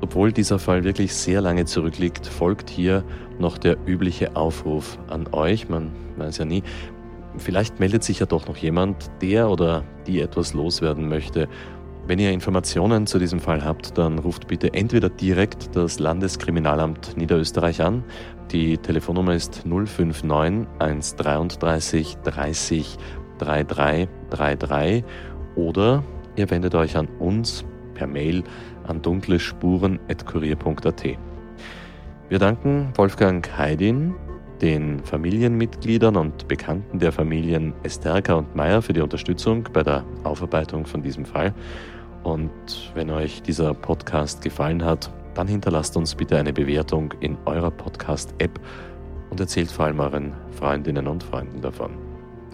Obwohl 0.02 0.32
dieser 0.32 0.58
Fall 0.58 0.84
wirklich 0.84 1.14
sehr 1.14 1.42
lange 1.42 1.66
zurückliegt, 1.66 2.26
folgt 2.26 2.70
hier 2.70 3.04
noch 3.40 3.58
der 3.58 3.78
übliche 3.86 4.36
Aufruf 4.36 4.98
an 5.10 5.28
euch. 5.34 5.70
Man 5.70 5.92
weiß 6.16 6.38
ja 6.38 6.46
nie, 6.46 6.64
vielleicht 7.38 7.80
meldet 7.80 8.04
sich 8.04 8.20
ja 8.20 8.26
doch 8.26 8.48
noch 8.48 8.58
jemand, 8.58 9.12
der 9.22 9.50
oder 9.50 9.84
die 10.08 10.22
etwas 10.22 10.54
loswerden 10.54 11.08
möchte. 11.10 11.48
Wenn 12.08 12.20
ihr 12.20 12.32
Informationen 12.32 13.06
zu 13.06 13.20
diesem 13.20 13.42
Fall 13.42 13.66
habt, 13.66 13.98
dann 13.98 14.20
ruft 14.20 14.48
bitte 14.48 14.74
entweder 14.74 15.10
direkt 15.10 15.76
das 15.76 16.00
Landeskriminalamt 16.00 17.18
Niederösterreich 17.18 17.82
an. 17.82 18.06
Die 18.50 18.78
Telefonnummer 18.78 19.36
ist 19.36 19.66
059 19.66 20.70
133 20.80 22.18
30 22.24 22.98
3333 23.40 25.04
oder 25.58 26.02
ihr 26.38 26.50
wendet 26.50 26.76
euch 26.76 26.96
an 26.96 27.10
uns 27.20 27.66
per 27.94 28.08
Mail 28.08 28.42
an 28.88 29.02
dunklespuren.kurier.at. 29.02 31.04
Wir 32.30 32.40
danken 32.40 32.94
Wolfgang 32.96 33.58
Heidin, 33.58 34.16
den 34.62 35.04
Familienmitgliedern 35.04 36.16
und 36.16 36.48
Bekannten 36.48 37.00
der 37.00 37.12
Familien 37.12 37.74
Esterka 37.84 38.36
und 38.36 38.56
Meyer 38.56 38.82
für 38.82 38.94
die 38.94 39.02
Unterstützung 39.02 39.68
bei 39.74 39.84
der 39.84 40.06
Aufarbeitung 40.24 40.86
von 40.86 41.04
diesem 41.04 41.26
Fall. 41.26 41.54
Und 42.28 42.92
wenn 42.94 43.10
euch 43.10 43.42
dieser 43.42 43.74
Podcast 43.74 44.42
gefallen 44.42 44.84
hat, 44.84 45.10
dann 45.34 45.48
hinterlasst 45.48 45.96
uns 45.96 46.14
bitte 46.14 46.38
eine 46.38 46.52
Bewertung 46.52 47.14
in 47.22 47.38
eurer 47.46 47.72
Podcast-App 47.72 48.60
und 49.30 49.40
erzählt 49.40 49.72
vor 49.72 49.86
allem 49.86 50.02
euren 50.02 50.34
Freundinnen 50.52 51.08
und 51.08 51.24
Freunden 51.24 51.62
davon. 51.62 51.92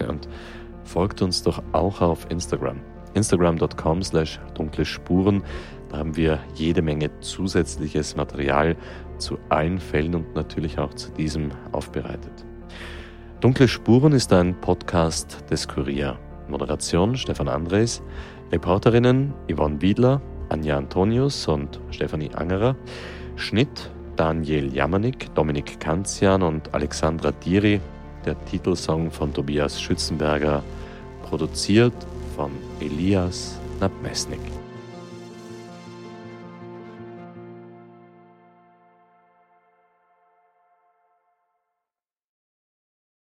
und 0.07 0.29
folgt 0.83 1.23
uns 1.23 1.41
doch 1.41 1.63
auch 1.71 2.01
auf 2.01 2.29
Instagram. 2.29 2.81
Instagram.com 3.15 4.03
slash 4.03 4.39
dunkle 4.53 4.85
Spuren. 4.85 5.41
Da 5.89 5.97
haben 5.97 6.15
wir 6.15 6.37
jede 6.53 6.83
Menge 6.83 7.09
zusätzliches 7.21 8.15
Material 8.15 8.75
zu 9.17 9.39
allen 9.49 9.79
Fällen 9.79 10.13
und 10.13 10.35
natürlich 10.35 10.77
auch 10.77 10.93
zu 10.93 11.11
diesem 11.13 11.49
aufbereitet. 11.71 12.45
Dunkle 13.39 13.67
Spuren 13.67 14.11
ist 14.11 14.31
ein 14.33 14.53
Podcast 14.61 15.49
des 15.49 15.67
Kurier. 15.67 16.19
Moderation 16.47 17.15
Stefan 17.15 17.47
Andres, 17.47 18.03
Reporterinnen 18.53 19.33
Yvonne 19.51 19.81
Wiedler, 19.81 20.21
Anja 20.49 20.77
Antonius 20.77 21.47
und 21.47 21.79
Stefanie 21.89 22.29
Angerer, 22.35 22.75
Schnitt 23.35 23.89
Daniel 24.15 24.71
Jamanik, 24.71 25.33
Dominik 25.33 25.79
Kanzian 25.79 26.43
und 26.43 26.71
Alexandra 26.71 27.31
Diri, 27.31 27.81
der 28.27 28.35
Titelsong 28.45 29.09
von 29.09 29.33
Tobias 29.33 29.81
Schützenberger, 29.81 30.61
produziert 31.23 31.95
von 32.35 32.51
Elias 32.79 33.59
Nabmesnik. 33.79 34.62